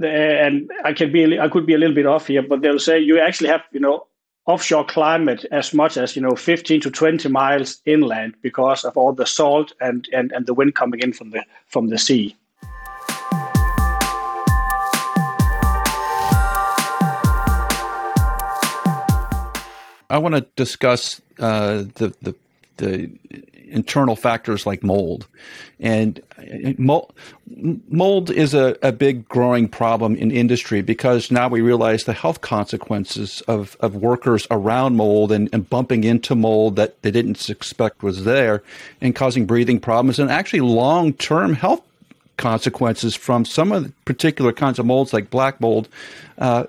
and 0.00 0.70
I 0.84 0.92
can 0.92 1.12
be 1.12 1.38
I 1.38 1.48
could 1.48 1.66
be 1.66 1.74
a 1.74 1.78
little 1.78 1.94
bit 1.94 2.06
off 2.06 2.26
here, 2.26 2.42
but 2.42 2.60
they'll 2.60 2.78
say 2.78 2.98
you 2.98 3.20
actually 3.20 3.48
have 3.48 3.62
you 3.72 3.80
know 3.80 4.06
offshore 4.46 4.84
climate 4.86 5.44
as 5.50 5.74
much 5.74 5.96
as 5.96 6.16
you 6.16 6.22
know 6.22 6.34
15 6.34 6.80
to 6.80 6.90
20 6.90 7.28
miles 7.28 7.82
inland 7.84 8.34
because 8.40 8.84
of 8.84 8.96
all 8.96 9.12
the 9.12 9.26
salt 9.26 9.72
and, 9.80 10.08
and, 10.12 10.32
and 10.32 10.46
the 10.46 10.54
wind 10.54 10.74
coming 10.74 11.00
in 11.00 11.12
from 11.12 11.30
the 11.30 11.44
from 11.66 11.88
the 11.88 11.98
sea. 11.98 12.34
I 20.10 20.16
want 20.16 20.34
to 20.36 20.46
discuss 20.56 21.20
uh, 21.38 21.84
the, 21.96 22.14
the 22.22 22.34
the 22.78 23.10
internal 23.70 24.16
factors 24.16 24.66
like 24.66 24.82
mold. 24.82 25.26
And 25.80 26.20
mold, 26.78 27.12
mold 27.46 28.30
is 28.30 28.54
a, 28.54 28.76
a 28.82 28.92
big 28.92 29.28
growing 29.28 29.68
problem 29.68 30.16
in 30.16 30.30
industry 30.30 30.82
because 30.82 31.30
now 31.30 31.48
we 31.48 31.60
realize 31.60 32.04
the 32.04 32.12
health 32.12 32.40
consequences 32.40 33.42
of, 33.42 33.76
of 33.80 33.94
workers 33.94 34.46
around 34.50 34.96
mold 34.96 35.32
and, 35.32 35.48
and 35.52 35.68
bumping 35.68 36.04
into 36.04 36.34
mold 36.34 36.76
that 36.76 37.00
they 37.02 37.10
didn't 37.10 37.48
expect 37.48 38.02
was 38.02 38.24
there 38.24 38.62
and 39.00 39.14
causing 39.14 39.46
breathing 39.46 39.80
problems 39.80 40.18
and 40.18 40.30
actually 40.30 40.60
long 40.60 41.12
term 41.12 41.54
health 41.54 41.82
consequences 42.36 43.14
from 43.14 43.44
some 43.44 43.72
of 43.72 43.84
the 43.84 43.92
particular 44.04 44.52
kinds 44.52 44.78
of 44.78 44.86
molds 44.86 45.12
like 45.12 45.30
black 45.30 45.60
mold. 45.60 45.88
Uh, 46.38 46.64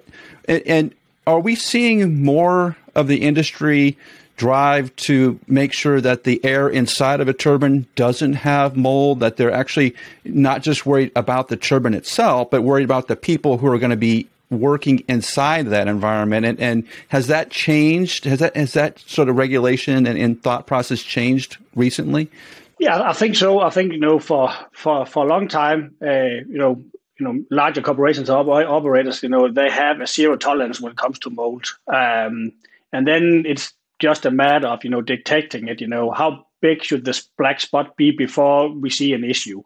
and, 0.45 0.63
and 0.65 0.95
are 1.25 1.39
we 1.39 1.55
seeing 1.55 2.23
more 2.23 2.75
of 2.95 3.07
the 3.07 3.21
industry 3.21 3.97
drive 4.39 4.95
to 4.95 5.37
make 5.47 5.73
sure 5.73 5.99
that 5.99 6.23
the 6.23 6.43
air 6.45 6.69
inside 6.69 7.19
of 7.19 7.27
a 7.27 7.33
turbine 7.33 7.85
doesn't 7.95 8.33
have 8.33 8.77
mold, 8.77 9.19
that 9.19 9.35
they're 9.35 9.51
actually 9.51 9.93
not 10.23 10.63
just 10.63 10.85
worried 10.85 11.11
about 11.13 11.49
the 11.49 11.57
turbine 11.57 11.93
itself, 11.93 12.49
but 12.49 12.63
worried 12.63 12.85
about 12.85 13.09
the 13.09 13.17
people 13.17 13.57
who 13.57 13.67
are 13.67 13.77
going 13.77 13.89
to 13.91 13.97
be 13.97 14.27
working 14.49 15.03
inside 15.09 15.67
that 15.67 15.89
environment. 15.89 16.45
And, 16.45 16.59
and 16.59 16.87
has 17.09 17.27
that 17.27 17.51
changed? 17.51 18.23
Has 18.23 18.39
that, 18.39 18.55
has 18.55 18.73
that 18.73 18.99
sort 18.99 19.27
of 19.27 19.35
regulation 19.35 20.07
and, 20.07 20.17
and 20.17 20.41
thought 20.41 20.65
process 20.65 21.03
changed 21.03 21.57
recently? 21.75 22.31
Yeah, 22.79 23.01
I 23.01 23.11
think 23.11 23.35
so. 23.35 23.59
I 23.59 23.69
think, 23.71 23.91
you 23.91 23.99
know, 23.99 24.19
for, 24.19 24.53
for, 24.71 25.05
for 25.05 25.25
a 25.25 25.27
long 25.27 25.49
time, 25.49 25.95
uh, 26.01 26.23
you 26.47 26.57
know, 26.57 26.81
you 27.19 27.25
know, 27.25 27.43
larger 27.51 27.81
corporations 27.81 28.29
or 28.29 28.37
operators, 28.39 29.21
you 29.21 29.27
know, 29.27 29.51
they 29.51 29.69
have 29.69 29.99
a 29.99 30.07
zero 30.07 30.37
tolerance 30.37 30.79
when 30.79 30.93
it 30.93 30.97
comes 30.97 31.19
to 31.19 31.29
mold. 31.29 31.65
Um, 31.93 32.53
and 32.93 33.05
then 33.05 33.43
it's 33.45 33.73
just 33.99 34.25
a 34.25 34.31
matter 34.31 34.67
of 34.67 34.83
you 34.83 34.89
know 34.89 35.01
detecting 35.01 35.67
it. 35.67 35.81
You 35.81 35.87
know 35.87 36.11
how 36.11 36.45
big 36.61 36.83
should 36.83 37.05
this 37.05 37.21
black 37.37 37.59
spot 37.59 37.95
be 37.95 38.11
before 38.11 38.69
we 38.69 38.89
see 38.89 39.13
an 39.13 39.23
issue. 39.23 39.63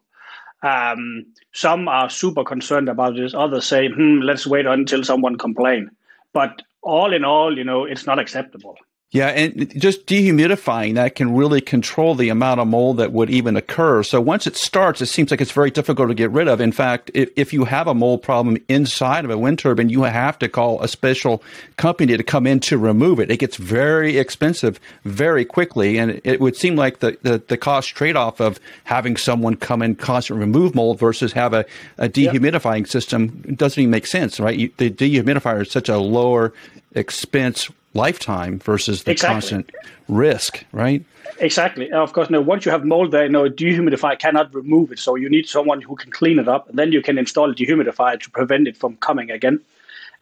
Um, 0.61 1.25
some 1.51 1.87
are 1.87 2.09
super 2.09 2.43
concerned 2.43 2.89
about 2.89 3.15
this. 3.15 3.33
Others 3.33 3.65
say, 3.65 3.89
"Hmm, 3.89 4.19
let's 4.19 4.47
wait 4.47 4.65
until 4.65 5.03
someone 5.03 5.37
complain." 5.37 5.91
But 6.33 6.61
all 6.81 7.13
in 7.13 7.23
all, 7.25 7.57
you 7.57 7.63
know, 7.63 7.85
it's 7.85 8.05
not 8.05 8.19
acceptable. 8.19 8.77
Yeah, 9.13 9.27
and 9.27 9.71
just 9.79 10.07
dehumidifying 10.07 10.95
that 10.95 11.13
can 11.13 11.35
really 11.35 11.61
control 11.61 12.15
the 12.15 12.29
amount 12.29 12.59
of 12.59 12.67
mold 12.67 12.97
that 12.97 13.11
would 13.11 13.29
even 13.29 13.55
occur. 13.55 14.01
So 14.01 14.19
once 14.19 14.47
it 14.47 14.57
starts, 14.57 15.03
it 15.03 15.05
seems 15.05 15.29
like 15.29 15.39
it's 15.39 15.51
very 15.51 15.69
difficult 15.69 16.07
to 16.07 16.15
get 16.15 16.31
rid 16.31 16.47
of. 16.47 16.59
In 16.59 16.71
fact, 16.71 17.11
if, 17.13 17.29
if 17.35 17.53
you 17.53 17.65
have 17.65 17.87
a 17.87 17.93
mold 17.93 18.23
problem 18.23 18.57
inside 18.67 19.23
of 19.23 19.29
a 19.29 19.37
wind 19.37 19.59
turbine, 19.59 19.89
you 19.89 20.01
have 20.01 20.39
to 20.39 20.49
call 20.49 20.81
a 20.81 20.87
special 20.87 21.43
company 21.77 22.17
to 22.17 22.23
come 22.23 22.47
in 22.47 22.59
to 22.61 22.79
remove 22.79 23.19
it. 23.19 23.29
It 23.29 23.37
gets 23.37 23.55
very 23.55 24.17
expensive 24.17 24.79
very 25.05 25.45
quickly, 25.45 25.99
and 25.99 26.19
it 26.23 26.41
would 26.41 26.55
seem 26.55 26.75
like 26.75 26.97
the, 26.97 27.15
the, 27.21 27.37
the 27.37 27.55
cost 27.55 27.89
trade 27.89 28.15
off 28.15 28.39
of 28.39 28.59
having 28.85 29.15
someone 29.15 29.57
come 29.57 29.83
in 29.83 29.93
constantly 29.93 30.43
remove 30.43 30.73
mold 30.73 30.97
versus 30.97 31.33
have 31.33 31.53
a, 31.53 31.65
a 31.99 32.09
dehumidifying 32.09 32.79
yep. 32.79 32.87
system 32.87 33.27
doesn't 33.55 33.79
even 33.79 33.91
make 33.91 34.07
sense, 34.07 34.39
right? 34.39 34.57
You, 34.57 34.71
the 34.77 34.89
dehumidifier 34.89 35.61
is 35.61 35.69
such 35.69 35.87
a 35.87 35.99
lower 35.99 36.51
expense 36.95 37.69
lifetime 37.93 38.59
versus 38.59 39.03
the 39.03 39.11
exactly. 39.11 39.33
constant 39.33 39.71
risk, 40.07 40.65
right? 40.71 41.03
Exactly. 41.39 41.91
Of 41.91 42.13
course, 42.13 42.29
now 42.29 42.41
once 42.41 42.65
you 42.65 42.71
have 42.71 42.85
mold 42.85 43.11
there, 43.11 43.23
you 43.23 43.29
know, 43.29 43.45
a 43.45 43.49
dehumidifier 43.49 44.19
cannot 44.19 44.53
remove 44.53 44.91
it. 44.91 44.99
So 44.99 45.15
you 45.15 45.29
need 45.29 45.47
someone 45.47 45.81
who 45.81 45.95
can 45.95 46.11
clean 46.11 46.39
it 46.39 46.47
up. 46.47 46.69
And 46.69 46.77
then 46.77 46.91
you 46.91 47.01
can 47.01 47.17
install 47.17 47.49
a 47.49 47.55
dehumidifier 47.55 48.19
to 48.19 48.29
prevent 48.29 48.67
it 48.67 48.77
from 48.77 48.97
coming 48.97 49.31
again. 49.31 49.59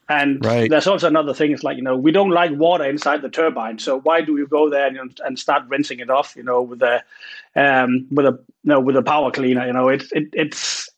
And 0.09 0.43
right. 0.43 0.69
there's 0.69 0.87
also 0.87 1.07
another 1.07 1.33
thing. 1.33 1.51
It's 1.51 1.63
like 1.63 1.77
you 1.77 1.83
know 1.83 1.95
we 1.95 2.11
don't 2.11 2.31
like 2.31 2.51
water 2.51 2.83
inside 2.83 3.21
the 3.21 3.29
turbine, 3.29 3.79
so 3.79 4.01
why 4.01 4.19
do 4.19 4.35
you 4.35 4.45
go 4.45 4.69
there 4.69 4.87
and, 4.87 5.21
and 5.23 5.39
start 5.39 5.63
rinsing 5.69 6.01
it 6.01 6.09
off? 6.09 6.35
You 6.35 6.43
know, 6.43 6.61
with 6.61 6.81
a 6.81 7.01
um, 7.55 8.07
with 8.11 8.25
a 8.25 8.31
you 8.31 8.69
know, 8.69 8.81
with 8.81 8.97
a 8.97 9.03
power 9.03 9.31
cleaner. 9.31 9.65
You 9.65 9.71
know, 9.71 9.87
it's 9.87 10.11
it, 10.11 10.27
it's 10.33 10.89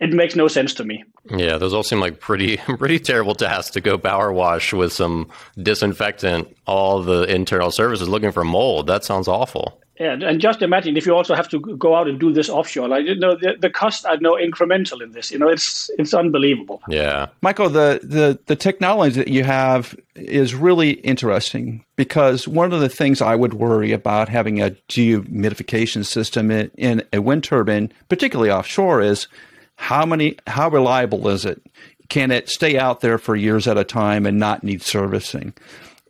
it 0.00 0.12
makes 0.12 0.36
no 0.36 0.48
sense 0.48 0.74
to 0.74 0.84
me. 0.84 1.04
Yeah, 1.30 1.56
those 1.56 1.72
all 1.72 1.82
seem 1.82 2.00
like 2.00 2.20
pretty 2.20 2.56
pretty 2.78 2.98
terrible 2.98 3.34
tasks 3.34 3.70
to 3.72 3.80
go 3.80 3.98
power 3.98 4.32
wash 4.32 4.72
with 4.72 4.92
some 4.92 5.30
disinfectant 5.62 6.54
all 6.66 7.02
the 7.02 7.22
internal 7.22 7.70
services 7.70 8.08
looking 8.08 8.32
for 8.32 8.44
mold. 8.44 8.86
That 8.86 9.04
sounds 9.04 9.28
awful. 9.28 9.80
Yeah, 9.98 10.14
and 10.14 10.40
just 10.40 10.60
imagine 10.60 10.96
if 10.96 11.06
you 11.06 11.14
also 11.14 11.36
have 11.36 11.48
to 11.50 11.60
go 11.60 11.94
out 11.94 12.08
and 12.08 12.18
do 12.18 12.32
this 12.32 12.48
offshore. 12.48 12.88
Like 12.88 13.06
you 13.06 13.14
know, 13.14 13.36
the, 13.36 13.54
the 13.60 13.70
costs 13.70 14.04
are 14.04 14.16
no 14.16 14.32
incremental 14.34 15.00
in 15.00 15.12
this. 15.12 15.30
You 15.30 15.38
know, 15.38 15.48
it's 15.48 15.88
it's 15.98 16.12
unbelievable. 16.12 16.82
Yeah, 16.88 17.28
Michael, 17.42 17.68
the 17.68 18.00
the 18.02 18.38
the 18.46 18.56
technology 18.56 19.20
that 19.20 19.28
you 19.28 19.44
have 19.44 19.96
is 20.16 20.52
really 20.52 20.92
interesting 20.92 21.84
because 21.94 22.48
one 22.48 22.72
of 22.72 22.80
the 22.80 22.88
things 22.88 23.22
I 23.22 23.36
would 23.36 23.54
worry 23.54 23.92
about 23.92 24.28
having 24.28 24.60
a 24.60 24.70
dehumidification 24.88 26.04
system 26.04 26.50
in, 26.50 26.72
in 26.76 27.04
a 27.12 27.20
wind 27.20 27.44
turbine, 27.44 27.92
particularly 28.08 28.50
offshore, 28.50 29.00
is 29.00 29.28
how 29.76 30.06
many? 30.06 30.36
How 30.46 30.68
reliable 30.68 31.28
is 31.28 31.44
it? 31.44 31.62
Can 32.08 32.30
it 32.30 32.48
stay 32.48 32.78
out 32.78 33.00
there 33.00 33.18
for 33.18 33.34
years 33.34 33.66
at 33.66 33.78
a 33.78 33.84
time 33.84 34.26
and 34.26 34.38
not 34.38 34.62
need 34.62 34.82
servicing? 34.82 35.54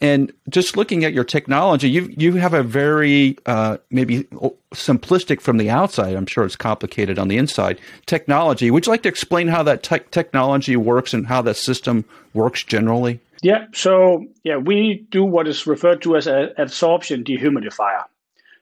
And 0.01 0.33
just 0.49 0.77
looking 0.77 1.05
at 1.05 1.15
your 1.15 1.25
technology, 1.25 1.89
you 1.89 2.13
you 2.17 2.35
have 2.35 2.53
a 2.53 2.63
very 2.63 3.39
uh, 3.47 3.79
maybe 3.91 4.25
simplistic 4.75 5.41
from 5.41 5.57
the 5.57 5.71
outside. 5.71 6.17
I'm 6.17 6.27
sure 6.27 6.45
it's 6.45 6.57
complicated 6.57 7.19
on 7.19 7.29
the 7.29 7.39
inside. 7.39 7.79
Technology. 8.07 8.71
Would 8.71 8.87
you 8.87 8.93
like 8.93 9.03
to 9.05 9.09
explain 9.09 9.49
how 9.49 9.63
that 9.63 9.83
te- 9.83 10.01
technology 10.11 10.77
works 10.77 11.15
and 11.15 11.27
how 11.27 11.43
that 11.43 11.57
system 11.57 12.05
works 12.35 12.63
generally? 12.65 13.21
Yeah. 13.41 13.67
So 13.73 14.27
yeah, 14.43 14.57
we 14.57 15.07
do 15.11 15.25
what 15.25 15.47
is 15.47 15.67
referred 15.67 16.03
to 16.03 16.17
as 16.17 16.27
an 16.27 16.53
adsorption 16.59 17.25
dehumidifier. 17.25 18.05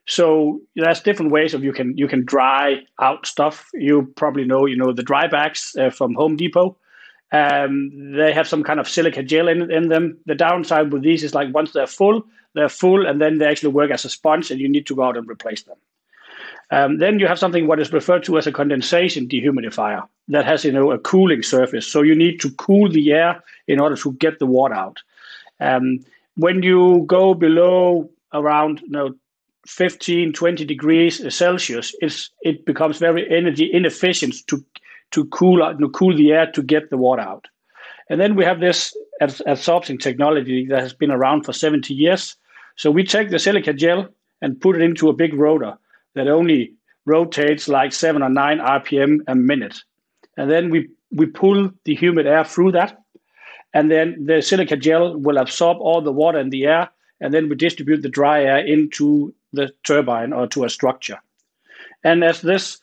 So 0.07 0.61
there's 0.75 1.01
different 1.01 1.31
ways 1.31 1.55
of 1.55 1.63
you 1.63 1.73
can 1.73 1.97
you 1.97 2.09
can 2.09 2.25
dry 2.25 2.81
out 3.01 3.27
stuff. 3.27 3.69
You 3.73 4.13
probably 4.17 4.45
know 4.45 4.67
you 4.67 4.77
know 4.77 4.93
the 4.93 5.03
dry 5.03 5.29
bags 5.29 5.77
uh, 5.79 5.91
from 5.91 6.15
Home 6.15 6.37
Depot. 6.37 6.77
Um, 7.31 8.13
they 8.15 8.33
have 8.33 8.49
some 8.49 8.63
kind 8.63 8.79
of 8.79 8.89
silica 8.89 9.23
gel 9.23 9.49
in, 9.49 9.71
in 9.71 9.89
them. 9.89 10.19
The 10.27 10.35
downside 10.35 10.93
with 10.93 11.03
these 11.03 11.25
is 11.25 11.35
like 11.35 11.55
once 11.55 11.73
they're 11.73 11.87
full, 11.87 12.27
they're 12.55 12.69
full, 12.69 13.07
and 13.07 13.21
then 13.21 13.39
they 13.39 13.47
actually 13.47 13.73
work 13.73 13.91
as 13.91 14.05
a 14.05 14.11
sponge, 14.11 14.51
and 14.51 14.61
you 14.61 14.69
need 14.69 14.87
to 14.89 14.95
go 14.95 15.05
out 15.05 15.17
and 15.17 15.29
replace 15.29 15.63
them. 15.63 15.79
Um, 16.71 16.99
then 16.99 17.19
you 17.19 17.27
have 17.27 17.39
something 17.39 17.67
what 17.67 17.81
is 17.81 17.93
referred 17.93 18.25
to 18.25 18.39
as 18.39 18.47
a 18.47 18.53
condensation 18.53 19.29
dehumidifier 19.29 20.07
that 20.29 20.45
has 20.47 20.65
you 20.65 20.73
know 20.73 20.91
a 20.91 20.99
cooling 20.99 21.43
surface. 21.43 21.87
So 21.87 22.03
you 22.03 22.15
need 22.15 22.41
to 22.41 22.51
cool 22.53 22.91
the 22.91 23.13
air 23.13 23.43
in 23.69 23.79
order 23.79 23.97
to 23.97 24.13
get 24.15 24.39
the 24.39 24.47
water 24.47 24.75
out. 24.75 24.99
Um, 25.61 26.05
when 26.37 26.63
you 26.63 27.05
go 27.07 27.35
below 27.35 28.11
around 28.33 28.81
you 28.81 28.91
know 28.91 29.15
15, 29.67 30.33
20 30.33 30.65
degrees 30.65 31.35
Celsius, 31.35 31.95
it's, 32.01 32.31
it 32.43 32.67
becomes 32.67 32.99
very 32.99 33.31
energy 33.31 33.71
inefficient 33.73 34.35
to 34.49 34.65
to 35.13 35.27
cool 35.27 35.59
to 35.79 35.89
cool 35.91 36.17
the 36.17 36.33
air 36.33 36.51
to 36.53 36.63
get 36.63 36.91
the 36.91 36.97
water 36.97 37.23
out. 37.23 37.47
And 38.09 38.21
then 38.21 38.35
we 38.35 38.45
have 38.45 38.61
this 38.61 38.97
adsorption 39.21 40.01
technology 40.01 40.67
that 40.67 40.81
has 40.81 40.93
been 40.93 41.11
around 41.11 41.45
for 41.45 41.53
70 41.53 41.95
years. 41.95 42.37
So 42.77 42.91
we 42.91 43.05
take 43.05 43.31
the 43.31 43.39
silica 43.39 43.73
gel 43.73 44.09
and 44.41 44.61
put 44.61 44.77
it 44.77 44.83
into 44.83 45.09
a 45.09 45.15
big 45.15 45.35
rotor 45.35 45.75
that 46.15 46.29
only 46.29 46.73
rotates 47.07 47.69
like 47.69 47.93
seven 47.93 48.23
or 48.23 48.29
nine 48.29 48.59
RPM 48.59 49.19
a 49.29 49.35
minute. 49.35 49.79
And 50.37 50.51
then 50.51 50.71
we, 50.71 50.89
we 51.11 51.27
pull 51.27 51.71
the 51.85 51.95
humid 51.95 52.27
air 52.27 52.45
through 52.45 52.73
that. 52.73 52.99
And 53.75 53.91
then 53.91 54.27
the 54.27 54.43
silica 54.43 54.77
gel 54.77 55.17
will 55.19 55.39
absorb 55.39 55.79
all 55.81 56.03
the 56.03 56.13
water 56.13 56.39
in 56.39 56.51
the 56.51 56.67
air. 56.67 56.91
And 57.21 57.33
then 57.33 57.49
we 57.49 57.55
distribute 57.55 58.03
the 58.03 58.09
dry 58.09 58.43
air 58.43 58.59
into 58.59 59.35
the 59.53 59.73
turbine 59.85 60.33
or 60.33 60.47
to 60.49 60.65
a 60.65 60.71
structure. 60.71 61.19
And 62.05 62.25
as 62.25 62.41
this, 62.41 62.79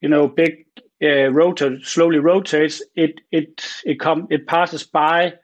you 0.00 0.08
know, 0.08 0.28
big 0.28 0.66
uh, 1.02 1.30
rotor 1.30 1.78
slowly 1.80 2.18
rotates, 2.18 2.82
it 2.94 3.20
it 3.30 3.66
it 3.84 4.00
come 4.00 4.26
it 4.30 4.46
passes 4.46 4.84
by 4.84 5.34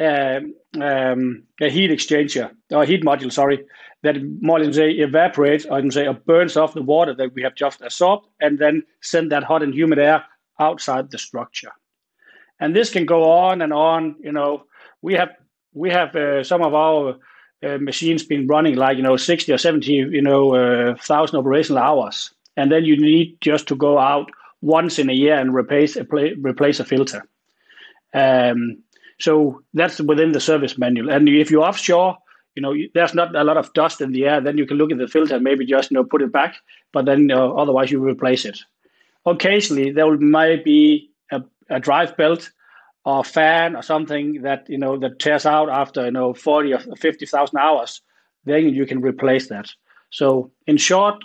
um, 0.00 0.54
um, 0.80 1.44
a 1.60 1.70
heat 1.70 1.90
exchanger 1.90 2.50
or 2.70 2.84
heat 2.84 3.02
module, 3.02 3.32
sorry, 3.32 3.64
that 4.02 4.16
more 4.40 4.60
than 4.60 4.72
say 4.72 4.90
evaporates 4.90 5.66
or 5.66 5.90
say 5.90 6.06
or 6.06 6.14
burns 6.14 6.56
off 6.56 6.74
the 6.74 6.82
water 6.82 7.14
that 7.14 7.34
we 7.34 7.42
have 7.42 7.54
just 7.54 7.80
absorbed, 7.80 8.26
and 8.40 8.58
then 8.58 8.82
send 9.00 9.32
that 9.32 9.44
hot 9.44 9.62
and 9.62 9.74
humid 9.74 9.98
air 9.98 10.24
outside 10.60 11.10
the 11.10 11.18
structure. 11.18 11.72
And 12.60 12.74
this 12.74 12.90
can 12.90 13.06
go 13.06 13.30
on 13.30 13.62
and 13.62 13.72
on. 13.72 14.16
You 14.20 14.32
know, 14.32 14.64
we 15.02 15.14
have 15.14 15.30
we 15.72 15.90
have 15.90 16.14
uh, 16.16 16.44
some 16.44 16.62
of 16.62 16.74
our 16.74 17.16
uh, 17.64 17.78
machines 17.78 18.22
been 18.22 18.46
running 18.46 18.76
like 18.76 18.96
you 18.96 19.02
know 19.02 19.16
60 19.16 19.52
or 19.52 19.58
70 19.58 19.92
you 19.92 20.22
know 20.22 20.54
uh, 20.54 20.94
thousand 20.96 21.38
operational 21.38 21.82
hours, 21.82 22.32
and 22.56 22.70
then 22.70 22.84
you 22.84 22.96
need 22.96 23.36
just 23.40 23.66
to 23.68 23.76
go 23.76 23.98
out 23.98 24.30
once 24.60 24.98
in 24.98 25.08
a 25.08 25.14
year 25.14 25.36
and 25.36 25.54
replace 25.54 25.96
a 25.96 26.04
replace 26.04 26.80
a 26.80 26.84
filter. 26.84 27.26
Um, 28.14 28.82
so 29.18 29.62
that's 29.74 30.00
within 30.00 30.32
the 30.32 30.40
service 30.40 30.76
manual. 30.76 31.10
And 31.10 31.28
if 31.28 31.50
you're 31.50 31.64
offshore, 31.64 32.18
you 32.54 32.62
know 32.62 32.74
there's 32.94 33.14
not 33.14 33.34
a 33.34 33.44
lot 33.44 33.56
of 33.56 33.72
dust 33.72 34.00
in 34.00 34.12
the 34.12 34.26
air. 34.26 34.40
Then 34.40 34.58
you 34.58 34.66
can 34.66 34.76
look 34.76 34.92
at 34.92 34.98
the 34.98 35.08
filter 35.08 35.36
and 35.36 35.44
maybe 35.44 35.66
just 35.66 35.90
you 35.90 35.96
know 35.96 36.04
put 36.04 36.22
it 36.22 36.32
back. 36.32 36.56
But 36.92 37.06
then 37.06 37.30
uh, 37.30 37.48
otherwise 37.48 37.90
you 37.90 38.04
replace 38.04 38.44
it. 38.44 38.58
Occasionally 39.24 39.92
there 39.92 40.16
might 40.18 40.64
be 40.64 41.10
a, 41.30 41.42
a 41.70 41.80
drive 41.80 42.16
belt 42.16 42.50
or 43.06 43.22
fan 43.22 43.76
or 43.76 43.82
something 43.82 44.42
that 44.42 44.68
you 44.68 44.76
know 44.76 44.98
that 44.98 45.20
tears 45.20 45.46
out 45.46 45.70
after 45.70 46.04
you 46.04 46.10
know 46.10 46.34
forty 46.34 46.74
or 46.74 46.80
fifty 46.96 47.24
thousand 47.24 47.58
hours. 47.58 48.02
Then 48.44 48.68
you 48.68 48.84
can 48.84 49.00
replace 49.00 49.48
that. 49.48 49.70
So 50.10 50.50
in 50.66 50.76
short, 50.76 51.16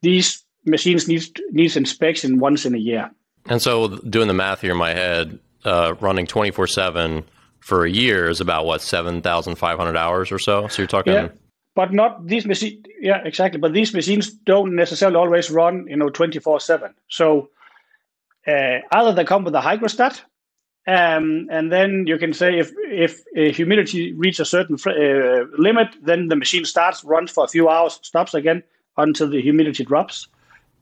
these 0.00 0.42
machines 0.64 1.06
needs 1.06 1.30
needs 1.50 1.76
inspection 1.76 2.38
once 2.38 2.64
in 2.64 2.74
a 2.74 2.78
year. 2.78 3.10
And 3.46 3.60
so, 3.60 3.88
doing 3.88 4.28
the 4.28 4.34
math 4.34 4.60
here 4.60 4.72
in 4.72 4.78
my 4.78 4.94
head, 4.94 5.38
uh, 5.64 5.94
running 6.00 6.26
twenty 6.26 6.50
four 6.50 6.66
seven 6.66 7.24
for 7.60 7.84
a 7.84 7.90
year 7.90 8.28
is 8.28 8.40
about 8.40 8.64
what 8.64 8.80
seven 8.80 9.20
thousand 9.20 9.56
five 9.56 9.78
hundred 9.78 9.96
hours 9.96 10.32
or 10.32 10.38
so. 10.38 10.66
So 10.68 10.82
you're 10.82 10.88
talking. 10.88 11.12
Yeah, 11.12 11.28
but 11.74 11.92
not 11.92 12.26
these 12.26 12.46
machines. 12.46 12.86
Yeah, 13.00 13.22
exactly. 13.22 13.60
But 13.60 13.74
these 13.74 13.92
machines 13.92 14.30
don't 14.30 14.74
necessarily 14.74 15.16
always 15.16 15.50
run, 15.50 15.86
you 15.88 15.96
know, 15.96 16.08
twenty 16.08 16.38
four 16.38 16.58
seven. 16.58 16.94
So 17.08 17.50
uh, 18.46 18.78
either 18.90 19.12
they 19.12 19.24
come 19.24 19.44
with 19.44 19.54
a 19.54 19.60
hygrostat, 19.60 20.22
um, 20.86 21.46
and 21.50 21.70
then 21.70 22.06
you 22.08 22.18
can 22.18 22.32
say 22.32 22.58
if 22.58 22.72
if 22.90 23.22
uh, 23.36 23.54
humidity 23.54 24.12
reaches 24.14 24.40
a 24.40 24.44
certain 24.44 24.76
uh, 24.86 25.44
limit, 25.56 25.88
then 26.02 26.28
the 26.28 26.36
machine 26.36 26.64
starts, 26.64 27.04
runs 27.04 27.30
for 27.30 27.44
a 27.44 27.48
few 27.48 27.68
hours, 27.68 28.00
stops 28.02 28.34
again 28.34 28.64
until 28.96 29.30
the 29.30 29.40
humidity 29.40 29.84
drops. 29.84 30.26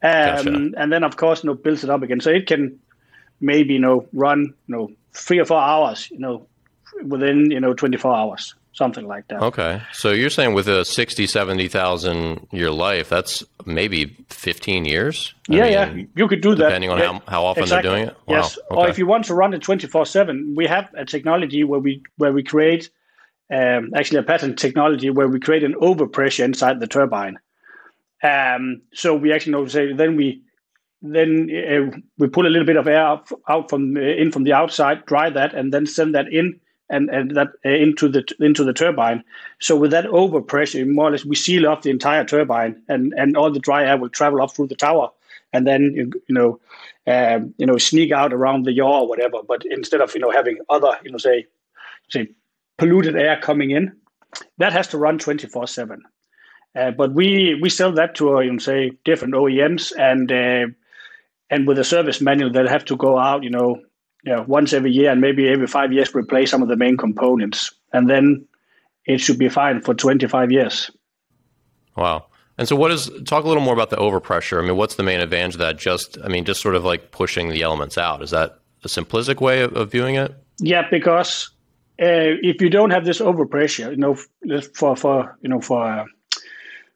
Um, 0.02 0.10
gotcha. 0.12 0.70
And 0.78 0.92
then, 0.92 1.04
of 1.04 1.16
course, 1.16 1.44
you 1.44 1.48
know, 1.48 1.54
builds 1.54 1.84
it 1.84 1.90
up 1.90 2.02
again. 2.02 2.20
So 2.20 2.30
it 2.30 2.46
can 2.46 2.78
maybe, 3.40 3.74
you 3.74 3.78
know, 3.78 4.06
run, 4.14 4.54
you 4.66 4.76
know, 4.76 4.90
three 5.12 5.38
or 5.38 5.44
four 5.44 5.60
hours, 5.60 6.10
you 6.10 6.18
know, 6.18 6.46
within, 7.04 7.50
you 7.50 7.60
know, 7.60 7.74
24 7.74 8.14
hours, 8.14 8.54
something 8.72 9.06
like 9.06 9.28
that. 9.28 9.42
Okay. 9.42 9.82
So 9.92 10.10
you're 10.10 10.30
saying 10.30 10.54
with 10.54 10.68
a 10.68 10.84
60, 10.84 11.26
70,000 11.26 12.48
year 12.52 12.70
life, 12.70 13.08
that's 13.08 13.44
maybe 13.66 14.16
15 14.28 14.84
years? 14.84 15.34
I 15.48 15.54
yeah, 15.54 15.62
mean, 15.86 15.98
yeah. 15.98 16.04
You 16.16 16.28
could 16.28 16.40
do 16.40 16.54
depending 16.54 16.58
that. 16.58 16.66
Depending 16.68 16.90
on 16.90 16.98
yeah, 16.98 17.20
how, 17.26 17.30
how 17.30 17.44
often 17.46 17.64
exactly. 17.64 17.90
they're 17.90 17.98
doing 17.98 18.08
it? 18.08 18.16
Wow. 18.26 18.36
Yes. 18.36 18.58
Okay. 18.70 18.80
Or 18.80 18.88
if 18.88 18.98
you 18.98 19.06
want 19.06 19.24
to 19.26 19.34
run 19.34 19.54
it 19.54 19.62
24 19.62 20.06
7, 20.06 20.54
we 20.56 20.66
have 20.66 20.88
a 20.96 21.04
technology 21.04 21.64
where 21.64 21.80
we, 21.80 22.02
where 22.16 22.32
we 22.32 22.42
create, 22.42 22.90
um, 23.52 23.90
actually 23.96 24.18
a 24.18 24.22
patent 24.22 24.58
technology 24.58 25.10
where 25.10 25.28
we 25.28 25.40
create 25.40 25.64
an 25.64 25.74
overpressure 25.74 26.44
inside 26.44 26.80
the 26.80 26.86
turbine. 26.86 27.38
Um, 28.22 28.82
so 28.92 29.14
we 29.14 29.32
actually 29.32 29.52
know 29.52 29.66
say 29.66 29.92
then 29.92 30.16
we 30.16 30.42
then 31.02 31.48
uh, 31.50 31.98
we 32.18 32.28
pull 32.28 32.46
a 32.46 32.50
little 32.50 32.66
bit 32.66 32.76
of 32.76 32.86
air 32.86 33.00
out, 33.00 33.70
from 33.70 33.96
uh, 33.96 34.00
in 34.00 34.30
from 34.30 34.44
the 34.44 34.52
outside, 34.52 35.06
dry 35.06 35.30
that, 35.30 35.54
and 35.54 35.72
then 35.72 35.86
send 35.86 36.14
that 36.14 36.30
in 36.30 36.60
and, 36.90 37.08
and 37.08 37.36
that 37.36 37.48
uh, 37.64 37.70
into 37.70 38.08
the 38.08 38.24
into 38.40 38.64
the 38.64 38.72
turbine. 38.72 39.24
So 39.60 39.76
with 39.76 39.92
that 39.92 40.06
overpressure, 40.06 40.86
more 40.86 41.08
or 41.08 41.10
less, 41.12 41.24
we 41.24 41.36
seal 41.36 41.66
off 41.66 41.82
the 41.82 41.90
entire 41.90 42.24
turbine, 42.24 42.82
and 42.88 43.14
and 43.16 43.36
all 43.36 43.50
the 43.50 43.60
dry 43.60 43.86
air 43.86 43.96
will 43.96 44.08
travel 44.10 44.42
up 44.42 44.52
through 44.54 44.66
the 44.66 44.74
tower, 44.74 45.10
and 45.52 45.66
then 45.66 45.92
you, 45.94 46.10
you 46.28 46.34
know, 46.34 46.60
um, 47.06 47.54
you 47.56 47.66
know, 47.66 47.78
sneak 47.78 48.12
out 48.12 48.32
around 48.32 48.64
the 48.64 48.72
yaw 48.72 49.00
or 49.00 49.08
whatever. 49.08 49.38
But 49.46 49.64
instead 49.70 50.00
of 50.00 50.14
you 50.14 50.20
know 50.20 50.30
having 50.30 50.58
other 50.68 50.98
you 51.04 51.12
know 51.12 51.18
say 51.18 51.46
say 52.10 52.28
polluted 52.76 53.16
air 53.16 53.38
coming 53.40 53.70
in, 53.70 53.92
that 54.58 54.72
has 54.72 54.88
to 54.88 54.98
run 54.98 55.18
twenty 55.18 55.46
four 55.46 55.66
seven. 55.66 56.02
Uh, 56.74 56.90
but 56.90 57.12
we 57.12 57.58
we 57.62 57.70
sell 57.70 57.92
that 57.92 58.14
to 58.16 58.36
uh, 58.36 58.40
you 58.40 58.52
know, 58.52 58.58
say 58.58 58.92
different 59.04 59.34
OEMs 59.34 59.92
and 59.98 60.30
uh, 60.30 60.66
and 61.50 61.66
with 61.66 61.78
a 61.78 61.84
service 61.84 62.20
manual 62.20 62.50
they'll 62.50 62.68
have 62.68 62.84
to 62.84 62.96
go 62.96 63.18
out 63.18 63.42
you 63.42 63.50
know 63.50 63.80
you 64.24 64.32
know, 64.32 64.44
once 64.46 64.72
every 64.72 64.92
year 64.92 65.10
and 65.10 65.20
maybe 65.20 65.48
every 65.48 65.66
five 65.66 65.92
years 65.92 66.14
replace 66.14 66.50
some 66.50 66.62
of 66.62 66.68
the 66.68 66.76
main 66.76 66.96
components 66.96 67.72
and 67.92 68.08
then 68.08 68.44
it 69.06 69.18
should 69.18 69.38
be 69.38 69.48
fine 69.48 69.80
for 69.80 69.94
25 69.94 70.52
years. 70.52 70.90
Wow. 71.96 72.26
And 72.58 72.68
so 72.68 72.76
what 72.76 72.90
is 72.90 73.10
talk 73.24 73.44
a 73.44 73.48
little 73.48 73.62
more 73.62 73.72
about 73.72 73.90
the 73.90 73.96
overpressure. 73.96 74.62
I 74.62 74.66
mean, 74.66 74.76
what's 74.76 74.96
the 74.96 75.02
main 75.02 75.20
advantage 75.20 75.54
of 75.54 75.60
that? 75.60 75.78
Just 75.78 76.18
I 76.22 76.28
mean, 76.28 76.44
just 76.44 76.60
sort 76.60 76.74
of 76.74 76.84
like 76.84 77.10
pushing 77.10 77.48
the 77.48 77.62
elements 77.62 77.96
out. 77.96 78.22
Is 78.22 78.30
that 78.30 78.60
a 78.84 78.88
simplistic 78.88 79.40
way 79.40 79.62
of, 79.62 79.74
of 79.74 79.90
viewing 79.90 80.16
it? 80.16 80.34
Yeah, 80.58 80.86
because 80.90 81.50
uh, 82.00 82.36
if 82.42 82.60
you 82.60 82.68
don't 82.68 82.90
have 82.90 83.06
this 83.06 83.18
overpressure, 83.18 83.90
you 83.90 83.96
know, 83.96 84.14
for 84.74 84.94
for 84.94 85.38
you 85.40 85.48
know 85.48 85.60
for 85.60 86.04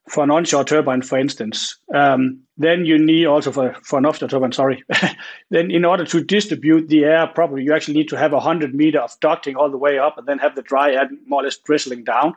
for 0.09 0.23
an 0.23 0.31
onshore 0.31 0.65
turbine, 0.65 1.03
for 1.03 1.19
instance, 1.19 1.79
um, 1.95 2.39
then 2.59 2.85
you 2.85 2.99
need 2.99 3.27
also 3.27 3.51
for, 3.51 3.75
for 3.83 3.99
an 3.99 4.07
offshore 4.07 4.29
turbine, 4.29 4.53
sorry, 4.53 4.85
then 5.51 5.71
in 5.71 5.85
order 5.85 6.05
to 6.05 6.23
distribute 6.23 6.89
the 6.89 7.05
air 7.05 7.27
properly, 7.27 7.63
you 7.63 7.73
actually 7.73 7.95
need 7.95 8.09
to 8.09 8.19
have 8.19 8.33
100 8.33 8.75
meter 8.75 9.01
of 9.01 9.19
ducting 9.21 9.57
all 9.57 9.71
the 9.71 9.79
way 9.79 9.99
up 9.99 10.19
and 10.19 10.27
then 10.27 10.39
have 10.39 10.55
the 10.55 10.63
dry 10.63 10.93
air 10.93 11.09
more 11.27 11.41
or 11.41 11.45
less 11.45 11.57
drizzling 11.57 12.05
down 12.05 12.35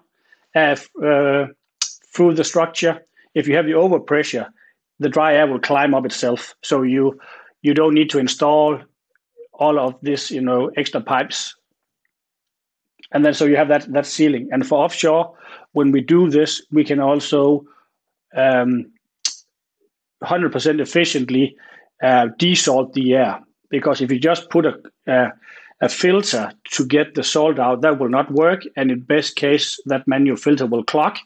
uh, 0.56 0.76
uh, 1.04 1.48
through 2.14 2.34
the 2.34 2.44
structure. 2.44 3.06
If 3.36 3.48
you 3.48 3.56
have 3.56 3.66
the 3.66 3.74
overpressure, 3.74 4.48
the 5.00 5.10
dry 5.10 5.36
air 5.36 5.48
will 5.48 5.60
climb 5.60 5.94
up 5.94 6.06
itself. 6.06 6.56
So 6.64 6.82
you 6.82 7.20
you 7.62 7.74
don't 7.74 7.94
need 7.94 8.10
to 8.12 8.20
install 8.20 8.80
all 9.54 9.80
of 9.80 9.96
this, 10.02 10.32
you 10.32 10.42
know, 10.42 10.72
extra 10.78 11.02
pipes. 11.02 11.56
And 13.12 13.26
then 13.26 13.34
so 13.34 13.46
you 13.46 13.58
have 13.58 13.68
that 13.68 13.92
that 13.94 14.06
sealing. 14.06 14.50
And 14.52 14.66
for 14.66 14.84
offshore, 14.84 15.36
when 15.78 15.92
we 15.92 16.02
do 16.02 16.28
this, 16.28 16.52
we 16.72 16.84
can 16.84 17.00
also 17.00 17.64
um, 18.36 18.92
100% 20.24 20.82
efficiently 20.82 21.56
uh, 22.02 22.26
desalt 22.40 22.94
the 22.94 23.14
air. 23.14 23.40
Because 23.70 24.02
if 24.02 24.12
you 24.12 24.20
just 24.20 24.50
put 24.50 24.66
a, 24.66 24.74
uh, 25.08 25.30
a 25.82 25.90
filter 25.90 26.52
to 26.72 26.86
get 26.86 27.14
the 27.14 27.24
salt 27.24 27.60
out, 27.60 27.82
that 27.82 28.00
will 28.00 28.10
not 28.10 28.32
work. 28.32 28.62
And 28.76 28.90
in 28.90 29.02
best 29.02 29.36
case, 29.36 29.80
that 29.86 30.08
manual 30.08 30.38
filter 30.38 30.66
will 30.66 30.84
clog, 30.84 31.18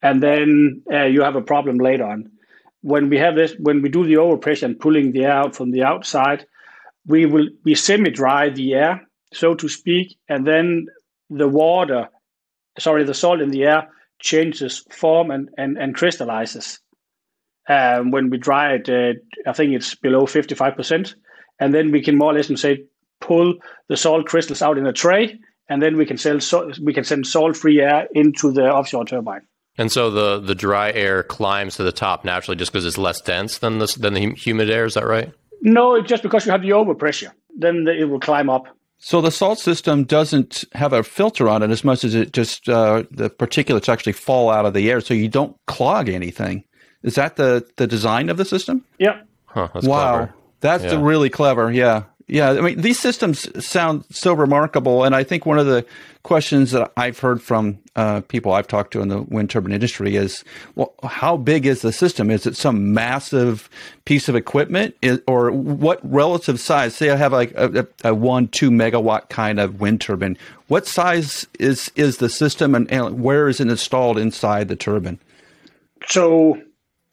and 0.00 0.22
then 0.22 0.82
uh, 0.90 1.04
you 1.04 1.20
have 1.22 1.36
a 1.36 1.48
problem 1.52 1.76
later 1.76 2.04
on. 2.04 2.30
When 2.80 3.10
we 3.10 3.18
have 3.18 3.36
this, 3.36 3.54
when 3.58 3.82
we 3.82 3.90
do 3.90 4.06
the 4.06 4.14
overpressure 4.14 4.64
and 4.64 4.80
pulling 4.80 5.12
the 5.12 5.24
air 5.24 5.32
out 5.42 5.54
from 5.54 5.70
the 5.70 5.82
outside, 5.82 6.46
we 7.06 7.26
will 7.26 7.48
we 7.64 7.74
semi-dry 7.74 8.48
the 8.48 8.74
air, 8.74 9.06
so 9.32 9.54
to 9.54 9.68
speak, 9.68 10.16
and 10.28 10.46
then 10.46 10.86
the 11.30 11.48
water, 11.48 12.08
sorry, 12.78 13.04
the 13.04 13.14
salt 13.14 13.40
in 13.40 13.50
the 13.50 13.64
air 13.64 13.88
changes 14.20 14.84
form 14.90 15.30
and 15.30 15.48
and, 15.56 15.78
and 15.78 15.94
crystallizes. 15.94 16.78
Um, 17.68 18.10
when 18.10 18.30
we 18.30 18.38
dry 18.38 18.74
it, 18.74 18.88
uh, 18.88 19.18
I 19.48 19.52
think 19.52 19.72
it's 19.72 19.94
below 19.94 20.26
fifty-five 20.26 20.74
percent, 20.76 21.14
and 21.60 21.72
then 21.72 21.92
we 21.92 22.02
can 22.02 22.18
more 22.18 22.32
or 22.32 22.34
less 22.34 22.60
say 22.60 22.84
pull 23.20 23.54
the 23.88 23.96
salt 23.96 24.26
crystals 24.26 24.62
out 24.62 24.78
in 24.78 24.86
a 24.86 24.92
tray, 24.92 25.38
and 25.68 25.80
then 25.80 25.96
we 25.96 26.04
can 26.04 26.18
sell 26.18 26.40
so, 26.40 26.70
we 26.82 26.92
can 26.92 27.04
send 27.04 27.26
salt-free 27.26 27.80
air 27.80 28.08
into 28.14 28.50
the 28.50 28.68
offshore 28.68 29.04
turbine. 29.04 29.42
And 29.78 29.92
so 29.92 30.10
the 30.10 30.40
the 30.40 30.54
dry 30.54 30.90
air 30.90 31.22
climbs 31.22 31.76
to 31.76 31.84
the 31.84 31.92
top 31.92 32.24
naturally, 32.24 32.56
just 32.56 32.72
because 32.72 32.84
it's 32.84 32.98
less 32.98 33.20
dense 33.20 33.58
than 33.58 33.78
the 33.78 33.86
than 33.98 34.14
the 34.14 34.34
humid 34.34 34.68
air. 34.68 34.84
Is 34.84 34.94
that 34.94 35.06
right? 35.06 35.32
No, 35.60 36.02
just 36.02 36.24
because 36.24 36.44
you 36.44 36.52
have 36.52 36.62
the 36.62 36.70
overpressure, 36.70 37.30
then 37.56 37.86
it 37.88 38.04
will 38.04 38.20
climb 38.20 38.50
up. 38.50 38.66
So 39.04 39.20
the 39.20 39.32
salt 39.32 39.58
system 39.58 40.04
doesn't 40.04 40.64
have 40.74 40.92
a 40.92 41.02
filter 41.02 41.48
on 41.48 41.64
it 41.64 41.70
as 41.70 41.82
much 41.82 42.04
as 42.04 42.14
it 42.14 42.32
just 42.32 42.68
uh, 42.68 43.02
the 43.10 43.30
particulates 43.30 43.88
actually 43.88 44.12
fall 44.12 44.48
out 44.48 44.64
of 44.64 44.74
the 44.74 44.88
air, 44.92 45.00
so 45.00 45.12
you 45.12 45.28
don't 45.28 45.56
clog 45.66 46.08
anything. 46.08 46.62
Is 47.02 47.16
that 47.16 47.34
the 47.34 47.66
the 47.78 47.88
design 47.88 48.28
of 48.28 48.36
the 48.36 48.44
system? 48.44 48.84
Yeah. 48.98 49.22
Huh, 49.46 49.68
that's 49.74 49.84
wow, 49.86 50.12
clever. 50.16 50.34
that's 50.60 50.84
Yeah. 50.84 51.02
really 51.02 51.30
clever. 51.30 51.72
Yeah, 51.72 52.04
yeah. 52.26 52.50
I 52.50 52.60
mean, 52.60 52.80
these 52.80 52.98
systems 52.98 53.48
sound 53.64 54.04
so 54.10 54.32
remarkable, 54.32 55.04
and 55.04 55.14
I 55.14 55.24
think 55.24 55.46
one 55.46 55.58
of 55.58 55.66
the 55.66 55.84
questions 56.22 56.70
that 56.70 56.92
I've 56.96 57.18
heard 57.18 57.42
from 57.42 57.78
uh, 57.96 58.20
people 58.22 58.52
I've 58.52 58.68
talked 58.68 58.92
to 58.92 59.00
in 59.00 59.08
the 59.08 59.22
wind 59.22 59.50
turbine 59.50 59.72
industry 59.72 60.16
is, 60.16 60.44
well, 60.76 60.94
how 61.02 61.36
big 61.36 61.66
is 61.66 61.82
the 61.82 61.92
system? 61.92 62.30
Is 62.30 62.46
it 62.46 62.56
some 62.56 62.94
massive 62.94 63.68
piece 64.04 64.28
of 64.28 64.36
equipment, 64.36 64.96
is, 65.02 65.20
or 65.26 65.50
what 65.50 66.00
relative 66.02 66.60
size? 66.60 66.94
Say 66.94 67.10
I 67.10 67.16
have 67.16 67.32
like 67.32 67.52
a, 67.54 67.86
a, 68.04 68.10
a 68.10 68.14
one, 68.14 68.48
two 68.48 68.70
megawatt 68.70 69.28
kind 69.28 69.58
of 69.58 69.80
wind 69.80 70.00
turbine. 70.00 70.38
What 70.68 70.86
size 70.86 71.46
is 71.58 71.90
is 71.96 72.18
the 72.18 72.28
system, 72.28 72.74
and, 72.74 72.90
and 72.90 73.22
where 73.22 73.48
is 73.48 73.60
it 73.60 73.68
installed 73.68 74.18
inside 74.18 74.68
the 74.68 74.76
turbine? 74.76 75.18
So 76.06 76.60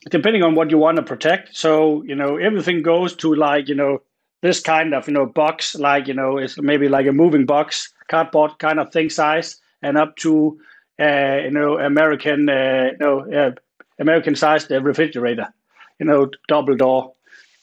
depending 0.09 0.43
on 0.43 0.55
what 0.55 0.71
you 0.71 0.77
want 0.77 0.97
to 0.97 1.03
protect, 1.03 1.55
so 1.55 2.03
you 2.03 2.15
know 2.15 2.37
everything 2.37 2.81
goes 2.81 3.15
to 3.17 3.33
like 3.35 3.67
you 3.67 3.75
know 3.75 4.01
this 4.41 4.59
kind 4.59 4.93
of 4.93 5.07
you 5.07 5.13
know 5.13 5.25
box, 5.25 5.75
like 5.75 6.07
you 6.07 6.13
know 6.13 6.37
it's 6.37 6.59
maybe 6.59 6.87
like 6.87 7.07
a 7.07 7.11
moving 7.11 7.45
box, 7.45 7.93
cardboard 8.07 8.59
kind 8.59 8.79
of 8.79 8.91
thing 8.91 9.09
size, 9.09 9.57
and 9.81 9.97
up 9.97 10.15
to 10.17 10.59
uh, 10.99 11.37
you 11.43 11.51
know 11.51 11.77
American 11.77 12.49
uh, 12.49 12.91
no 12.99 13.31
uh, 13.31 13.51
American 13.99 14.35
sized 14.35 14.71
refrigerator, 14.71 15.53
you 15.99 16.05
know 16.05 16.29
double 16.47 16.75
door. 16.75 17.13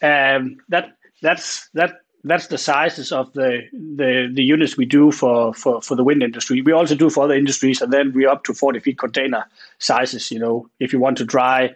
Um, 0.02 0.58
that 0.68 0.96
that's 1.22 1.68
that 1.74 2.00
that's 2.26 2.48
the 2.48 2.58
sizes 2.58 3.12
of 3.12 3.32
the, 3.34 3.62
the 3.72 4.28
the 4.32 4.42
units 4.42 4.76
we 4.76 4.84
do 4.84 5.12
for, 5.12 5.54
for 5.54 5.80
for 5.80 5.94
the 5.94 6.04
wind 6.04 6.22
industry. 6.22 6.60
We 6.60 6.72
also 6.72 6.94
do 6.96 7.08
for 7.08 7.24
other 7.24 7.34
industries, 7.34 7.80
and 7.80 7.92
then 7.92 8.12
we're 8.12 8.28
up 8.28 8.44
to 8.44 8.54
forty 8.54 8.80
feet 8.80 8.98
container 8.98 9.46
sizes. 9.78 10.30
You 10.30 10.40
know, 10.40 10.68
if 10.80 10.92
you 10.92 10.98
want 10.98 11.18
to 11.18 11.24
dry, 11.24 11.74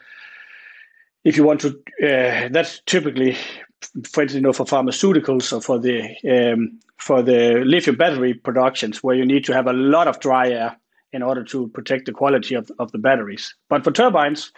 if 1.24 1.36
you 1.36 1.44
want 1.44 1.60
to, 1.60 1.68
uh, 2.02 2.48
that's 2.50 2.80
typically, 2.86 3.36
for 3.82 4.22
instance, 4.22 4.34
you 4.34 4.40
know, 4.40 4.52
for 4.52 4.64
pharmaceuticals 4.64 5.52
or 5.52 5.60
for 5.60 5.78
the 5.78 6.02
um, 6.28 6.78
for 6.96 7.22
the 7.22 7.62
lithium 7.64 7.96
battery 7.96 8.34
productions, 8.34 9.02
where 9.02 9.16
you 9.16 9.24
need 9.24 9.44
to 9.44 9.54
have 9.54 9.66
a 9.66 9.72
lot 9.72 10.08
of 10.08 10.20
dry 10.20 10.50
air 10.50 10.76
in 11.12 11.22
order 11.22 11.42
to 11.44 11.68
protect 11.68 12.06
the 12.06 12.12
quality 12.12 12.54
of, 12.54 12.70
of 12.78 12.92
the 12.92 12.98
batteries. 12.98 13.54
But 13.68 13.84
for 13.84 13.90
turbines, 13.90 14.52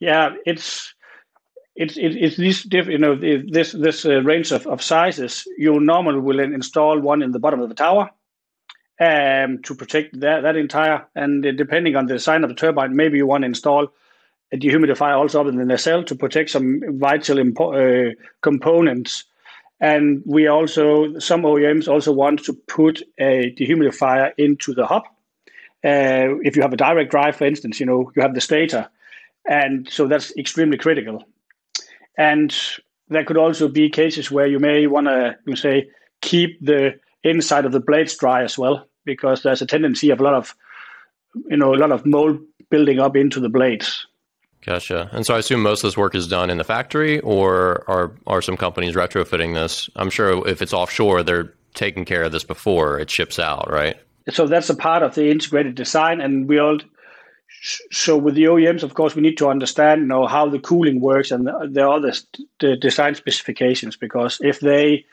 yeah, 0.00 0.34
it's 0.46 0.94
it's 1.76 1.96
it's 1.96 2.36
this 2.36 2.62
diff, 2.64 2.86
you 2.86 2.98
know 2.98 3.14
this 3.14 3.72
this 3.72 4.04
uh, 4.04 4.22
range 4.22 4.52
of, 4.52 4.66
of 4.66 4.82
sizes. 4.82 5.44
You 5.58 5.80
normally 5.80 6.20
will 6.20 6.40
install 6.40 6.98
one 6.98 7.22
in 7.22 7.32
the 7.32 7.38
bottom 7.38 7.60
of 7.60 7.68
the 7.68 7.74
tower 7.74 8.10
um, 9.00 9.62
to 9.62 9.74
protect 9.74 10.20
that 10.20 10.42
that 10.42 10.56
entire. 10.56 11.06
And 11.14 11.42
depending 11.56 11.96
on 11.96 12.06
the 12.06 12.14
design 12.14 12.44
of 12.44 12.50
the 12.50 12.56
turbine, 12.56 12.96
maybe 12.96 13.16
you 13.16 13.26
want 13.26 13.42
to 13.42 13.46
install 13.46 13.88
dehumidifier 14.56 15.16
also 15.16 15.40
up 15.40 15.46
in 15.46 15.56
the 15.56 15.64
nacelle 15.64 16.04
to 16.04 16.14
protect 16.14 16.50
some 16.50 16.80
vital 16.98 17.38
impo- 17.38 18.10
uh, 18.10 18.14
components. 18.42 19.24
And 19.80 20.22
we 20.26 20.46
also 20.46 21.18
some 21.18 21.42
OEMs 21.42 21.88
also 21.88 22.12
want 22.12 22.44
to 22.44 22.52
put 22.52 23.02
a 23.18 23.54
dehumidifier 23.58 24.32
into 24.38 24.74
the 24.74 24.86
hub. 24.86 25.04
Uh, 25.84 26.38
if 26.44 26.54
you 26.54 26.62
have 26.62 26.72
a 26.72 26.76
direct 26.76 27.10
drive, 27.10 27.34
for 27.34 27.46
instance, 27.46 27.80
you 27.80 27.86
know 27.86 28.12
you 28.14 28.22
have 28.22 28.34
the 28.34 28.40
stator, 28.40 28.88
and 29.48 29.88
so 29.90 30.06
that's 30.06 30.36
extremely 30.36 30.78
critical. 30.78 31.24
And 32.16 32.56
there 33.08 33.24
could 33.24 33.36
also 33.36 33.66
be 33.66 33.90
cases 33.90 34.30
where 34.30 34.46
you 34.46 34.60
may 34.60 34.86
want 34.86 35.08
to 35.08 35.36
you 35.46 35.56
say 35.56 35.88
keep 36.20 36.64
the 36.64 37.00
inside 37.24 37.64
of 37.64 37.72
the 37.72 37.80
blades 37.80 38.16
dry 38.16 38.44
as 38.44 38.56
well, 38.56 38.86
because 39.04 39.42
there's 39.42 39.62
a 39.62 39.66
tendency 39.66 40.10
of 40.10 40.20
a 40.20 40.22
lot 40.22 40.34
of 40.34 40.54
you 41.48 41.56
know 41.56 41.74
a 41.74 41.80
lot 41.80 41.90
of 41.90 42.06
mold 42.06 42.38
building 42.70 43.00
up 43.00 43.16
into 43.16 43.40
the 43.40 43.48
blades. 43.48 44.06
Gotcha. 44.64 45.10
And 45.12 45.26
so 45.26 45.34
I 45.34 45.38
assume 45.38 45.60
most 45.60 45.82
of 45.82 45.88
this 45.88 45.96
work 45.96 46.14
is 46.14 46.28
done 46.28 46.48
in 46.48 46.58
the 46.58 46.64
factory, 46.64 47.18
or 47.20 47.84
are 47.88 48.12
are 48.28 48.40
some 48.40 48.56
companies 48.56 48.94
retrofitting 48.94 49.54
this? 49.54 49.90
I'm 49.96 50.10
sure 50.10 50.46
if 50.46 50.62
it's 50.62 50.72
offshore, 50.72 51.24
they're 51.24 51.52
taking 51.74 52.04
care 52.04 52.22
of 52.22 52.32
this 52.32 52.44
before 52.44 52.98
it 53.00 53.10
ships 53.10 53.38
out, 53.38 53.70
right? 53.70 53.96
So 54.30 54.46
that's 54.46 54.70
a 54.70 54.76
part 54.76 55.02
of 55.02 55.16
the 55.16 55.30
integrated 55.30 55.74
design, 55.74 56.20
and 56.20 56.48
we 56.48 56.58
all. 56.58 56.78
So 57.90 58.16
with 58.16 58.34
the 58.34 58.44
OEMs, 58.44 58.82
of 58.82 58.94
course, 58.94 59.14
we 59.14 59.22
need 59.22 59.36
to 59.38 59.48
understand, 59.48 60.02
you 60.02 60.06
know, 60.06 60.26
how 60.26 60.48
the 60.48 60.58
cooling 60.58 61.00
works 61.00 61.30
and 61.30 61.46
the, 61.46 61.68
the 61.70 61.88
other 61.88 62.12
the 62.60 62.76
design 62.76 63.16
specifications. 63.16 63.96
Because 63.96 64.38
if 64.40 64.60
they 64.60 65.04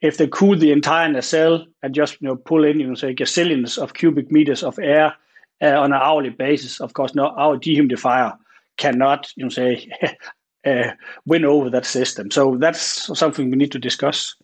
if 0.00 0.16
they 0.16 0.26
cool 0.26 0.56
the 0.56 0.72
entire 0.72 1.08
nacelle 1.08 1.66
and 1.84 1.94
just 1.94 2.20
you 2.20 2.26
know 2.26 2.34
pull 2.34 2.64
in, 2.64 2.80
you 2.80 2.88
know, 2.88 2.94
say 2.94 3.14
gazillions 3.14 3.78
of 3.78 3.94
cubic 3.94 4.32
meters 4.32 4.64
of 4.64 4.76
air 4.80 5.14
uh, 5.62 5.66
on 5.66 5.92
an 5.92 6.00
hourly 6.02 6.30
basis, 6.30 6.80
of 6.80 6.94
course, 6.94 7.14
no, 7.14 7.28
our 7.28 7.56
dehumidifier 7.56 8.36
cannot, 8.78 9.30
you 9.36 9.44
know, 9.44 9.50
say 9.50 9.90
uh, 10.66 10.92
win 11.26 11.44
over 11.44 11.70
that 11.70 11.84
system. 11.84 12.30
So 12.30 12.56
that's 12.56 13.18
something 13.18 13.50
we 13.50 13.56
need 13.56 13.72
to 13.72 13.78
discuss. 13.78 14.34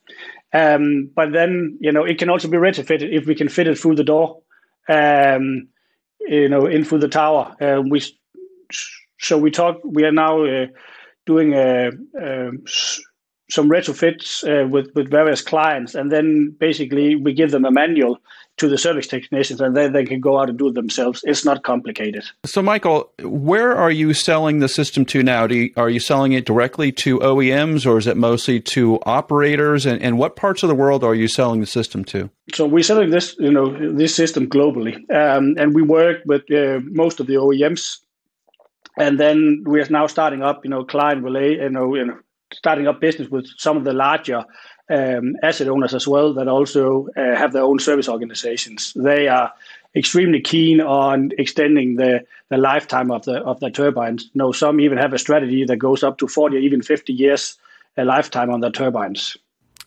Um, 0.52 1.10
but 1.14 1.32
then, 1.32 1.78
you 1.80 1.90
know, 1.90 2.04
it 2.04 2.18
can 2.18 2.30
also 2.30 2.48
be 2.48 2.58
retrofitted 2.58 3.12
if 3.12 3.26
we 3.26 3.34
can 3.34 3.48
fit 3.48 3.66
it 3.66 3.78
through 3.78 3.96
the 3.96 4.04
door, 4.04 4.40
um, 4.88 5.68
you 6.20 6.48
know, 6.48 6.66
in 6.66 6.84
through 6.84 7.00
the 7.00 7.08
tower. 7.08 7.56
Uh, 7.60 7.82
we 7.82 8.02
so 9.18 9.38
we 9.38 9.50
talk. 9.50 9.78
We 9.84 10.04
are 10.04 10.12
now 10.12 10.44
uh, 10.44 10.66
doing 11.26 11.54
a, 11.54 11.90
um 12.20 12.64
some 13.50 13.68
retrofits 13.68 14.42
uh, 14.44 14.68
with 14.68 14.90
with 14.94 15.10
various 15.10 15.42
clients, 15.42 15.94
and 15.94 16.10
then 16.10 16.54
basically 16.58 17.16
we 17.16 17.32
give 17.32 17.50
them 17.50 17.64
a 17.64 17.70
manual 17.70 18.18
to 18.56 18.68
the 18.68 18.78
service 18.78 19.06
technicians, 19.08 19.60
and 19.60 19.76
then 19.76 19.92
they 19.92 20.04
can 20.04 20.20
go 20.20 20.38
out 20.38 20.48
and 20.48 20.56
do 20.58 20.68
it 20.68 20.74
themselves. 20.74 21.22
It's 21.24 21.44
not 21.44 21.64
complicated. 21.64 22.24
So, 22.44 22.62
Michael, 22.62 23.10
where 23.22 23.74
are 23.74 23.90
you 23.90 24.14
selling 24.14 24.60
the 24.60 24.68
system 24.68 25.04
to 25.06 25.22
now? 25.22 25.46
Do 25.46 25.56
you, 25.56 25.72
are 25.76 25.90
you 25.90 25.98
selling 25.98 26.32
it 26.32 26.44
directly 26.44 26.92
to 26.92 27.18
OEMs, 27.18 27.84
or 27.84 27.98
is 27.98 28.06
it 28.06 28.16
mostly 28.16 28.60
to 28.60 29.00
operators? 29.06 29.86
And, 29.86 30.00
and 30.00 30.18
what 30.18 30.36
parts 30.36 30.62
of 30.62 30.68
the 30.68 30.74
world 30.74 31.02
are 31.02 31.14
you 31.14 31.26
selling 31.26 31.60
the 31.60 31.66
system 31.66 32.04
to? 32.06 32.30
So 32.52 32.66
we're 32.66 32.84
selling 32.84 33.10
this, 33.10 33.36
you 33.38 33.50
know, 33.50 33.92
this 33.92 34.14
system 34.14 34.48
globally, 34.48 34.94
um, 35.10 35.56
and 35.58 35.74
we 35.74 35.82
work 35.82 36.22
with 36.26 36.42
uh, 36.52 36.80
most 36.84 37.18
of 37.18 37.26
the 37.26 37.34
OEMs, 37.34 37.98
and 38.96 39.18
then 39.18 39.64
we 39.66 39.80
are 39.80 39.88
now 39.90 40.06
starting 40.06 40.42
up, 40.42 40.64
you 40.64 40.70
know, 40.70 40.84
client 40.84 41.24
relay, 41.24 41.56
you 41.56 41.70
know, 41.70 41.94
you 41.96 42.04
know, 42.04 42.18
starting 42.52 42.86
up 42.86 43.00
business 43.00 43.28
with 43.28 43.46
some 43.58 43.76
of 43.76 43.82
the 43.82 43.92
larger 43.92 44.44
um, 44.90 45.36
asset 45.42 45.68
owners 45.68 45.94
as 45.94 46.06
well 46.06 46.34
that 46.34 46.48
also 46.48 47.08
uh, 47.16 47.36
have 47.36 47.52
their 47.52 47.62
own 47.62 47.78
service 47.78 48.08
organizations. 48.08 48.92
They 48.94 49.28
are 49.28 49.52
extremely 49.96 50.40
keen 50.40 50.80
on 50.80 51.30
extending 51.38 51.96
the, 51.96 52.24
the 52.50 52.58
lifetime 52.58 53.10
of 53.10 53.24
the 53.24 53.38
of 53.38 53.60
the 53.60 53.70
turbines. 53.70 54.24
You 54.24 54.38
know, 54.38 54.52
some 54.52 54.80
even 54.80 54.98
have 54.98 55.12
a 55.12 55.18
strategy 55.18 55.64
that 55.64 55.76
goes 55.76 56.02
up 56.02 56.18
to 56.18 56.28
forty 56.28 56.56
or 56.56 56.60
even 56.60 56.82
fifty 56.82 57.12
years 57.12 57.56
a 57.96 58.04
lifetime 58.04 58.50
on 58.50 58.60
their 58.60 58.72
turbines. 58.72 59.36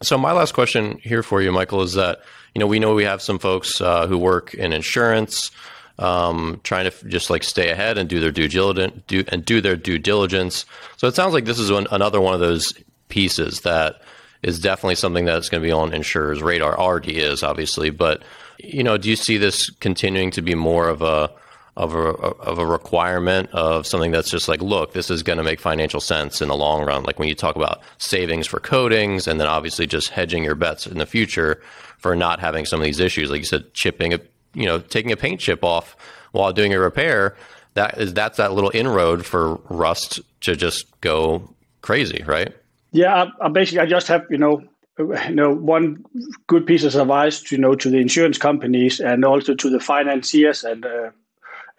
So 0.02 0.18
my 0.18 0.32
last 0.32 0.54
question 0.54 1.00
here 1.00 1.24
for 1.24 1.42
you, 1.42 1.52
Michael, 1.52 1.82
is 1.82 1.94
that 1.94 2.20
you 2.54 2.60
know 2.60 2.68
we 2.68 2.80
know 2.80 2.94
we 2.94 3.04
have 3.04 3.22
some 3.22 3.40
folks 3.40 3.82
uh, 3.82 4.08
who 4.08 4.18
work 4.18 4.54
in 4.54 4.74
insurance, 4.74 5.52
um, 6.00 6.62
trying 6.64 6.90
to 6.90 7.08
just 7.08 7.30
like 7.30 7.44
stay 7.44 7.70
ahead 7.70 7.98
and 7.98 8.10
do 8.10 8.20
their 8.20 8.32
due 8.32 8.48
diligence, 8.48 9.02
do 9.08 9.24
and 9.30 9.44
do 9.44 9.60
their 9.62 9.76
due 9.76 9.98
diligence. 9.98 10.66
So 10.98 11.08
it 11.08 11.16
sounds 11.16 11.34
like 11.34 11.46
this 11.46 11.60
is 11.60 11.72
one, 11.72 11.88
another 11.92 12.22
one 12.22 12.34
of 12.34 12.40
those 12.40 12.74
pieces 13.10 13.62
that 13.62 14.02
is 14.48 14.60
definitely 14.60 14.96
something 14.96 15.26
that's 15.26 15.50
going 15.50 15.62
to 15.62 15.68
be 15.68 15.74
on 15.74 15.94
insurers' 15.94 16.42
radar. 16.42 16.80
Already 16.80 17.20
is 17.20 17.44
obviously, 17.44 17.90
but 17.90 18.24
you 18.58 18.82
know, 18.82 18.98
do 18.98 19.10
you 19.10 19.18
see 19.18 19.38
this 19.38 19.70
continuing 19.70 20.32
to 20.32 20.42
be 20.42 20.56
more 20.56 20.88
of 20.88 21.02
a 21.02 21.30
of 21.76 21.94
a 21.94 22.00
of 22.00 22.58
a 22.58 22.66
requirement 22.66 23.50
of 23.52 23.86
something 23.86 24.10
that's 24.10 24.32
just 24.32 24.48
like, 24.48 24.62
look, 24.62 24.94
this 24.94 25.12
is 25.12 25.22
going 25.22 25.38
to 25.38 25.44
make 25.44 25.60
financial 25.60 26.00
sense 26.00 26.42
in 26.42 26.48
the 26.48 26.56
long 26.56 26.86
run. 26.86 27.04
Like 27.04 27.20
when 27.20 27.28
you 27.28 27.36
talk 27.36 27.58
about 27.58 27.82
savings 27.98 28.48
for 28.48 28.62
coatings, 28.62 29.28
and 29.28 29.40
then 29.40 29.48
obviously 29.48 29.86
just 29.86 30.10
hedging 30.10 30.46
your 30.46 30.56
bets 30.56 30.88
in 30.88 30.98
the 30.98 31.06
future 31.06 31.62
for 31.98 32.16
not 32.16 32.40
having 32.40 32.66
some 32.66 32.80
of 32.80 32.86
these 32.86 33.02
issues, 33.02 33.30
like 33.30 33.40
you 33.40 33.46
said, 33.46 33.74
chipping 33.74 34.14
a 34.14 34.20
you 34.54 34.66
know 34.66 34.80
taking 34.80 35.12
a 35.12 35.18
paint 35.18 35.42
chip 35.42 35.62
off 35.62 35.98
while 36.32 36.54
doing 36.54 36.74
a 36.74 36.80
repair. 36.80 37.36
That 37.74 37.98
is 37.98 38.14
that's 38.14 38.38
that 38.38 38.54
little 38.54 38.72
inroad 38.74 39.26
for 39.26 39.56
rust 39.70 40.22
to 40.42 40.56
just 40.56 41.00
go 41.02 41.54
crazy, 41.82 42.24
right? 42.26 42.56
Yeah, 42.92 43.26
I, 43.42 43.50
basically 43.50 43.82
I 43.82 43.86
just 43.86 44.08
have 44.08 44.26
you 44.30 44.38
know 44.38 44.64
you 44.98 45.36
know 45.36 45.54
one 45.54 46.04
good 46.48 46.66
piece 46.66 46.84
of 46.84 46.96
advice 46.96 47.42
to 47.44 47.56
you 47.56 47.62
know 47.62 47.76
to 47.76 47.90
the 47.90 47.98
insurance 47.98 48.38
companies 48.38 49.00
and 49.00 49.24
also 49.26 49.54
to 49.56 49.70
the 49.70 49.80
financiers 49.80 50.64
and 50.64 50.86
uh, 50.86 51.12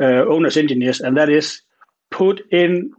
uh, 0.00 0.24
owners 0.26 0.56
engineers, 0.56 1.00
and 1.00 1.16
that 1.16 1.28
is 1.28 1.62
put 2.10 2.40
in 2.52 2.92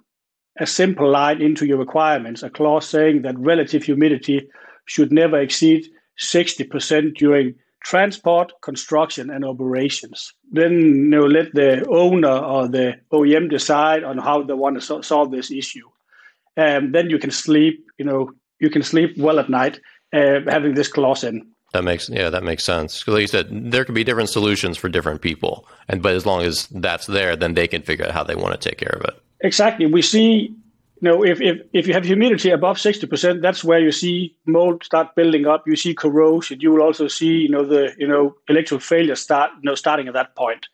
a 0.59 0.67
simple 0.67 1.09
line 1.09 1.41
into 1.41 1.65
your 1.65 1.77
requirements, 1.77 2.43
a 2.43 2.49
clause 2.49 2.87
saying 2.87 3.21
that 3.21 3.39
relative 3.39 3.83
humidity 3.83 4.49
should 4.85 5.11
never 5.11 5.39
exceed 5.39 5.87
60% 6.19 7.15
during 7.15 7.55
transport, 7.81 8.51
construction, 8.61 9.29
and 9.29 9.45
operations. 9.45 10.33
Then 10.51 10.73
you 10.73 11.09
know, 11.09 11.25
let 11.25 11.53
the 11.53 11.87
owner 11.87 12.37
or 12.37 12.67
the 12.67 12.99
OEM 13.11 13.49
decide 13.49 14.03
on 14.03 14.17
how 14.17 14.43
they 14.43 14.53
want 14.53 14.75
to 14.75 14.81
so- 14.81 15.01
solve 15.01 15.31
this 15.31 15.49
issue. 15.49 15.87
Um, 16.57 16.91
then 16.91 17.09
you 17.09 17.19
can 17.19 17.31
sleep, 17.31 17.85
you 17.97 18.05
know, 18.05 18.31
you 18.59 18.69
can 18.69 18.83
sleep 18.83 19.17
well 19.17 19.39
at 19.39 19.49
night 19.49 19.79
uh, 20.13 20.41
having 20.47 20.73
this 20.73 20.87
clause 20.87 21.23
in. 21.23 21.47
That 21.73 21.83
makes 21.83 22.09
yeah, 22.09 22.29
that 22.29 22.43
makes 22.43 22.63
sense. 22.63 22.99
Because 22.99 23.13
Like 23.13 23.21
you 23.21 23.27
said, 23.27 23.71
there 23.71 23.85
could 23.85 23.93
be 23.93 24.03
different 24.03 24.29
solutions 24.29 24.75
for 24.77 24.89
different 24.89 25.21
people, 25.21 25.67
and 25.87 26.01
but 26.01 26.15
as 26.15 26.25
long 26.25 26.41
as 26.41 26.67
that's 26.67 27.05
there, 27.05 27.35
then 27.35 27.53
they 27.53 27.67
can 27.67 27.83
figure 27.83 28.05
out 28.05 28.11
how 28.11 28.23
they 28.23 28.35
want 28.35 28.59
to 28.59 28.69
take 28.69 28.79
care 28.79 28.95
of 28.95 29.03
it. 29.03 29.21
Exactly. 29.41 29.85
We 29.85 30.01
see, 30.01 30.51
you 31.01 31.01
know, 31.01 31.23
if 31.23 31.39
if, 31.39 31.61
if 31.73 31.87
you 31.87 31.93
have 31.93 32.05
humidity 32.05 32.49
above 32.49 32.79
sixty 32.79 33.05
percent, 33.05 33.43
that's 33.43 33.63
where 33.63 33.79
you 33.79 33.91
see 33.91 34.35
mold 34.47 34.83
start 34.83 35.13
building 35.15 35.45
up. 35.45 35.67
You 35.67 35.75
see 35.75 35.93
corrosion. 35.93 36.59
You 36.59 36.71
will 36.71 36.81
also 36.81 37.07
see, 37.07 37.37
you 37.37 37.49
know, 37.49 37.63
the 37.63 37.93
you 37.99 38.07
know 38.07 38.35
electrical 38.47 38.79
failure 38.79 39.15
start, 39.15 39.51
you 39.61 39.69
know, 39.69 39.75
starting 39.75 40.07
at 40.07 40.15
that 40.15 40.35
point. 40.35 40.67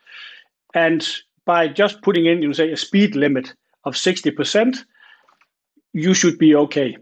And 0.73 1.05
by 1.43 1.67
just 1.67 2.01
putting 2.03 2.25
in, 2.25 2.41
you 2.41 2.47
know, 2.47 2.53
say 2.53 2.71
a 2.71 2.77
speed 2.77 3.17
limit 3.17 3.53
of 3.83 3.97
sixty 3.97 4.31
percent, 4.31 4.85
you 5.95 6.13
should 6.13 6.37
be 6.37 6.53
okay. 6.55 6.97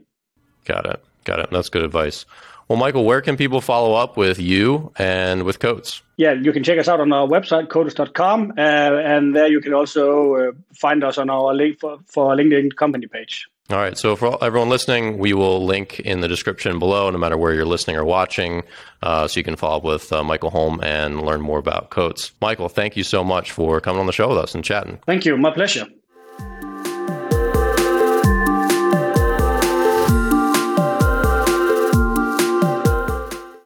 Got 0.65 0.85
it. 0.85 1.03
Got 1.25 1.39
it. 1.39 1.49
That's 1.51 1.69
good 1.69 1.83
advice. 1.83 2.25
Well, 2.69 2.77
Michael, 2.77 3.03
where 3.03 3.21
can 3.21 3.35
people 3.35 3.59
follow 3.59 3.93
up 3.93 4.15
with 4.15 4.39
you 4.39 4.93
and 4.97 5.43
with 5.43 5.59
Cotes? 5.59 6.01
Yeah, 6.17 6.33
you 6.33 6.53
can 6.53 6.63
check 6.63 6.79
us 6.79 6.87
out 6.87 7.01
on 7.01 7.11
our 7.11 7.27
website, 7.27 7.69
cotes.com, 7.69 8.53
uh, 8.57 8.61
and 8.61 9.35
there 9.35 9.47
you 9.47 9.59
can 9.59 9.73
also 9.73 10.35
uh, 10.35 10.51
find 10.79 11.03
us 11.03 11.17
on 11.17 11.29
our 11.29 11.53
link 11.53 11.79
for, 11.79 11.97
for 12.05 12.29
our 12.29 12.37
LinkedIn 12.37 12.75
company 12.77 13.07
page. 13.07 13.47
All 13.69 13.77
right. 13.77 13.97
So 13.97 14.15
for 14.15 14.41
everyone 14.43 14.69
listening, 14.69 15.17
we 15.17 15.33
will 15.33 15.65
link 15.65 15.99
in 16.01 16.19
the 16.21 16.27
description 16.27 16.79
below, 16.79 17.09
no 17.09 17.17
matter 17.17 17.37
where 17.37 17.53
you're 17.53 17.65
listening 17.65 17.95
or 17.95 18.05
watching, 18.05 18.63
uh, 19.01 19.27
so 19.27 19.39
you 19.39 19.43
can 19.43 19.55
follow 19.55 19.77
up 19.77 19.83
with 19.83 20.11
uh, 20.13 20.23
Michael 20.23 20.49
Holm 20.49 20.79
and 20.83 21.21
learn 21.21 21.41
more 21.41 21.59
about 21.59 21.89
Cotes. 21.89 22.31
Michael, 22.41 22.69
thank 22.69 22.95
you 22.95 23.03
so 23.03 23.23
much 23.23 23.51
for 23.51 23.81
coming 23.81 23.99
on 23.99 24.05
the 24.05 24.13
show 24.13 24.29
with 24.29 24.37
us 24.37 24.53
and 24.53 24.63
chatting. 24.63 24.99
Thank 25.05 25.25
you. 25.25 25.37
My 25.37 25.51
pleasure. 25.51 25.87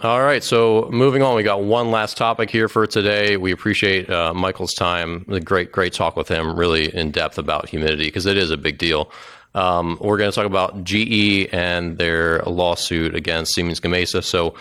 All 0.02 0.22
right, 0.22 0.44
so 0.44 0.88
moving 0.92 1.24
on, 1.24 1.36
we 1.36 1.42
got 1.42 1.64
one 1.64 1.90
last 1.90 2.18
topic 2.18 2.52
here 2.52 2.70
for 2.70 2.86
today. 2.86 3.36
We 3.36 3.52
appreciate 3.52 4.08
uh, 4.12 4.32
Michael's 4.32 4.76
time. 4.76 5.26
The 5.28 5.40
great, 5.40 5.72
great 5.72 5.92
talk 5.92 6.16
with 6.16 6.28
him, 6.28 6.56
really 6.56 6.96
in 6.96 7.10
depth 7.10 7.40
about 7.40 7.68
humidity 7.68 8.06
because 8.06 8.28
it 8.28 8.38
is 8.38 8.52
a 8.52 8.58
big 8.58 8.78
deal. 8.78 9.10
Um, 9.56 9.98
we're 10.00 10.20
going 10.20 10.30
to 10.30 10.36
talk 10.36 10.46
about 10.46 10.84
GE 10.84 11.50
and 11.52 11.98
their 11.98 12.44
lawsuit 12.44 13.16
against 13.16 13.56
Siemens 13.56 13.80
Gamesa. 13.80 14.24
So, 14.24 14.54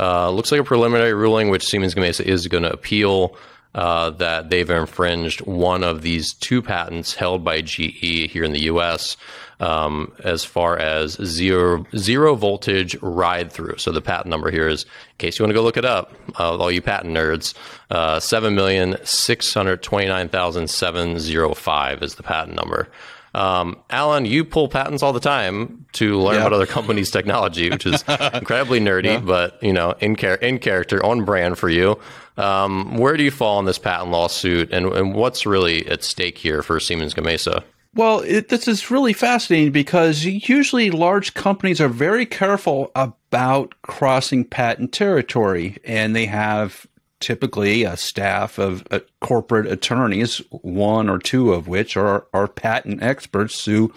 uh, 0.00 0.28
looks 0.30 0.50
like 0.50 0.60
a 0.60 0.64
preliminary 0.64 1.14
ruling, 1.14 1.50
which 1.50 1.66
Siemens 1.66 1.94
Gamesa 1.94 2.24
is 2.24 2.48
going 2.48 2.64
to 2.64 2.72
appeal. 2.72 3.36
Uh, 3.72 4.10
that 4.10 4.50
they've 4.50 4.68
infringed 4.68 5.42
one 5.42 5.84
of 5.84 6.02
these 6.02 6.34
two 6.34 6.60
patents 6.60 7.14
held 7.14 7.44
by 7.44 7.60
GE 7.60 8.28
here 8.28 8.42
in 8.42 8.50
the 8.50 8.62
U.S 8.62 9.16
um, 9.60 10.12
as 10.24 10.44
far 10.44 10.78
as 10.78 11.12
zero 11.22 11.84
zero 11.96 12.34
voltage 12.34 12.96
ride 13.02 13.52
through. 13.52 13.76
So 13.78 13.92
the 13.92 14.00
patent 14.00 14.28
number 14.28 14.50
here 14.50 14.68
is, 14.68 14.84
in 14.84 14.90
case 15.18 15.38
you 15.38 15.44
want 15.44 15.50
to 15.50 15.54
go 15.54 15.62
look 15.62 15.76
it 15.76 15.84
up, 15.84 16.12
uh, 16.38 16.56
all 16.56 16.70
you 16.70 16.82
patent 16.82 17.14
nerds, 17.14 17.54
uh, 17.90 18.18
seven 18.20 18.54
million 18.54 18.96
six 19.04 19.52
hundred 19.52 19.82
twenty 19.82 20.08
nine 20.08 20.28
thousand 20.28 20.68
seven 20.70 21.18
zero 21.18 21.54
five 21.54 22.02
is 22.02 22.16
the 22.16 22.22
patent 22.22 22.56
number. 22.56 22.88
Um, 23.32 23.78
Allen, 23.90 24.24
you 24.24 24.44
pull 24.44 24.68
patents 24.68 25.02
all 25.02 25.12
the 25.12 25.20
time 25.20 25.86
to 25.92 26.18
learn 26.18 26.34
yeah. 26.34 26.40
about 26.40 26.52
other 26.52 26.66
companies' 26.66 27.10
technology, 27.10 27.70
which 27.70 27.86
is 27.86 28.02
incredibly 28.34 28.80
nerdy, 28.80 29.04
yeah. 29.04 29.20
but 29.20 29.62
you 29.62 29.72
know, 29.72 29.92
in, 30.00 30.16
char- 30.16 30.34
in 30.34 30.58
character, 30.58 31.04
on 31.04 31.24
brand 31.24 31.56
for 31.58 31.68
you. 31.68 31.98
Um, 32.36 32.96
where 32.96 33.16
do 33.16 33.22
you 33.22 33.30
fall 33.30 33.60
in 33.60 33.66
this 33.66 33.78
patent 33.78 34.10
lawsuit, 34.10 34.72
and, 34.72 34.86
and 34.86 35.14
what's 35.14 35.46
really 35.46 35.86
at 35.86 36.02
stake 36.02 36.38
here 36.38 36.62
for 36.62 36.80
Siemens 36.80 37.14
Gamesa? 37.14 37.62
Well, 37.94 38.20
it, 38.20 38.48
this 38.48 38.68
is 38.68 38.90
really 38.90 39.12
fascinating 39.12 39.72
because 39.72 40.24
usually 40.24 40.90
large 40.90 41.34
companies 41.34 41.80
are 41.80 41.88
very 41.88 42.24
careful 42.24 42.92
about 42.94 43.74
crossing 43.82 44.44
patent 44.44 44.92
territory, 44.92 45.78
and 45.84 46.14
they 46.14 46.26
have 46.26 46.86
typically 47.18 47.82
a 47.82 47.96
staff 47.96 48.58
of 48.58 48.86
uh, 48.90 49.00
corporate 49.20 49.66
attorneys, 49.66 50.40
one 50.50 51.08
or 51.08 51.18
two 51.18 51.52
of 51.52 51.66
which 51.68 51.96
are, 51.96 52.26
are 52.32 52.48
patent 52.48 53.02
experts 53.02 53.64
who 53.64 53.92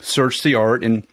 search 0.00 0.42
the 0.42 0.54
art 0.54 0.84
and 0.84 1.06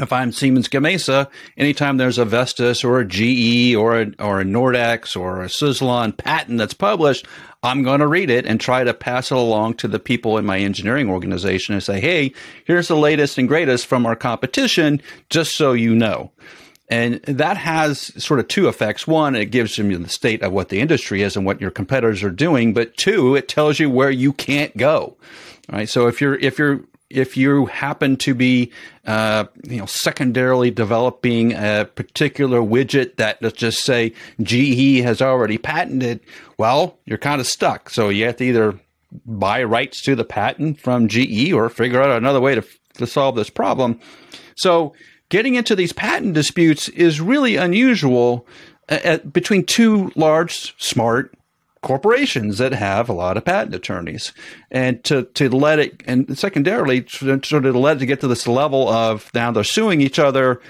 if 0.00 0.12
I'm 0.12 0.32
Siemens 0.32 0.68
Gamesa, 0.68 1.28
anytime 1.56 1.96
there's 1.96 2.18
a 2.18 2.24
Vestas 2.24 2.82
or 2.82 3.00
a 3.00 3.06
GE 3.06 3.76
or 3.76 4.00
a, 4.00 4.12
or 4.18 4.40
a 4.40 4.44
Nordex 4.44 5.18
or 5.18 5.42
a 5.42 5.46
Suzlon 5.46 6.16
patent 6.16 6.58
that's 6.58 6.74
published, 6.74 7.26
I'm 7.62 7.82
going 7.82 8.00
to 8.00 8.06
read 8.06 8.28
it 8.28 8.46
and 8.46 8.60
try 8.60 8.84
to 8.84 8.92
pass 8.92 9.30
it 9.30 9.36
along 9.36 9.74
to 9.74 9.88
the 9.88 9.98
people 9.98 10.38
in 10.38 10.44
my 10.44 10.58
engineering 10.58 11.08
organization 11.08 11.74
and 11.74 11.82
say, 11.82 12.00
hey, 12.00 12.32
here's 12.64 12.88
the 12.88 12.96
latest 12.96 13.38
and 13.38 13.48
greatest 13.48 13.86
from 13.86 14.06
our 14.06 14.16
competition, 14.16 15.00
just 15.30 15.56
so 15.56 15.72
you 15.72 15.94
know. 15.94 16.32
And 16.88 17.20
that 17.22 17.56
has 17.56 18.00
sort 18.22 18.38
of 18.38 18.48
two 18.48 18.68
effects. 18.68 19.06
One, 19.06 19.34
it 19.34 19.46
gives 19.46 19.78
you 19.78 19.98
the 19.98 20.08
state 20.08 20.42
of 20.42 20.52
what 20.52 20.68
the 20.68 20.80
industry 20.80 21.22
is 21.22 21.36
and 21.36 21.44
what 21.44 21.60
your 21.60 21.72
competitors 21.72 22.22
are 22.22 22.30
doing. 22.30 22.74
But 22.74 22.96
two, 22.96 23.34
it 23.34 23.48
tells 23.48 23.80
you 23.80 23.90
where 23.90 24.10
you 24.10 24.32
can't 24.32 24.76
go. 24.76 25.16
All 25.68 25.78
right. 25.78 25.88
So 25.88 26.06
if 26.06 26.20
you're, 26.20 26.36
if 26.36 26.58
you're 26.58 26.82
if 27.08 27.36
you 27.36 27.66
happen 27.66 28.16
to 28.16 28.34
be, 28.34 28.72
uh, 29.06 29.44
you 29.64 29.78
know, 29.78 29.86
secondarily 29.86 30.70
developing 30.70 31.52
a 31.52 31.88
particular 31.94 32.60
widget 32.60 33.16
that 33.16 33.40
let's 33.40 33.56
just 33.56 33.84
say 33.84 34.12
GE 34.42 35.02
has 35.02 35.22
already 35.22 35.58
patented, 35.58 36.20
well, 36.58 36.98
you're 37.04 37.18
kind 37.18 37.40
of 37.40 37.46
stuck. 37.46 37.90
So 37.90 38.08
you 38.08 38.26
have 38.26 38.36
to 38.36 38.44
either 38.44 38.80
buy 39.24 39.62
rights 39.62 40.02
to 40.02 40.16
the 40.16 40.24
patent 40.24 40.80
from 40.80 41.08
GE 41.08 41.52
or 41.52 41.68
figure 41.68 42.02
out 42.02 42.10
another 42.10 42.40
way 42.40 42.54
to, 42.54 42.64
to 42.94 43.06
solve 43.06 43.36
this 43.36 43.50
problem. 43.50 44.00
So 44.56 44.94
getting 45.28 45.54
into 45.54 45.76
these 45.76 45.92
patent 45.92 46.34
disputes 46.34 46.88
is 46.88 47.20
really 47.20 47.56
unusual 47.56 48.46
uh, 48.88 49.18
between 49.18 49.64
two 49.64 50.12
large, 50.16 50.74
smart, 50.82 51.34
corporations 51.82 52.58
that 52.58 52.72
have 52.72 53.08
a 53.08 53.12
lot 53.12 53.36
of 53.36 53.44
patent 53.44 53.74
attorneys. 53.74 54.32
And 54.70 55.02
to, 55.04 55.24
to 55.34 55.48
let 55.48 55.78
it 55.78 56.02
and 56.06 56.36
secondarily 56.36 57.06
sort 57.08 57.66
of 57.66 57.76
let 57.76 58.02
it 58.02 58.06
get 58.06 58.20
to 58.20 58.28
this 58.28 58.46
level 58.46 58.88
of 58.88 59.30
now 59.34 59.52
they're 59.52 59.64
suing 59.64 60.00
each 60.00 60.18
other 60.18 60.60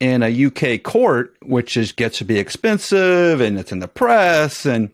in 0.00 0.22
a 0.22 0.46
UK 0.46 0.82
court 0.82 1.36
which 1.42 1.76
is 1.76 1.92
gets 1.92 2.18
to 2.18 2.24
be 2.24 2.38
expensive 2.38 3.40
and 3.40 3.58
it's 3.58 3.70
in 3.70 3.78
the 3.78 3.88
press 3.88 4.66
and 4.66 4.90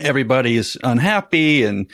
everybody 0.00 0.56
is 0.56 0.78
unhappy 0.82 1.64
and 1.64 1.86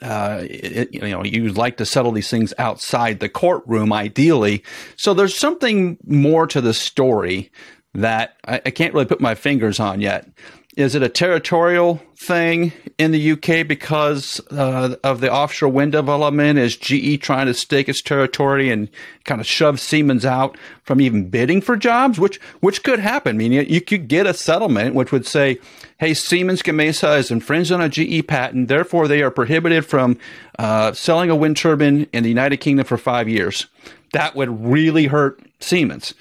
uh, 0.00 0.40
it, 0.42 0.92
you 0.92 1.00
know 1.00 1.24
you'd 1.24 1.56
like 1.56 1.76
to 1.76 1.86
settle 1.86 2.12
these 2.12 2.28
things 2.30 2.52
outside 2.58 3.20
the 3.20 3.28
courtroom 3.28 3.92
ideally. 3.92 4.64
So 4.96 5.14
there's 5.14 5.36
something 5.36 5.96
more 6.04 6.46
to 6.48 6.60
the 6.60 6.74
story 6.74 7.50
that 7.94 8.36
I, 8.46 8.60
I 8.66 8.70
can't 8.70 8.94
really 8.94 9.06
put 9.06 9.20
my 9.20 9.34
fingers 9.34 9.78
on 9.78 10.00
yet 10.00 10.28
is 10.76 10.94
it 10.94 11.02
a 11.02 11.08
territorial 11.08 12.00
thing 12.16 12.72
in 12.96 13.10
the 13.10 13.32
UK 13.32 13.66
because 13.66 14.40
uh, 14.50 14.96
of 15.04 15.20
the 15.20 15.30
offshore 15.30 15.68
wind 15.68 15.92
development? 15.92 16.58
Is 16.58 16.76
GE 16.76 17.20
trying 17.20 17.46
to 17.46 17.52
stake 17.52 17.90
its 17.90 18.00
territory 18.00 18.70
and 18.70 18.88
kind 19.24 19.40
of 19.40 19.46
shove 19.46 19.78
Siemens 19.80 20.24
out 20.24 20.56
from 20.82 21.00
even 21.00 21.28
bidding 21.28 21.60
for 21.60 21.76
jobs, 21.76 22.18
which 22.18 22.40
which 22.60 22.82
could 22.82 23.00
happen? 23.00 23.36
I 23.36 23.38
mean, 23.38 23.52
you, 23.52 23.80
could 23.82 24.08
get 24.08 24.26
a 24.26 24.32
settlement 24.32 24.94
which 24.94 25.12
would 25.12 25.26
say, 25.26 25.58
"Hey, 25.98 26.14
Siemens 26.14 26.62
Gamesa 26.62 27.18
is 27.18 27.30
infringed 27.30 27.72
on 27.72 27.82
a 27.82 27.90
GE 27.90 28.26
patent, 28.26 28.68
therefore 28.68 29.08
they 29.08 29.22
are 29.22 29.30
prohibited 29.30 29.84
from 29.84 30.16
uh, 30.58 30.92
selling 30.92 31.28
a 31.28 31.36
wind 31.36 31.58
turbine 31.58 32.06
in 32.14 32.22
the 32.22 32.30
United 32.30 32.58
Kingdom 32.58 32.86
for 32.86 32.96
five 32.96 33.28
years." 33.28 33.66
That 34.14 34.34
would 34.34 34.64
really 34.64 35.06
hurt 35.06 35.42
Siemens. 35.60 36.14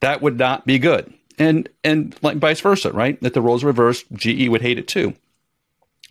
That 0.00 0.22
would 0.22 0.38
not 0.38 0.64
be 0.64 0.78
good 0.78 1.12
and 1.38 1.68
and 1.84 2.16
like 2.22 2.38
vice 2.38 2.60
versa, 2.60 2.92
right? 2.92 3.20
That 3.20 3.34
the 3.34 3.42
roles 3.42 3.64
reversed, 3.64 4.06
GE 4.12 4.48
would 4.48 4.62
hate 4.62 4.78
it 4.78 4.88
too. 4.88 5.14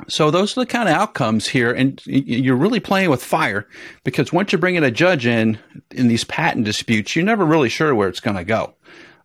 So 0.09 0.29
those 0.29 0.57
are 0.57 0.61
the 0.61 0.65
kind 0.65 0.89
of 0.89 0.95
outcomes 0.95 1.47
here, 1.47 1.71
and 1.71 2.01
you're 2.05 2.57
really 2.57 2.81
playing 2.81 3.09
with 3.09 3.23
fire 3.23 3.65
because 4.03 4.33
once 4.33 4.51
you're 4.51 4.59
bringing 4.59 4.83
a 4.83 4.91
judge 4.91 5.25
in 5.25 5.57
in 5.91 6.09
these 6.09 6.25
patent 6.25 6.65
disputes, 6.65 7.15
you're 7.15 7.23
never 7.23 7.45
really 7.45 7.69
sure 7.69 7.95
where 7.95 8.09
it's 8.09 8.19
going 8.19 8.35
to 8.35 8.43
go. 8.43 8.73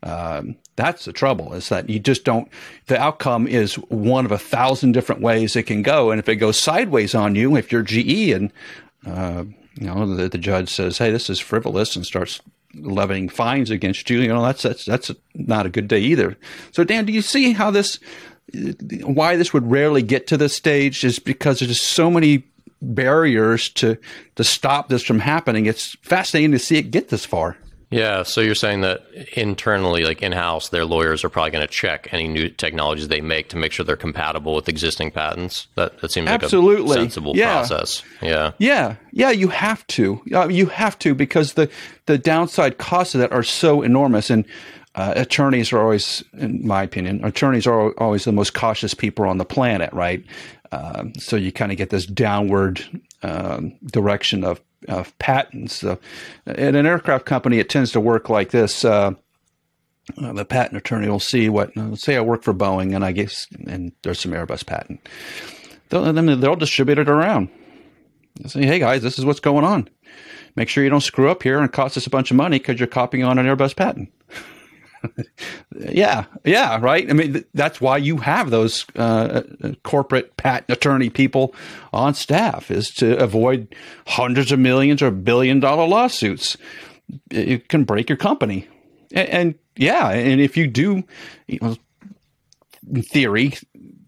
Um, 0.03 0.57
that's 0.77 1.05
the 1.05 1.13
trouble 1.13 1.53
is 1.53 1.69
that 1.69 1.91
you 1.91 1.99
just 1.99 2.25
don't. 2.25 2.49
The 2.87 2.99
outcome 2.99 3.47
is 3.49 3.75
one 3.75 4.25
of 4.25 4.33
a 4.33 4.39
thousand 4.39 4.93
different 4.93 5.21
ways 5.21 5.57
it 5.57 5.65
can 5.65 5.83
go, 5.83 6.13
and 6.13 6.21
if 6.21 6.29
it 6.29 6.37
goes 6.37 6.59
sideways 6.59 7.15
on 7.17 7.35
you, 7.35 7.57
if 7.57 7.73
you're 7.73 7.83
GE 7.83 8.31
and 8.31 8.53
uh, 9.05 9.45
you 9.75 9.87
know 9.87 10.15
the, 10.15 10.29
the 10.29 10.39
judge 10.39 10.71
says, 10.71 10.99
"Hey, 10.99 11.11
this 11.11 11.29
is 11.29 11.41
frivolous," 11.41 11.97
and 11.97 12.07
starts 12.07 12.41
levying 12.75 13.29
fines 13.29 13.71
against 13.71 14.09
you, 14.11 14.21
you 14.21 14.29
know 14.29 14.43
that's 14.43 14.63
that's 14.63 14.85
that's 14.85 15.11
not 15.35 15.67
a 15.67 15.71
good 15.71 15.89
day 15.89 16.01
either. 16.01 16.37
So, 16.73 16.85
Dan, 16.85 17.05
do 17.05 17.13
you 17.13 17.23
see 17.23 17.53
how 17.53 17.71
this 17.71 17.99
why 19.03 19.37
this 19.37 19.53
would 19.53 19.71
rarely 19.71 20.03
get 20.03 20.27
to 20.29 20.37
this 20.37 20.55
stage 20.55 21.05
is 21.05 21.19
because 21.19 21.61
there's 21.61 21.81
so 21.81 22.11
many 22.11 22.45
barriers 22.83 23.69
to 23.71 23.97
to 24.37 24.45
stop 24.45 24.89
this 24.89 25.03
from 25.03 25.21
happening. 25.21 25.67
It's 25.67 25.97
fascinating 26.03 26.53
to 26.53 26.59
see 26.59 26.77
it 26.77 26.91
get 26.91 27.09
this 27.09 27.25
far. 27.25 27.57
Yeah, 27.91 28.23
so 28.23 28.41
you're 28.41 28.55
saying 28.55 28.83
that 28.83 29.05
internally, 29.37 30.05
like 30.05 30.23
in 30.23 30.31
house, 30.31 30.69
their 30.69 30.85
lawyers 30.85 31.25
are 31.25 31.29
probably 31.29 31.51
going 31.51 31.67
to 31.67 31.73
check 31.73 32.09
any 32.13 32.29
new 32.29 32.49
technologies 32.49 33.09
they 33.09 33.21
make 33.21 33.49
to 33.49 33.57
make 33.57 33.73
sure 33.73 33.85
they're 33.85 33.97
compatible 33.97 34.55
with 34.55 34.69
existing 34.69 35.11
patents. 35.11 35.67
That 35.75 36.01
that 36.01 36.13
seems 36.13 36.29
Absolutely. 36.29 36.87
like 36.87 36.99
a 36.99 37.01
sensible 37.03 37.37
yeah. 37.37 37.55
process. 37.55 38.05
Yeah, 38.23 38.53
yeah, 38.59 38.95
yeah. 39.11 39.31
You 39.31 39.49
have 39.49 39.85
to, 39.89 40.23
uh, 40.33 40.47
you 40.47 40.67
have 40.67 41.01
to, 41.01 41.17
because 41.17 41.55
the 41.55 41.69
the 42.07 42.17
downside 42.17 42.79
costs 42.79 43.17
of 43.17 43.23
that 43.23 43.33
are 43.33 43.43
so 43.43 43.83
enormous, 43.83 44.31
and 44.31 44.45
uh, 44.95 45.15
attorneys 45.17 45.73
are 45.73 45.81
always, 45.81 46.23
in 46.35 46.65
my 46.65 46.85
opinion, 46.85 47.25
attorneys 47.25 47.67
are 47.67 47.93
always 47.99 48.23
the 48.25 48.33
most 48.33 48.55
cautious 48.55 48.95
people 48.95 49.25
on 49.25 49.39
the 49.39 49.45
planet, 49.45 49.93
right? 49.93 50.25
Um, 50.71 51.13
so 51.17 51.35
you 51.35 51.51
kind 51.51 51.73
of 51.73 51.79
get 51.79 51.91
this 51.91 52.07
downward 52.07 52.81
um, 53.25 53.75
direction 53.87 54.45
of, 54.45 54.61
of 54.89 55.17
patents. 55.19 55.77
So 55.77 55.99
in 56.47 56.75
an 56.75 56.87
aircraft 56.87 57.27
company, 57.27 57.59
it 57.59 57.69
tends 57.69 57.93
to 57.93 58.01
work 58.01 58.29
like 58.29 58.51
this. 58.51 58.85
Uh, 58.85 59.13
uh, 60.19 60.33
the 60.33 60.45
patent 60.45 60.77
attorney 60.77 61.09
will 61.09 61.21
see 61.21 61.49
what, 61.49 61.73
say 61.95 62.17
I 62.17 62.21
work 62.21 62.43
for 62.43 62.55
Boeing 62.55 62.95
and 62.95 63.05
I 63.05 63.13
guess, 63.13 63.47
and 63.67 63.93
there's 64.03 64.21
some 64.21 64.33
Airbus 64.33 64.67
patent. 64.67 65.07
They'll, 65.89 66.13
then 66.13 66.41
they'll 66.41 66.57
distribute 66.57 66.99
it 66.99 67.09
around. 67.09 67.49
They'll 68.37 68.51
say, 68.51 68.65
hey 68.65 68.79
guys, 68.79 69.03
this 69.03 69.19
is 69.19 69.25
what's 69.25 69.41
going 69.41 69.65
on. 69.65 69.89
Make 70.57 70.69
sure 70.69 70.83
you 70.83 70.91
don't 70.91 71.01
screw 71.01 71.31
up 71.31 71.43
here 71.43 71.61
and 71.61 71.71
cost 71.71 71.97
us 71.97 72.07
a 72.07 72.11
bunch 72.11 72.31
of 72.31 72.37
money 72.37 72.59
because 72.59 72.81
you're 72.81 72.87
copying 72.87 73.25
on 73.25 73.39
an 73.39 73.47
Airbus 73.47 73.77
patent. 73.77 74.13
yeah, 75.89 76.25
yeah, 76.45 76.79
right. 76.81 77.09
I 77.09 77.13
mean, 77.13 77.33
th- 77.33 77.47
that's 77.55 77.81
why 77.81 77.97
you 77.97 78.19
have 78.19 78.51
those 78.51 78.85
uh, 78.97 79.43
corporate 79.83 80.37
patent 80.37 80.71
attorney 80.71 81.11
people 81.11 81.55
on 81.93 82.15
staff 82.15 82.71
is 82.71 82.91
to 82.95 83.19
avoid 83.19 83.75
hundreds 84.07 84.53
of 84.53 84.59
millions 84.59 85.03
or 85.03 85.11
billion 85.11 85.61
dollar 85.61 85.87
lawsuits. 85.87 86.57
It 87.31 87.69
can 87.69 87.85
break 87.85 88.09
your 88.09 88.19
company, 88.19 88.69
and, 89.13 89.29
and 89.29 89.55
yeah, 89.77 90.11
and 90.11 90.41
if 90.41 90.57
you 90.57 90.67
do, 90.67 91.03
you 91.47 91.59
know, 91.61 91.77
in 92.93 93.03
theory, 93.03 93.55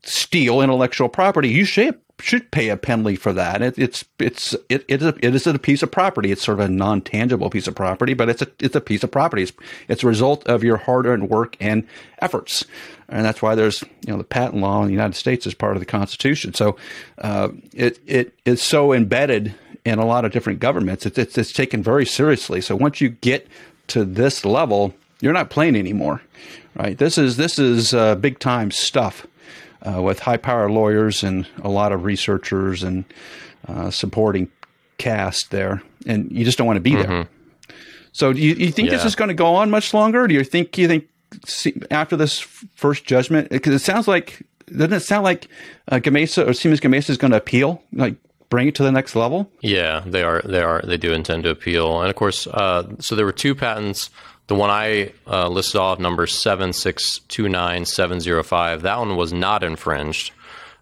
steal 0.04 0.60
intellectual 0.60 1.08
property, 1.08 1.48
you 1.48 1.64
should 1.64 1.98
should 2.22 2.50
pay 2.52 2.68
a 2.68 2.76
penalty 2.76 3.16
for 3.16 3.32
that. 3.32 3.62
It, 3.62 3.78
it's 3.78 4.04
it's 4.18 4.54
it, 4.68 4.84
it 4.86 5.02
is 5.02 5.08
a, 5.08 5.14
it 5.20 5.34
is 5.34 5.46
a 5.46 5.58
piece 5.58 5.82
of 5.82 5.90
property. 5.90 6.30
It's 6.30 6.42
sort 6.42 6.60
of 6.60 6.66
a 6.66 6.72
non 6.72 7.00
tangible 7.00 7.50
piece 7.50 7.66
of 7.66 7.74
property, 7.74 8.14
but 8.14 8.28
it's 8.28 8.42
a 8.42 8.48
it's 8.60 8.76
a 8.76 8.80
piece 8.80 9.02
of 9.02 9.10
property. 9.10 9.42
It's, 9.42 9.52
it's 9.88 10.04
a 10.04 10.06
result 10.06 10.46
of 10.46 10.62
your 10.62 10.76
hard 10.76 11.06
earned 11.06 11.28
work 11.28 11.56
and 11.60 11.86
efforts, 12.20 12.64
and 13.08 13.24
that's 13.24 13.42
why 13.42 13.56
there's 13.56 13.82
you 14.06 14.12
know 14.12 14.18
the 14.18 14.24
patent 14.24 14.62
law 14.62 14.80
in 14.82 14.86
the 14.86 14.92
United 14.92 15.16
States 15.16 15.46
is 15.46 15.54
part 15.54 15.74
of 15.74 15.80
the 15.80 15.86
Constitution. 15.86 16.54
So 16.54 16.76
uh, 17.18 17.48
it 17.72 17.98
it 18.06 18.38
is 18.44 18.62
so 18.62 18.92
embedded 18.92 19.54
in 19.84 19.98
a 19.98 20.06
lot 20.06 20.24
of 20.24 20.30
different 20.30 20.60
governments. 20.60 21.04
It's, 21.04 21.18
it's 21.18 21.36
it's 21.36 21.52
taken 21.52 21.82
very 21.82 22.06
seriously. 22.06 22.60
So 22.60 22.76
once 22.76 23.00
you 23.00 23.08
get 23.08 23.48
to 23.88 24.04
this 24.04 24.44
level, 24.44 24.94
you're 25.20 25.32
not 25.32 25.50
playing 25.50 25.74
anymore, 25.74 26.22
right? 26.76 26.96
This 26.96 27.18
is 27.18 27.36
this 27.36 27.58
is 27.58 27.92
uh, 27.92 28.14
big 28.14 28.38
time 28.38 28.70
stuff 28.70 29.26
uh, 29.82 30.02
with 30.02 30.20
high 30.20 30.36
power 30.36 30.70
lawyers 30.70 31.22
and 31.22 31.46
a 31.62 31.68
lot 31.68 31.92
of 31.92 32.04
researchers 32.04 32.82
and 32.82 33.04
uh, 33.68 33.90
supporting 33.90 34.50
cast 34.98 35.50
there, 35.50 35.82
and 36.06 36.30
you 36.30 36.44
just 36.44 36.58
don't 36.58 36.66
want 36.66 36.76
to 36.76 36.80
be 36.80 36.92
mm-hmm. 36.92 37.10
there. 37.10 37.28
So, 38.12 38.32
do 38.32 38.40
you, 38.40 38.54
you 38.54 38.70
think 38.70 38.90
yeah. 38.90 38.96
this 38.96 39.04
is 39.04 39.14
going 39.14 39.28
to 39.28 39.34
go 39.34 39.54
on 39.54 39.70
much 39.70 39.94
longer? 39.94 40.26
Do 40.26 40.34
you 40.34 40.44
think 40.44 40.76
you 40.76 40.86
think 40.86 41.08
see, 41.46 41.80
after 41.90 42.16
this 42.16 42.40
first 42.40 43.04
judgment? 43.04 43.50
Because 43.50 43.74
it 43.74 43.84
sounds 43.84 44.06
like 44.06 44.44
doesn't 44.66 44.92
it 44.92 45.00
sound 45.00 45.24
like 45.24 45.48
uh, 45.88 45.96
Gamesa 45.96 46.46
or 46.46 46.52
Siemens 46.52 46.80
Gamesa 46.80 47.10
is 47.10 47.16
going 47.16 47.30
to 47.30 47.36
appeal, 47.36 47.82
like 47.92 48.16
bring 48.48 48.68
it 48.68 48.74
to 48.76 48.82
the 48.82 48.92
next 48.92 49.16
level? 49.16 49.50
Yeah, 49.60 50.02
they 50.06 50.22
are. 50.22 50.42
They 50.42 50.60
are. 50.60 50.82
They 50.82 50.96
do 50.96 51.12
intend 51.12 51.44
to 51.44 51.50
appeal, 51.50 52.00
and 52.00 52.10
of 52.10 52.16
course, 52.16 52.46
uh, 52.46 52.84
so 53.00 53.14
there 53.14 53.24
were 53.24 53.32
two 53.32 53.54
patents 53.54 54.10
the 54.52 54.58
one 54.58 54.68
I 54.68 55.14
uh, 55.26 55.48
listed 55.48 55.80
off, 55.80 55.98
number 55.98 56.26
7629705, 56.26 58.82
that 58.82 58.98
one 58.98 59.16
was 59.16 59.32
not 59.32 59.64
infringed. 59.64 60.32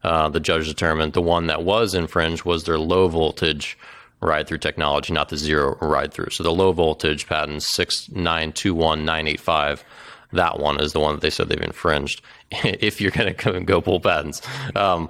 Uh, 0.02 0.28
the 0.28 0.40
judge 0.40 0.66
determined 0.66 1.12
the 1.12 1.22
one 1.22 1.46
that 1.46 1.62
was 1.62 1.94
infringed 1.94 2.44
was 2.44 2.64
their 2.64 2.80
low 2.80 3.06
voltage 3.06 3.78
ride 4.20 4.48
through 4.48 4.58
technology, 4.58 5.12
not 5.12 5.28
the 5.28 5.36
zero 5.36 5.78
ride 5.80 6.12
through. 6.12 6.30
So 6.30 6.42
the 6.42 6.50
low 6.50 6.72
voltage 6.72 7.28
patent 7.28 7.60
6921985, 7.60 9.84
that 10.32 10.58
one 10.58 10.80
is 10.80 10.92
the 10.92 10.98
one 10.98 11.14
that 11.14 11.20
they 11.20 11.30
said 11.30 11.48
they've 11.48 11.62
infringed. 11.62 12.22
if 12.50 13.00
you're 13.00 13.12
going 13.12 13.32
to 13.32 13.60
go 13.60 13.80
pull 13.80 14.00
patents. 14.00 14.42
Um, 14.74 15.08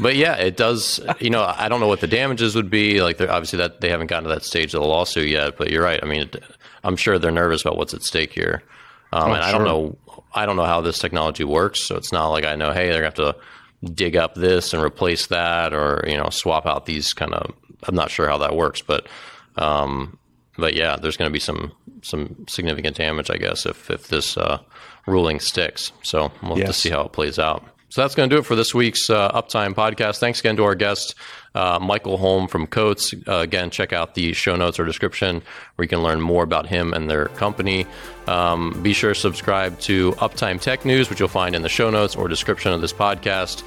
but 0.00 0.16
yeah, 0.16 0.34
it 0.36 0.56
does. 0.56 1.00
You 1.20 1.30
know, 1.30 1.42
I 1.44 1.68
don't 1.68 1.80
know 1.80 1.88
what 1.88 2.00
the 2.00 2.06
damages 2.06 2.54
would 2.54 2.70
be. 2.70 3.02
Like, 3.02 3.20
obviously, 3.20 3.58
that 3.58 3.80
they 3.80 3.88
haven't 3.88 4.08
gotten 4.08 4.24
to 4.24 4.30
that 4.30 4.44
stage 4.44 4.74
of 4.74 4.80
the 4.80 4.86
lawsuit 4.86 5.28
yet. 5.28 5.56
But 5.56 5.70
you're 5.70 5.82
right. 5.82 6.00
I 6.02 6.06
mean, 6.06 6.22
it, 6.22 6.42
I'm 6.84 6.96
sure 6.96 7.18
they're 7.18 7.30
nervous 7.30 7.62
about 7.62 7.76
what's 7.76 7.94
at 7.94 8.02
stake 8.02 8.32
here. 8.32 8.62
Um, 9.12 9.30
oh, 9.30 9.34
and 9.34 9.42
I 9.42 9.52
don't 9.52 9.64
know, 9.64 9.96
I 10.34 10.44
don't 10.44 10.56
know 10.56 10.64
how 10.64 10.80
this 10.80 10.98
technology 10.98 11.44
works. 11.44 11.80
So 11.80 11.96
it's 11.96 12.12
not 12.12 12.28
like 12.28 12.44
I 12.44 12.56
know, 12.56 12.72
hey, 12.72 12.90
they're 12.90 13.00
gonna 13.00 13.04
have 13.06 13.14
to 13.14 13.36
dig 13.90 14.16
up 14.16 14.34
this 14.34 14.74
and 14.74 14.82
replace 14.82 15.28
that, 15.28 15.72
or 15.72 16.04
you 16.06 16.16
know, 16.16 16.28
swap 16.30 16.66
out 16.66 16.86
these 16.86 17.12
kind 17.12 17.34
of. 17.34 17.54
I'm 17.84 17.94
not 17.94 18.10
sure 18.10 18.28
how 18.28 18.38
that 18.38 18.56
works, 18.56 18.82
but 18.82 19.06
um, 19.56 20.18
but 20.56 20.74
yeah, 20.74 20.96
there's 20.96 21.16
going 21.16 21.28
to 21.28 21.32
be 21.32 21.38
some 21.40 21.72
some 22.02 22.46
significant 22.48 22.96
damage, 22.96 23.30
I 23.30 23.36
guess, 23.36 23.66
if 23.66 23.90
if 23.90 24.08
this 24.08 24.36
uh, 24.36 24.58
ruling 25.06 25.40
sticks. 25.40 25.92
So 26.02 26.32
we'll 26.42 26.56
have 26.56 26.66
to 26.66 26.72
see 26.72 26.90
how 26.90 27.02
it 27.02 27.12
plays 27.12 27.38
out. 27.38 27.64
So 27.90 28.02
that's 28.02 28.14
going 28.14 28.28
to 28.28 28.36
do 28.36 28.40
it 28.40 28.44
for 28.44 28.54
this 28.54 28.74
week's 28.74 29.08
uh, 29.08 29.30
Uptime 29.32 29.74
podcast. 29.74 30.18
Thanks 30.18 30.40
again 30.40 30.56
to 30.56 30.64
our 30.64 30.74
guest, 30.74 31.14
uh, 31.54 31.78
Michael 31.80 32.18
Holm 32.18 32.46
from 32.46 32.66
Cotes. 32.66 33.14
Uh, 33.26 33.36
again, 33.36 33.70
check 33.70 33.94
out 33.94 34.14
the 34.14 34.34
show 34.34 34.56
notes 34.56 34.78
or 34.78 34.84
description 34.84 35.40
where 35.76 35.84
you 35.84 35.88
can 35.88 36.02
learn 36.02 36.20
more 36.20 36.44
about 36.44 36.66
him 36.66 36.92
and 36.92 37.08
their 37.08 37.28
company. 37.28 37.86
Um, 38.26 38.78
be 38.82 38.92
sure 38.92 39.14
to 39.14 39.18
subscribe 39.18 39.78
to 39.80 40.12
Uptime 40.12 40.60
Tech 40.60 40.84
News, 40.84 41.08
which 41.08 41.18
you'll 41.18 41.30
find 41.30 41.54
in 41.54 41.62
the 41.62 41.70
show 41.70 41.88
notes 41.88 42.14
or 42.14 42.28
description 42.28 42.72
of 42.72 42.82
this 42.82 42.92
podcast. 42.92 43.62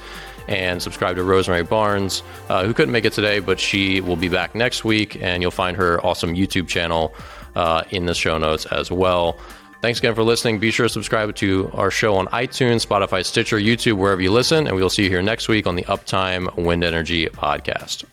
And 0.46 0.80
subscribe 0.80 1.16
to 1.16 1.24
Rosemary 1.24 1.64
Barnes, 1.64 2.22
uh, 2.48 2.64
who 2.64 2.74
couldn't 2.74 2.92
make 2.92 3.04
it 3.04 3.12
today, 3.12 3.40
but 3.40 3.58
she 3.58 4.00
will 4.00 4.16
be 4.16 4.28
back 4.28 4.54
next 4.54 4.84
week. 4.84 5.20
And 5.20 5.42
you'll 5.42 5.50
find 5.50 5.76
her 5.76 6.04
awesome 6.04 6.34
YouTube 6.34 6.68
channel 6.68 7.12
uh, 7.56 7.82
in 7.90 8.06
the 8.06 8.14
show 8.14 8.38
notes 8.38 8.66
as 8.66 8.90
well. 8.90 9.36
Thanks 9.82 9.98
again 9.98 10.14
for 10.14 10.22
listening. 10.22 10.60
Be 10.60 10.70
sure 10.70 10.86
to 10.86 10.88
subscribe 10.92 11.34
to 11.34 11.68
our 11.74 11.90
show 11.90 12.14
on 12.14 12.28
iTunes, 12.28 12.86
Spotify, 12.86 13.24
Stitcher, 13.26 13.58
YouTube, 13.58 13.94
wherever 13.94 14.22
you 14.22 14.30
listen, 14.30 14.68
and 14.68 14.76
we'll 14.76 14.88
see 14.88 15.02
you 15.02 15.08
here 15.08 15.22
next 15.22 15.48
week 15.48 15.66
on 15.66 15.74
the 15.74 15.82
Uptime 15.82 16.56
Wind 16.56 16.84
Energy 16.84 17.26
Podcast. 17.26 18.04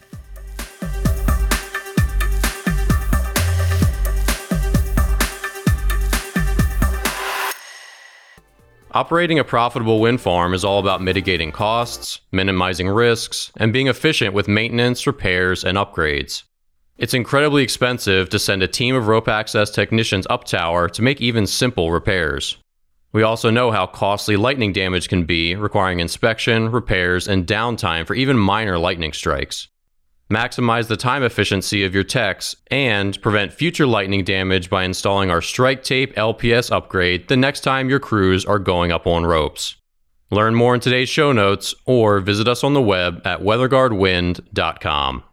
Operating 8.91 9.37
a 9.37 9.43
profitable 9.43 9.99
wind 9.99 10.19
farm 10.19 10.55
is 10.55 10.65
all 10.65 10.79
about 10.79 11.03
mitigating 11.03 11.51
costs, 11.51 12.19
minimizing 12.31 12.89
risks, 12.89 13.51
and 13.57 13.71
being 13.71 13.85
efficient 13.85 14.33
with 14.33 14.47
maintenance, 14.47 15.05
repairs, 15.05 15.63
and 15.63 15.77
upgrades. 15.77 16.41
It's 16.99 17.13
incredibly 17.13 17.63
expensive 17.63 18.27
to 18.27 18.37
send 18.37 18.61
a 18.61 18.67
team 18.67 18.93
of 18.93 19.07
rope 19.07 19.29
access 19.29 19.69
technicians 19.71 20.27
up 20.29 20.43
tower 20.43 20.89
to 20.89 21.01
make 21.01 21.21
even 21.21 21.47
simple 21.47 21.93
repairs. 21.93 22.57
We 23.13 23.23
also 23.23 23.49
know 23.49 23.71
how 23.71 23.87
costly 23.87 24.35
lightning 24.35 24.73
damage 24.73 25.07
can 25.07 25.23
be, 25.23 25.55
requiring 25.55 26.01
inspection, 26.01 26.69
repairs, 26.69 27.25
and 27.25 27.47
downtime 27.47 28.05
for 28.05 28.15
even 28.15 28.37
minor 28.37 28.77
lightning 28.77 29.13
strikes. 29.13 29.69
Maximize 30.29 30.89
the 30.89 30.97
time 30.97 31.23
efficiency 31.23 31.85
of 31.85 31.95
your 31.95 32.03
techs 32.03 32.53
and 32.69 33.19
prevent 33.21 33.53
future 33.53 33.87
lightning 33.87 34.25
damage 34.25 34.69
by 34.69 34.83
installing 34.83 35.31
our 35.31 35.41
Strike 35.41 35.83
Tape 35.83 36.13
LPS 36.15 36.69
upgrade 36.69 37.29
the 37.29 37.37
next 37.37 37.61
time 37.61 37.89
your 37.89 38.01
crews 38.01 38.43
are 38.43 38.59
going 38.59 38.91
up 38.91 39.07
on 39.07 39.25
ropes. 39.25 39.77
Learn 40.31 40.53
more 40.53 40.75
in 40.75 40.81
today's 40.81 41.07
show 41.07 41.31
notes 41.31 41.73
or 41.85 42.19
visit 42.19 42.49
us 42.49 42.61
on 42.61 42.73
the 42.73 42.81
web 42.81 43.21
at 43.25 43.39
weatherguardwind.com. 43.39 45.23